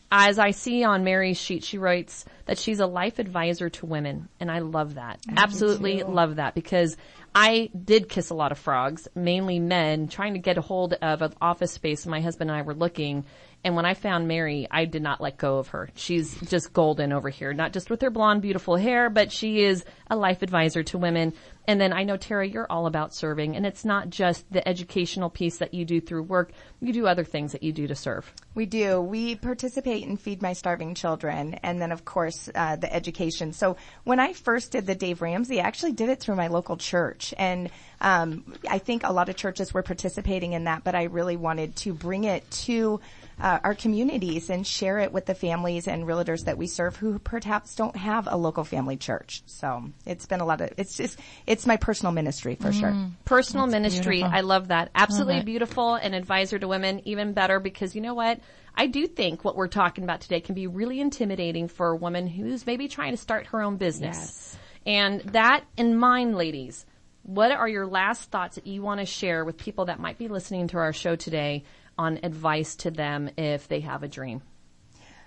As 0.09 0.39
I 0.39 0.51
see 0.51 0.85
on 0.85 1.03
Mary's 1.03 1.37
sheet, 1.37 1.65
she 1.65 1.77
writes 1.77 2.23
that 2.45 2.57
she's 2.57 2.79
a 2.79 2.87
life 2.87 3.19
advisor 3.19 3.69
to 3.69 3.85
women, 3.85 4.29
and 4.39 4.49
I 4.49 4.59
love 4.59 4.95
that. 4.95 5.19
Absolutely 5.35 6.03
love 6.03 6.37
that 6.37 6.55
because 6.55 6.95
I 7.35 7.69
did 7.83 8.07
kiss 8.07 8.29
a 8.29 8.33
lot 8.33 8.53
of 8.53 8.59
frogs, 8.59 9.09
mainly 9.13 9.59
men, 9.59 10.07
trying 10.07 10.35
to 10.35 10.39
get 10.39 10.57
a 10.57 10.61
hold 10.61 10.93
of 10.93 11.21
an 11.21 11.33
office 11.41 11.73
space. 11.73 12.05
My 12.05 12.21
husband 12.21 12.49
and 12.49 12.57
I 12.57 12.61
were 12.61 12.73
looking, 12.73 13.25
and 13.64 13.76
when 13.76 13.86
I 13.86 13.93
found 13.93 14.28
Mary, 14.28 14.68
I 14.70 14.86
did 14.86 15.01
not 15.01 15.22
let 15.22 15.38
go 15.38 15.57
of 15.57 15.70
her. 15.70 15.89
She's 15.95 16.36
just 16.41 16.74
golden 16.74 17.14
over 17.14 17.30
here, 17.30 17.53
not 17.53 17.72
just 17.72 17.89
with 17.89 18.01
her 18.01 18.09
blonde, 18.09 18.41
beautiful 18.41 18.76
hair, 18.76 19.09
but 19.09 19.32
she 19.32 19.64
is 19.64 19.86
a 20.09 20.18
life 20.18 20.41
advisor 20.41 20.84
to 20.84 20.97
women. 20.97 21.34
And 21.66 21.80
then 21.80 21.93
I 21.93 22.03
know 22.03 22.18
Tara, 22.18 22.45
you're 22.45 22.70
all 22.70 22.88
about 22.88 23.16
serving, 23.16 23.55
and 23.55 23.66
it's 23.66 23.86
not 23.86 24.09
just 24.09 24.51
the 24.51 24.68
educational 24.68 25.30
piece 25.30 25.59
that 25.59 25.74
you 25.74 25.86
do 25.86 26.01
through 26.01 26.24
work. 26.24 26.51
You 26.82 26.91
do 26.91 27.07
other 27.07 27.24
things 27.24 27.53
that 27.53 27.64
you 27.64 27.72
do 27.72 27.88
to 27.88 27.95
serve. 27.95 28.34
We 28.53 28.66
do. 28.66 28.99
We 28.99 29.36
participate 29.36 30.03
in 30.03 30.18
Feed 30.18 30.41
My 30.41 30.51
Starving 30.51 30.93
Children 30.93 31.55
and 31.64 31.82
then 31.82 31.93
of 31.93 32.03
course, 32.03 32.49
uh, 32.53 32.76
the 32.76 32.93
education. 32.93 33.53
So 33.53 33.78
when 34.03 34.20
I 34.20 34.34
first 34.34 34.72
did 34.72 34.86
the 34.86 34.95
Dave 34.95 35.22
Ramsey, 35.22 35.61
I 35.61 35.64
actually 35.66 35.93
did 35.93 36.09
it 36.09 36.20
through 36.20 36.36
my 36.36 36.47
local 36.47 36.76
church 36.76 37.34
and, 37.38 37.70
um, 38.01 38.53
I 38.70 38.80
think 38.80 39.03
a 39.03 39.14
lot 39.14 39.30
of 39.30 39.38
churches 39.38 39.74
were 39.74 39.84
participating 39.84 40.53
in 40.53 40.66
that, 40.66 40.84
but 40.84 40.93
I 40.93 41.03
really 41.03 41.38
wanted 41.38 41.78
to 41.78 41.93
bring 41.93 42.26
it 42.26 42.49
to 42.51 42.99
uh, 43.39 43.59
our 43.63 43.75
communities 43.75 44.49
and 44.49 44.65
share 44.65 44.99
it 44.99 45.11
with 45.11 45.25
the 45.25 45.36
families 45.36 45.88
and 45.88 46.05
realtors 46.05 46.45
that 46.45 46.57
we 46.57 46.67
serve 46.67 46.95
who 46.95 47.19
perhaps 47.19 47.75
don't 47.75 47.95
have 47.95 48.27
a 48.29 48.38
local 48.38 48.63
family 48.63 48.97
church. 48.97 49.43
So 49.45 49.84
it's 50.05 50.25
been 50.25 50.39
a 50.39 50.45
lot 50.45 50.61
of, 50.61 50.71
it's 50.77 50.95
just, 50.95 51.19
it's 51.47 51.65
my 51.65 51.77
personal 51.77 52.11
ministry 52.11 52.55
for 52.55 52.71
sure. 52.71 52.95
Personal 53.25 53.67
ministry. 53.67 54.17
beautiful. 54.17 54.38
I 54.38 54.41
love 54.41 54.67
that. 54.69 54.91
Absolutely 54.95 55.38
it. 55.38 55.45
beautiful 55.45 55.95
and 55.95 56.15
advisor 56.15 56.59
to 56.59 56.67
women, 56.67 57.01
even 57.05 57.34
better 57.34 57.59
because 57.59 57.95
you 57.95 58.01
know 58.01 58.13
what? 58.13 58.39
I 58.75 58.88
do 58.88 59.07
think 59.07 59.43
what 59.43 59.55
we're 59.55 59.67
talking 59.67 60.03
about 60.03 60.21
today 60.21 60.41
can 60.41 60.55
be 60.55 60.67
really 60.67 60.99
intimidating 60.99 61.67
for 61.67 61.89
a 61.89 61.95
woman 61.95 62.27
who's 62.27 62.65
maybe 62.65 62.88
trying 62.88 63.11
to 63.11 63.17
start 63.17 63.47
her 63.47 63.61
own 63.61 63.77
business. 63.77 64.57
And 64.86 65.21
that 65.21 65.63
in 65.77 65.95
mind, 65.95 66.36
ladies, 66.36 66.86
what 67.23 67.51
are 67.51 67.67
your 67.67 67.88
last 67.88 68.31
thoughts 68.31 68.55
that 68.55 68.67
you 68.67 68.81
want 68.81 68.99
to 68.99 69.05
share 69.05 69.45
with 69.45 69.57
people 69.57 69.86
that 69.86 69.99
might 69.99 70.17
be 70.17 70.27
listening 70.27 70.67
to 70.69 70.77
our 70.77 70.91
show 70.91 71.15
today 71.15 71.63
on 71.97 72.19
advice 72.23 72.75
to 72.77 72.91
them 72.91 73.29
if 73.37 73.67
they 73.67 73.81
have 73.81 74.03
a 74.03 74.07
dream? 74.07 74.41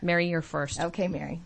Mary, 0.02 0.28
you're 0.28 0.42
first. 0.42 0.80
Okay, 0.80 1.08
Mary. 1.08 1.40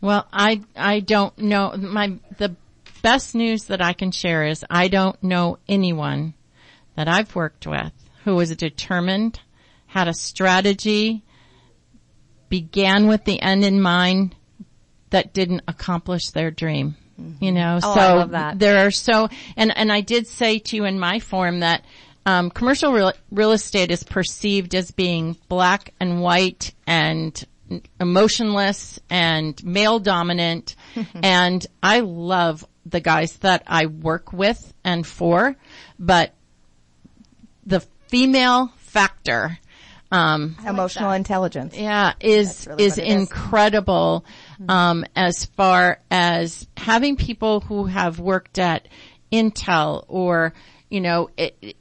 Well, 0.00 0.26
I, 0.32 0.62
I 0.76 1.00
don't 1.00 1.36
know. 1.38 1.74
My, 1.76 2.18
the 2.38 2.54
best 3.02 3.34
news 3.34 3.64
that 3.64 3.82
I 3.82 3.92
can 3.92 4.10
share 4.10 4.46
is 4.46 4.64
I 4.70 4.88
don't 4.88 5.20
know 5.22 5.58
anyone 5.68 6.34
that 6.96 7.08
I've 7.08 7.34
worked 7.34 7.66
with 7.66 7.92
who 8.24 8.34
was 8.34 8.54
determined, 8.56 9.40
had 9.86 10.08
a 10.08 10.14
strategy, 10.14 11.22
began 12.48 13.06
with 13.06 13.24
the 13.24 13.40
end 13.40 13.64
in 13.64 13.80
mind 13.80 14.34
that 15.10 15.32
didn't 15.32 15.62
accomplish 15.68 16.30
their 16.30 16.50
dream. 16.50 16.96
You 17.16 17.24
mm-hmm. 17.24 17.54
know, 17.54 17.78
Oh, 17.82 17.94
so 17.94 18.00
I 18.00 18.12
love 18.14 18.30
that. 18.32 18.58
there 18.58 18.86
are 18.86 18.90
so, 18.90 19.28
and, 19.56 19.76
and 19.76 19.90
I 19.90 20.00
did 20.00 20.26
say 20.26 20.58
to 20.58 20.76
you 20.76 20.84
in 20.84 20.98
my 20.98 21.18
form 21.20 21.60
that, 21.60 21.84
um, 22.26 22.50
commercial 22.50 22.92
real, 22.92 23.12
real 23.30 23.52
estate 23.52 23.90
is 23.90 24.02
perceived 24.02 24.74
as 24.74 24.90
being 24.90 25.36
black 25.48 25.94
and 26.00 26.20
white 26.20 26.74
and 26.86 27.42
emotionless 28.00 28.98
and 29.08 29.62
male 29.64 30.00
dominant. 30.00 30.74
and 31.22 31.64
I 31.82 32.00
love 32.00 32.66
the 32.84 33.00
guys 33.00 33.32
that 33.38 33.62
I 33.66 33.86
work 33.86 34.32
with 34.32 34.74
and 34.84 35.06
for, 35.06 35.56
but 35.98 36.34
the 37.64 37.80
female 38.08 38.72
factor, 38.76 39.58
um, 40.12 40.56
Emotional 40.66 41.10
intelligence. 41.12 41.76
yeah, 41.76 42.12
is 42.20 42.66
really 42.68 42.84
is 42.84 42.96
what 42.96 43.06
it 43.06 43.08
is. 43.08 43.20
incredible 43.22 44.24
um, 44.68 45.04
as 45.16 45.46
far 45.46 46.00
as 46.10 46.66
having 46.76 47.16
people 47.16 47.60
who 47.60 47.86
have 47.86 48.20
worked 48.20 48.58
at 48.60 48.86
Intel 49.32 50.04
or 50.06 50.54
you 50.90 51.00
know 51.00 51.28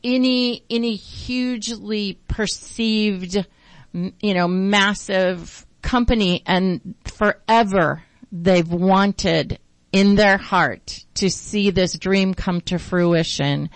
any 0.04 0.64
any 0.70 0.96
hugely 0.96 2.20
perceived 2.28 3.46
you 3.94 4.34
know 4.34 4.48
massive 4.48 5.66
company 5.82 6.42
and 6.46 6.96
forever 7.06 8.04
they've 8.32 8.72
wanted 8.72 9.60
in 9.96 10.16
their 10.16 10.38
heart 10.38 11.06
to 11.14 11.30
see 11.30 11.70
this 11.70 11.98
dream 11.98 12.34
come 12.34 12.60
to 12.60 12.78
fruition. 12.78 13.70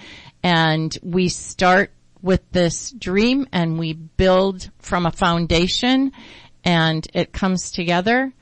And 0.44 0.98
we 1.02 1.30
start 1.30 1.94
with 2.22 2.42
this 2.52 2.92
dream 2.92 3.48
and 3.54 3.80
we 3.80 3.94
build 3.94 4.70
from 4.80 5.06
a 5.06 5.14
foundation 5.14 6.12
and 6.66 7.08
it 7.14 7.32
comes 7.32 7.72
together. 7.72 8.34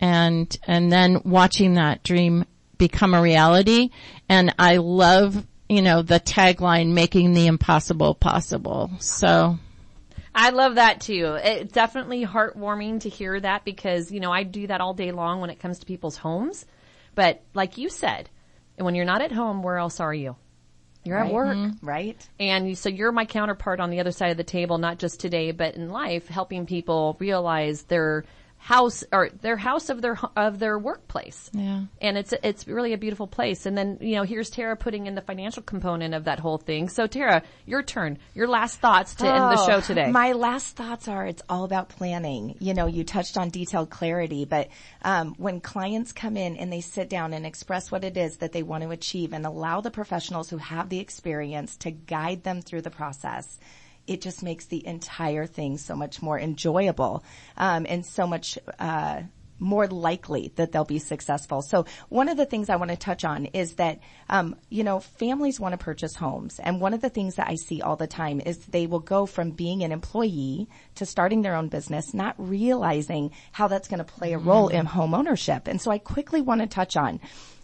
And 0.00 0.58
and 0.66 0.90
then 0.90 1.22
watching 1.24 1.74
that 1.74 2.02
dream 2.02 2.46
become 2.78 3.14
a 3.14 3.22
reality. 3.22 3.90
And 4.28 4.52
I 4.58 4.78
love 4.78 5.46
you 5.70 5.80
know 5.80 6.02
the 6.02 6.20
tagline 6.20 6.92
making 6.92 7.32
the 7.32 7.46
impossible 7.46 8.14
possible 8.14 8.90
so 8.98 9.58
I 10.34 10.50
love 10.50 10.76
that 10.76 11.00
too. 11.00 11.36
It's 11.42 11.72
definitely 11.72 12.24
heartwarming 12.24 13.00
to 13.00 13.08
hear 13.08 13.40
that 13.40 13.64
because, 13.64 14.12
you 14.12 14.20
know, 14.20 14.30
I 14.30 14.44
do 14.44 14.66
that 14.68 14.80
all 14.80 14.94
day 14.94 15.10
long 15.10 15.40
when 15.40 15.50
it 15.50 15.58
comes 15.58 15.80
to 15.80 15.86
people's 15.86 16.16
homes. 16.16 16.64
But 17.14 17.42
like 17.52 17.78
you 17.78 17.88
said, 17.88 18.30
when 18.76 18.94
you're 18.94 19.04
not 19.04 19.22
at 19.22 19.32
home, 19.32 19.62
where 19.62 19.76
else 19.76 19.98
are 19.98 20.14
you? 20.14 20.36
You're 21.02 21.18
at 21.18 21.32
work. 21.32 21.56
Mm-hmm. 21.56 21.86
Right? 21.86 22.28
And 22.38 22.76
so 22.76 22.88
you're 22.88 23.10
my 23.10 23.24
counterpart 23.24 23.80
on 23.80 23.90
the 23.90 24.00
other 24.00 24.12
side 24.12 24.30
of 24.30 24.36
the 24.36 24.44
table, 24.44 24.78
not 24.78 24.98
just 24.98 25.18
today, 25.18 25.50
but 25.50 25.74
in 25.74 25.90
life, 25.90 26.28
helping 26.28 26.66
people 26.66 27.16
realize 27.18 27.82
their 27.82 28.24
house 28.62 29.02
or 29.10 29.30
their 29.40 29.56
house 29.56 29.88
of 29.88 30.02
their 30.02 30.18
of 30.36 30.58
their 30.58 30.78
workplace. 30.78 31.50
Yeah. 31.54 31.84
And 32.02 32.18
it's 32.18 32.34
it's 32.44 32.68
really 32.68 32.92
a 32.92 32.98
beautiful 32.98 33.26
place. 33.26 33.64
And 33.64 33.76
then 33.76 33.96
you 34.02 34.16
know 34.16 34.22
here's 34.22 34.50
Tara 34.50 34.76
putting 34.76 35.06
in 35.06 35.14
the 35.14 35.22
financial 35.22 35.62
component 35.62 36.14
of 36.14 36.24
that 36.24 36.38
whole 36.38 36.58
thing. 36.58 36.90
So 36.90 37.06
Tara, 37.06 37.42
your 37.64 37.82
turn. 37.82 38.18
Your 38.34 38.46
last 38.46 38.78
thoughts 38.78 39.14
to 39.16 39.26
end 39.26 39.42
the 39.44 39.60
Oh, 39.60 39.66
show 39.66 39.80
today. 39.80 40.10
My 40.10 40.32
last 40.32 40.76
thoughts 40.76 41.08
are 41.08 41.26
it's 41.26 41.42
all 41.48 41.64
about 41.64 41.88
planning. 41.88 42.54
You 42.60 42.74
know, 42.74 42.86
you 42.86 43.02
touched 43.02 43.38
on 43.38 43.48
detailed 43.48 43.88
clarity, 43.88 44.44
but 44.44 44.68
um, 45.02 45.34
when 45.38 45.60
clients 45.60 46.12
come 46.12 46.36
in 46.36 46.56
and 46.58 46.70
they 46.70 46.82
sit 46.82 47.08
down 47.08 47.32
and 47.32 47.46
express 47.46 47.90
what 47.90 48.04
it 48.04 48.18
is 48.18 48.36
that 48.38 48.52
they 48.52 48.62
want 48.62 48.84
to 48.84 48.90
achieve 48.90 49.32
and 49.32 49.46
allow 49.46 49.80
the 49.80 49.90
professionals 49.90 50.50
who 50.50 50.58
have 50.58 50.90
the 50.90 50.98
experience 50.98 51.78
to 51.78 51.90
guide 51.90 52.44
them 52.44 52.60
through 52.60 52.82
the 52.82 52.90
process, 52.90 53.58
it 54.06 54.20
just 54.20 54.42
makes 54.42 54.66
the 54.66 54.86
entire 54.86 55.46
thing 55.46 55.78
so 55.78 55.94
much 55.94 56.22
more 56.22 56.38
enjoyable 56.38 57.24
um, 57.56 57.86
and 57.88 58.04
so 58.04 58.26
much 58.26 58.58
uh, 58.78 59.22
more 59.60 59.86
likely 59.86 60.52
that 60.56 60.72
they'll 60.72 60.84
be 60.84 60.98
successful. 60.98 61.62
So 61.62 61.84
one 62.08 62.28
of 62.28 62.36
the 62.36 62.46
things 62.46 62.70
I 62.70 62.76
want 62.76 62.90
to 62.90 62.96
touch 62.96 63.24
on 63.24 63.46
is 63.46 63.74
that, 63.74 64.00
um, 64.28 64.56
you 64.70 64.82
know, 64.82 65.00
families 65.00 65.60
want 65.60 65.72
to 65.72 65.78
purchase 65.78 66.14
homes. 66.14 66.58
And 66.58 66.80
one 66.80 66.94
of 66.94 67.02
the 67.02 67.10
things 67.10 67.36
that 67.36 67.48
I 67.48 67.56
see 67.56 67.82
all 67.82 67.96
the 67.96 68.06
time 68.06 68.40
is 68.40 68.58
they 68.66 68.86
will 68.86 69.00
go 69.00 69.26
from 69.26 69.50
being 69.50 69.82
an 69.84 69.92
employee 69.92 70.68
to 70.96 71.06
starting 71.06 71.42
their 71.42 71.54
own 71.54 71.68
business, 71.68 72.14
not 72.14 72.34
realizing 72.38 73.32
how 73.52 73.68
that's 73.68 73.88
going 73.88 73.98
to 73.98 74.04
play 74.04 74.32
a 74.32 74.38
role 74.38 74.68
in 74.68 74.86
home 74.86 75.14
ownership. 75.14 75.68
And 75.68 75.80
so 75.80 75.90
I 75.90 75.98
quickly 75.98 76.40
want 76.40 76.62
to 76.62 76.66
touch 76.66 76.96
on 76.96 77.20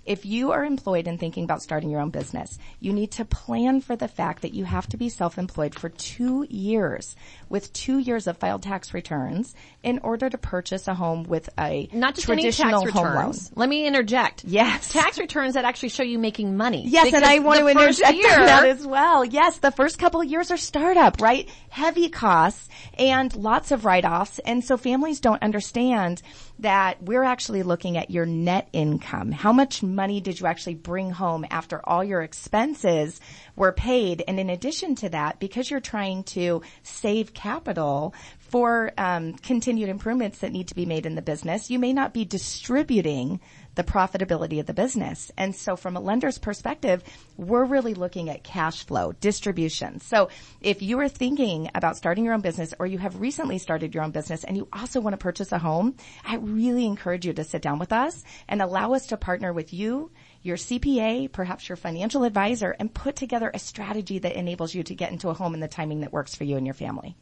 if 0.07 0.25
you 0.25 0.53
are 0.53 0.65
employed 0.65 1.07
and 1.09 1.19
thinking 1.19 1.45
about 1.45 1.63
starting 1.63 1.91
your 1.91 2.01
own 2.01 2.11
business, 2.11 2.59
you 2.81 2.93
need 2.93 3.11
to 3.13 3.25
plan 3.25 3.81
for 3.81 3.97
the 3.97 4.09
fact 4.09 4.43
that 4.43 4.55
you 4.55 4.65
have 4.65 4.89
to 4.89 4.97
be 4.97 5.09
self-employed 5.09 5.79
for 5.79 5.89
two 5.89 6.47
years 6.49 7.17
with 7.49 7.73
two 7.73 7.99
years 7.99 8.27
of 8.27 8.37
filed 8.39 8.63
tax 8.63 8.95
returns 8.95 9.55
in 9.83 9.99
order 10.01 10.31
to 10.31 10.39
purchase 10.39 10.89
a 10.89 10.95
home 10.95 11.25
with 11.25 11.49
a 11.59 11.89
Not 11.93 12.15
just 12.15 12.29
any 12.29 12.43
traditional 12.43 12.83
tax 12.83 12.93
home 12.93 13.05
loan. 13.05 13.17
returns. 13.17 13.53
Let 13.55 13.69
me 13.69 13.87
interject. 13.87 14.45
Yes. 14.45 14.93
Tax 14.93 15.19
returns 15.19 15.55
that 15.55 15.65
actually 15.65 15.91
show 15.91 16.03
you 16.03 16.19
making 16.19 16.57
money. 16.57 16.85
Yes, 16.87 17.13
and 17.13 17.25
I 17.25 17.41
want 17.41 17.61
to 17.61 17.67
interject 17.67 18.15
year, 18.17 18.25
that 18.29 18.67
as 18.67 18.87
well. 18.87 19.25
Yes, 19.25 19.59
the 19.59 19.73
first 19.73 19.99
couple 19.99 20.21
of 20.21 20.29
years 20.29 20.51
are 20.51 20.57
startup, 20.57 21.21
right? 21.21 21.49
Heavy 21.69 22.09
costs 22.09 22.69
and 22.99 23.35
lots 23.35 23.73
of 23.73 23.85
write-offs. 23.85 24.39
And 24.41 24.65
so 24.65 24.77
families 24.77 25.21
don't 25.21 25.43
understand 25.43 26.23
that 26.61 27.03
we're 27.03 27.23
actually 27.23 27.63
looking 27.63 27.97
at 27.97 28.11
your 28.11 28.27
net 28.27 28.69
income. 28.73 29.33
How 29.33 29.53
much 29.53 29.83
money 29.83 30.21
did 30.21 30.41
you 30.41 30.47
actually 30.47 30.75
bring 30.75 31.11
home 31.11 31.45
after 31.51 31.81
all 31.87 32.03
your 32.03 32.23
expenses 32.23 33.21
were 33.57 33.73
paid? 33.73 34.25
And 34.27 34.41
in 34.41 34.49
addition 34.49 34.95
to 34.97 35.09
that, 35.11 35.39
because 35.39 35.71
you're 35.71 35.81
trying 35.81 36.25
to 36.25 36.63
save 36.83 37.35
capital 37.35 38.15
for 38.39 38.93
um, 38.97 39.35
continued 39.35 39.89
improvements 39.89 40.39
that 40.39 40.53
need 40.53 40.69
to 40.69 40.75
be 40.75 40.87
made 40.87 41.05
in 41.05 41.15
the 41.15 41.23
business, 41.23 41.71
you 41.71 41.79
may 41.79 41.93
not 41.93 42.15
be 42.15 42.25
distributing 42.25 43.41
the 43.77 43.85
profitability 43.85 44.59
of 44.59 44.67
the 44.67 44.75
business. 44.75 45.31
And 45.37 45.55
so 45.55 45.77
from 45.77 45.97
a 45.97 46.01
lender's 46.01 46.39
perspective, 46.39 47.05
we're 47.37 47.65
really 47.65 47.95
looking 47.95 48.29
at 48.29 48.43
cash 48.43 48.85
flow, 48.85 49.13
distribution. 49.13 50.01
So 50.01 50.29
if 50.61 50.83
you 50.83 50.99
are 51.01 51.09
thinking 51.09 51.71
about 51.75 51.97
starting 51.97 52.25
your 52.25 52.35
own 52.35 52.41
business 52.41 52.75
or 52.79 52.87
you 52.87 52.99
have 52.99 53.21
recently 53.21 53.59
started 53.59 53.95
your 53.95 54.03
own 54.03 54.11
business 54.11 54.45
and 54.45 54.57
you 54.57 54.67
also 54.73 55.01
want 55.01 55.15
to 55.15 55.19
purchase 55.19 55.53
a 55.53 55.59
home, 55.59 55.95
I 56.25 56.37
really 56.37 56.87
encourage 56.87 57.25
you 57.25 57.33
to 57.35 57.45
sit 57.45 57.63
down 57.63 57.79
with 57.79 57.93
us 57.93 58.25
and 58.49 58.61
allow 58.61 58.95
us 58.95 59.07
to 59.09 59.17
partner 59.17 59.53
with 59.53 59.73
you, 59.73 60.11
your 60.43 60.57
CPA, 60.57 61.31
perhaps 61.31 61.69
your 61.69 61.77
financial 61.77 62.25
advisor, 62.25 62.75
and 62.79 62.93
put 62.93 63.15
together 63.17 63.51
a 63.53 63.59
strategy 63.59 64.19
that 64.19 64.37
enables 64.37 64.75
you 64.75 64.83
to 64.85 64.95
get 64.95 65.13
into 65.13 65.29
a 65.29 65.35
home 65.35 65.55
in 65.55 65.61
the 65.61 65.69
timing 65.69 66.01
that 66.01 66.13
works 66.13 66.35
for 66.35 66.45
you 66.45 66.57
and 66.57 66.67
your 66.67 66.75
family. 66.75 67.17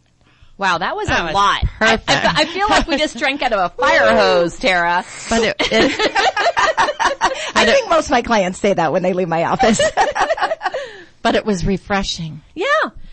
Wow, 0.56 0.78
that 0.78 0.94
was 0.94 1.08
a 1.08 1.24
was 1.24 1.34
lot. 1.34 1.64
I, 1.80 1.96
perfect. 1.96 2.10
I, 2.10 2.42
I 2.42 2.44
feel 2.46 2.68
like 2.68 2.86
we 2.86 2.96
just 2.96 3.18
drank 3.18 3.42
out 3.42 3.52
of 3.52 3.72
a 3.72 3.74
fire 3.74 4.16
hose, 4.16 4.56
Tara. 4.58 5.04
But 5.28 5.42
it, 5.42 5.56
it, 5.58 5.92
I 7.56 7.64
think 7.66 7.88
most 7.90 8.06
of 8.06 8.10
my 8.12 8.22
clients 8.22 8.58
say 8.60 8.72
that 8.72 8.92
when 8.92 9.02
they 9.02 9.12
leave 9.14 9.28
my 9.28 9.44
office. 9.44 9.80
but 11.22 11.34
it 11.34 11.44
was 11.44 11.66
refreshing. 11.66 12.40
Yeah. 12.54 12.66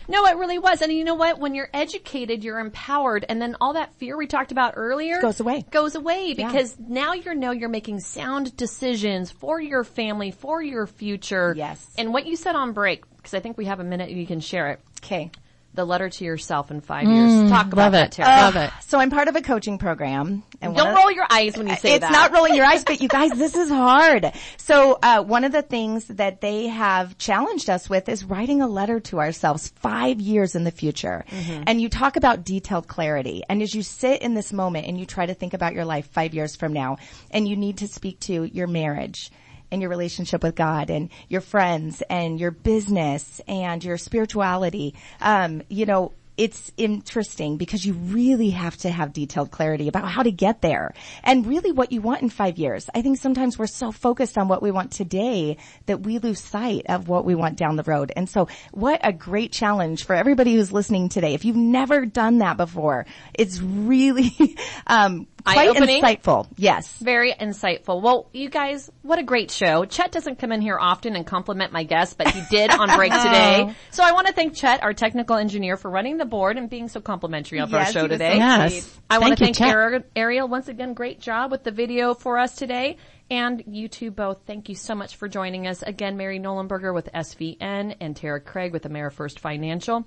No, 0.08 0.26
it 0.26 0.36
really 0.36 0.58
was. 0.58 0.82
And 0.82 0.92
you 0.92 1.04
know 1.04 1.14
what? 1.14 1.38
When 1.38 1.54
you're 1.54 1.70
educated, 1.72 2.44
you're 2.44 2.58
empowered 2.58 3.24
and 3.28 3.40
then 3.40 3.56
all 3.60 3.72
that 3.74 3.94
fear 3.94 4.16
we 4.16 4.26
talked 4.26 4.52
about 4.52 4.74
earlier 4.76 5.20
Goes 5.20 5.40
away. 5.40 5.64
Goes 5.70 5.94
away 5.94 6.34
Yeah. 6.36 6.46
because 6.46 6.76
now 6.78 7.14
you 7.14 7.34
know 7.34 7.50
you're 7.50 7.68
making 7.68 8.00
sound 8.00 8.56
decisions 8.56 9.30
for 9.30 9.60
your 9.60 9.84
family, 9.84 10.30
for 10.30 10.60
your 10.62 10.86
future. 10.86 11.54
Yes. 11.56 11.88
And 11.96 12.12
what 12.12 12.26
you 12.26 12.36
said 12.36 12.56
on 12.56 12.72
break, 12.72 13.04
because 13.16 13.34
I 13.34 13.40
think 13.40 13.56
we 13.56 13.64
have 13.66 13.80
a 13.80 13.84
minute 13.84 14.10
you 14.10 14.26
can 14.26 14.40
share 14.40 14.70
it. 14.70 14.80
okay. 15.02 15.30
The 15.74 15.86
letter 15.86 16.10
to 16.10 16.24
yourself 16.24 16.70
in 16.70 16.82
five 16.82 17.08
years. 17.08 17.50
Talk 17.50 17.72
about 17.72 17.76
love 17.76 17.92
that, 17.92 18.06
it. 18.08 18.22
Tara. 18.22 18.42
Love 18.42 18.56
it. 18.56 18.70
So 18.92 18.98
I'm 18.98 19.08
part 19.08 19.28
of 19.28 19.36
a 19.36 19.40
coaching 19.40 19.78
program. 19.78 20.42
And 20.60 20.74
one 20.74 20.84
Don't 20.84 20.92
of- 20.92 20.98
roll 20.98 21.10
your 21.10 21.26
eyes 21.30 21.56
when 21.56 21.66
you 21.66 21.76
say 21.76 21.94
it's 21.94 22.00
that. 22.02 22.10
It's 22.10 22.12
not 22.12 22.30
rolling 22.32 22.54
your 22.54 22.66
eyes, 22.66 22.84
but 22.86 23.00
you 23.00 23.08
guys, 23.08 23.30
this 23.30 23.54
is 23.54 23.70
hard. 23.70 24.30
So, 24.58 24.98
uh, 25.02 25.22
one 25.22 25.44
of 25.44 25.52
the 25.52 25.62
things 25.62 26.04
that 26.08 26.42
they 26.42 26.66
have 26.66 27.16
challenged 27.16 27.70
us 27.70 27.88
with 27.88 28.10
is 28.10 28.22
writing 28.22 28.60
a 28.60 28.68
letter 28.68 29.00
to 29.00 29.18
ourselves 29.18 29.68
five 29.76 30.20
years 30.20 30.54
in 30.54 30.64
the 30.64 30.70
future. 30.70 31.24
Mm-hmm. 31.30 31.62
And 31.66 31.80
you 31.80 31.88
talk 31.88 32.16
about 32.16 32.44
detailed 32.44 32.86
clarity. 32.86 33.42
And 33.48 33.62
as 33.62 33.74
you 33.74 33.82
sit 33.82 34.20
in 34.20 34.34
this 34.34 34.52
moment 34.52 34.86
and 34.88 35.00
you 35.00 35.06
try 35.06 35.24
to 35.24 35.32
think 35.32 35.54
about 35.54 35.72
your 35.72 35.86
life 35.86 36.10
five 36.10 36.34
years 36.34 36.54
from 36.54 36.74
now, 36.74 36.98
and 37.30 37.48
you 37.48 37.56
need 37.56 37.78
to 37.78 37.88
speak 37.88 38.20
to 38.20 38.44
your 38.44 38.66
marriage, 38.66 39.30
and 39.72 39.80
your 39.80 39.90
relationship 39.90 40.42
with 40.42 40.54
God 40.54 40.90
and 40.90 41.10
your 41.28 41.40
friends 41.40 42.02
and 42.08 42.38
your 42.38 42.52
business 42.52 43.40
and 43.48 43.82
your 43.82 43.98
spirituality, 43.98 44.94
um, 45.20 45.62
you 45.68 45.86
know, 45.86 46.12
it's 46.36 46.72
interesting 46.76 47.58
because 47.58 47.84
you 47.84 47.92
really 47.92 48.50
have 48.50 48.76
to 48.78 48.90
have 48.90 49.12
detailed 49.12 49.50
clarity 49.50 49.86
about 49.86 50.08
how 50.08 50.22
to 50.22 50.30
get 50.30 50.62
there 50.62 50.94
and 51.22 51.46
really 51.46 51.72
what 51.72 51.92
you 51.92 52.00
want 52.00 52.22
in 52.22 52.30
five 52.30 52.58
years. 52.58 52.88
I 52.94 53.02
think 53.02 53.18
sometimes 53.18 53.58
we're 53.58 53.66
so 53.66 53.92
focused 53.92 54.38
on 54.38 54.48
what 54.48 54.62
we 54.62 54.70
want 54.70 54.92
today 54.92 55.58
that 55.86 56.00
we 56.00 56.18
lose 56.18 56.40
sight 56.40 56.86
of 56.88 57.06
what 57.06 57.26
we 57.26 57.34
want 57.34 57.58
down 57.58 57.76
the 57.76 57.82
road. 57.82 58.12
And 58.16 58.28
so 58.28 58.48
what 58.72 59.00
a 59.04 59.12
great 59.12 59.52
challenge 59.52 60.04
for 60.04 60.14
everybody 60.14 60.54
who's 60.54 60.72
listening 60.72 61.10
today. 61.10 61.34
If 61.34 61.44
you've 61.44 61.56
never 61.56 62.06
done 62.06 62.38
that 62.38 62.56
before, 62.56 63.04
it's 63.34 63.60
really, 63.60 64.34
um, 64.86 65.26
quite 65.44 65.74
insightful. 65.76 66.46
Yes. 66.56 66.92
Very 66.98 67.32
insightful. 67.32 68.00
Well, 68.00 68.28
you 68.32 68.48
guys, 68.48 68.90
what 69.02 69.18
a 69.18 69.22
great 69.22 69.50
show. 69.50 69.84
Chet 69.84 70.12
doesn't 70.12 70.38
come 70.38 70.52
in 70.52 70.60
here 70.60 70.78
often 70.78 71.16
and 71.16 71.26
compliment 71.26 71.72
my 71.72 71.84
guests, 71.84 72.14
but 72.14 72.28
he 72.28 72.42
did 72.50 72.70
on 72.70 72.88
break 72.96 73.12
today. 73.12 73.74
So 73.90 74.02
I 74.02 74.12
want 74.12 74.26
to 74.28 74.32
thank 74.32 74.54
Chet, 74.54 74.82
our 74.82 74.94
technical 74.94 75.36
engineer, 75.36 75.76
for 75.76 75.90
running 75.90 76.16
the 76.16 76.24
board 76.24 76.56
and 76.56 76.68
being 76.70 76.88
so 76.88 77.00
complimentary 77.00 77.60
of 77.60 77.72
our 77.74 77.84
show 77.86 77.92
he 77.92 77.94
was 77.94 77.94
so 77.94 78.08
today. 78.08 78.36
Yes. 78.36 78.98
I 79.10 79.18
want 79.18 79.38
Thank 79.38 79.56
to 79.56 79.64
you, 79.64 79.68
thank 79.68 80.04
Ariel 80.16 80.48
once 80.48 80.68
again. 80.68 80.94
Great 80.94 81.20
job 81.20 81.50
with 81.50 81.64
the 81.64 81.70
video 81.70 82.14
for 82.14 82.38
us 82.38 82.54
today. 82.54 82.96
And 83.30 83.64
you 83.66 83.88
two 83.88 84.10
both, 84.10 84.42
thank 84.46 84.68
you 84.68 84.74
so 84.74 84.94
much 84.94 85.16
for 85.16 85.26
joining 85.26 85.66
us. 85.66 85.82
Again, 85.82 86.16
Mary 86.16 86.38
Nolenberger 86.38 86.92
with 86.92 87.08
SVN 87.14 87.96
and 88.00 88.14
Tara 88.14 88.40
Craig 88.40 88.72
with 88.72 88.82
AmeriFirst 88.84 89.38
Financial. 89.38 90.04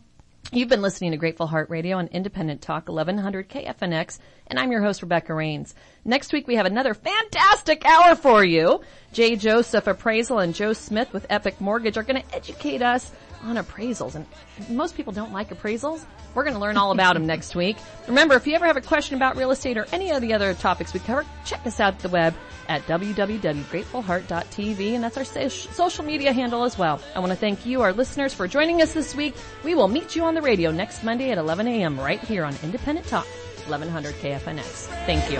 You've 0.51 0.69
been 0.69 0.81
listening 0.83 1.11
to 1.11 1.17
Grateful 1.17 1.47
Heart 1.47 1.69
Radio 1.69 1.97
on 1.97 2.07
Independent 2.07 2.61
Talk 2.61 2.87
1100 2.87 3.49
KFNX, 3.49 4.19
and 4.47 4.59
I'm 4.59 4.71
your 4.71 4.81
host, 4.81 5.01
Rebecca 5.01 5.33
Rains. 5.33 5.73
Next 6.05 6.31
week 6.31 6.47
we 6.47 6.55
have 6.55 6.67
another 6.67 6.93
fantastic 6.93 7.83
hour 7.83 8.15
for 8.15 8.45
you. 8.45 8.81
Jay 9.11 9.35
Joseph 9.35 9.87
Appraisal 9.87 10.39
and 10.39 10.53
Joe 10.53 10.73
Smith 10.73 11.11
with 11.11 11.25
Epic 11.29 11.59
Mortgage 11.59 11.97
are 11.97 12.03
going 12.03 12.21
to 12.21 12.35
educate 12.35 12.81
us 12.81 13.11
on 13.45 13.57
appraisals. 13.57 14.15
And 14.15 14.25
most 14.69 14.95
people 14.95 15.11
don't 15.13 15.31
like 15.31 15.49
appraisals. 15.49 16.03
We're 16.33 16.43
going 16.43 16.55
to 16.55 16.59
learn 16.59 16.77
all 16.77 16.91
about 16.91 17.13
them 17.13 17.25
next 17.27 17.55
week. 17.55 17.77
Remember, 18.07 18.35
if 18.35 18.45
you 18.47 18.55
ever 18.55 18.65
have 18.65 18.77
a 18.77 18.81
question 18.81 19.15
about 19.15 19.37
real 19.37 19.51
estate 19.51 19.77
or 19.77 19.85
any 19.91 20.11
of 20.11 20.21
the 20.21 20.33
other 20.33 20.53
topics 20.53 20.93
we 20.93 20.99
cover, 20.99 21.25
check 21.45 21.65
us 21.65 21.79
out 21.79 21.93
at 21.93 21.99
the 21.99 22.09
web 22.09 22.33
at 22.67 22.81
www.gratefulheart.tv 22.83 24.93
and 24.93 25.03
that's 25.03 25.17
our 25.17 25.25
social 25.49 26.03
media 26.03 26.33
handle 26.33 26.63
as 26.63 26.75
well. 26.77 26.99
I 27.15 27.19
want 27.19 27.31
to 27.31 27.37
thank 27.37 27.65
you, 27.65 27.81
our 27.81 27.93
listeners, 27.93 28.33
for 28.33 28.47
joining 28.47 28.81
us 28.81 28.93
this 28.93 29.15
week. 29.15 29.35
We 29.63 29.75
will 29.75 29.87
meet 29.87 30.15
you 30.15 30.23
on 30.23 30.33
the 30.33 30.41
radio 30.41 30.71
next 30.71 31.03
Monday 31.03 31.29
at 31.31 31.37
11 31.37 31.67
a.m. 31.67 31.99
right 31.99 32.19
here 32.19 32.43
on 32.43 32.55
Independent 32.63 33.05
Talk, 33.07 33.27
1100 33.67 34.15
KFNX. 34.15 34.87
Thank 35.05 35.31
you. 35.31 35.39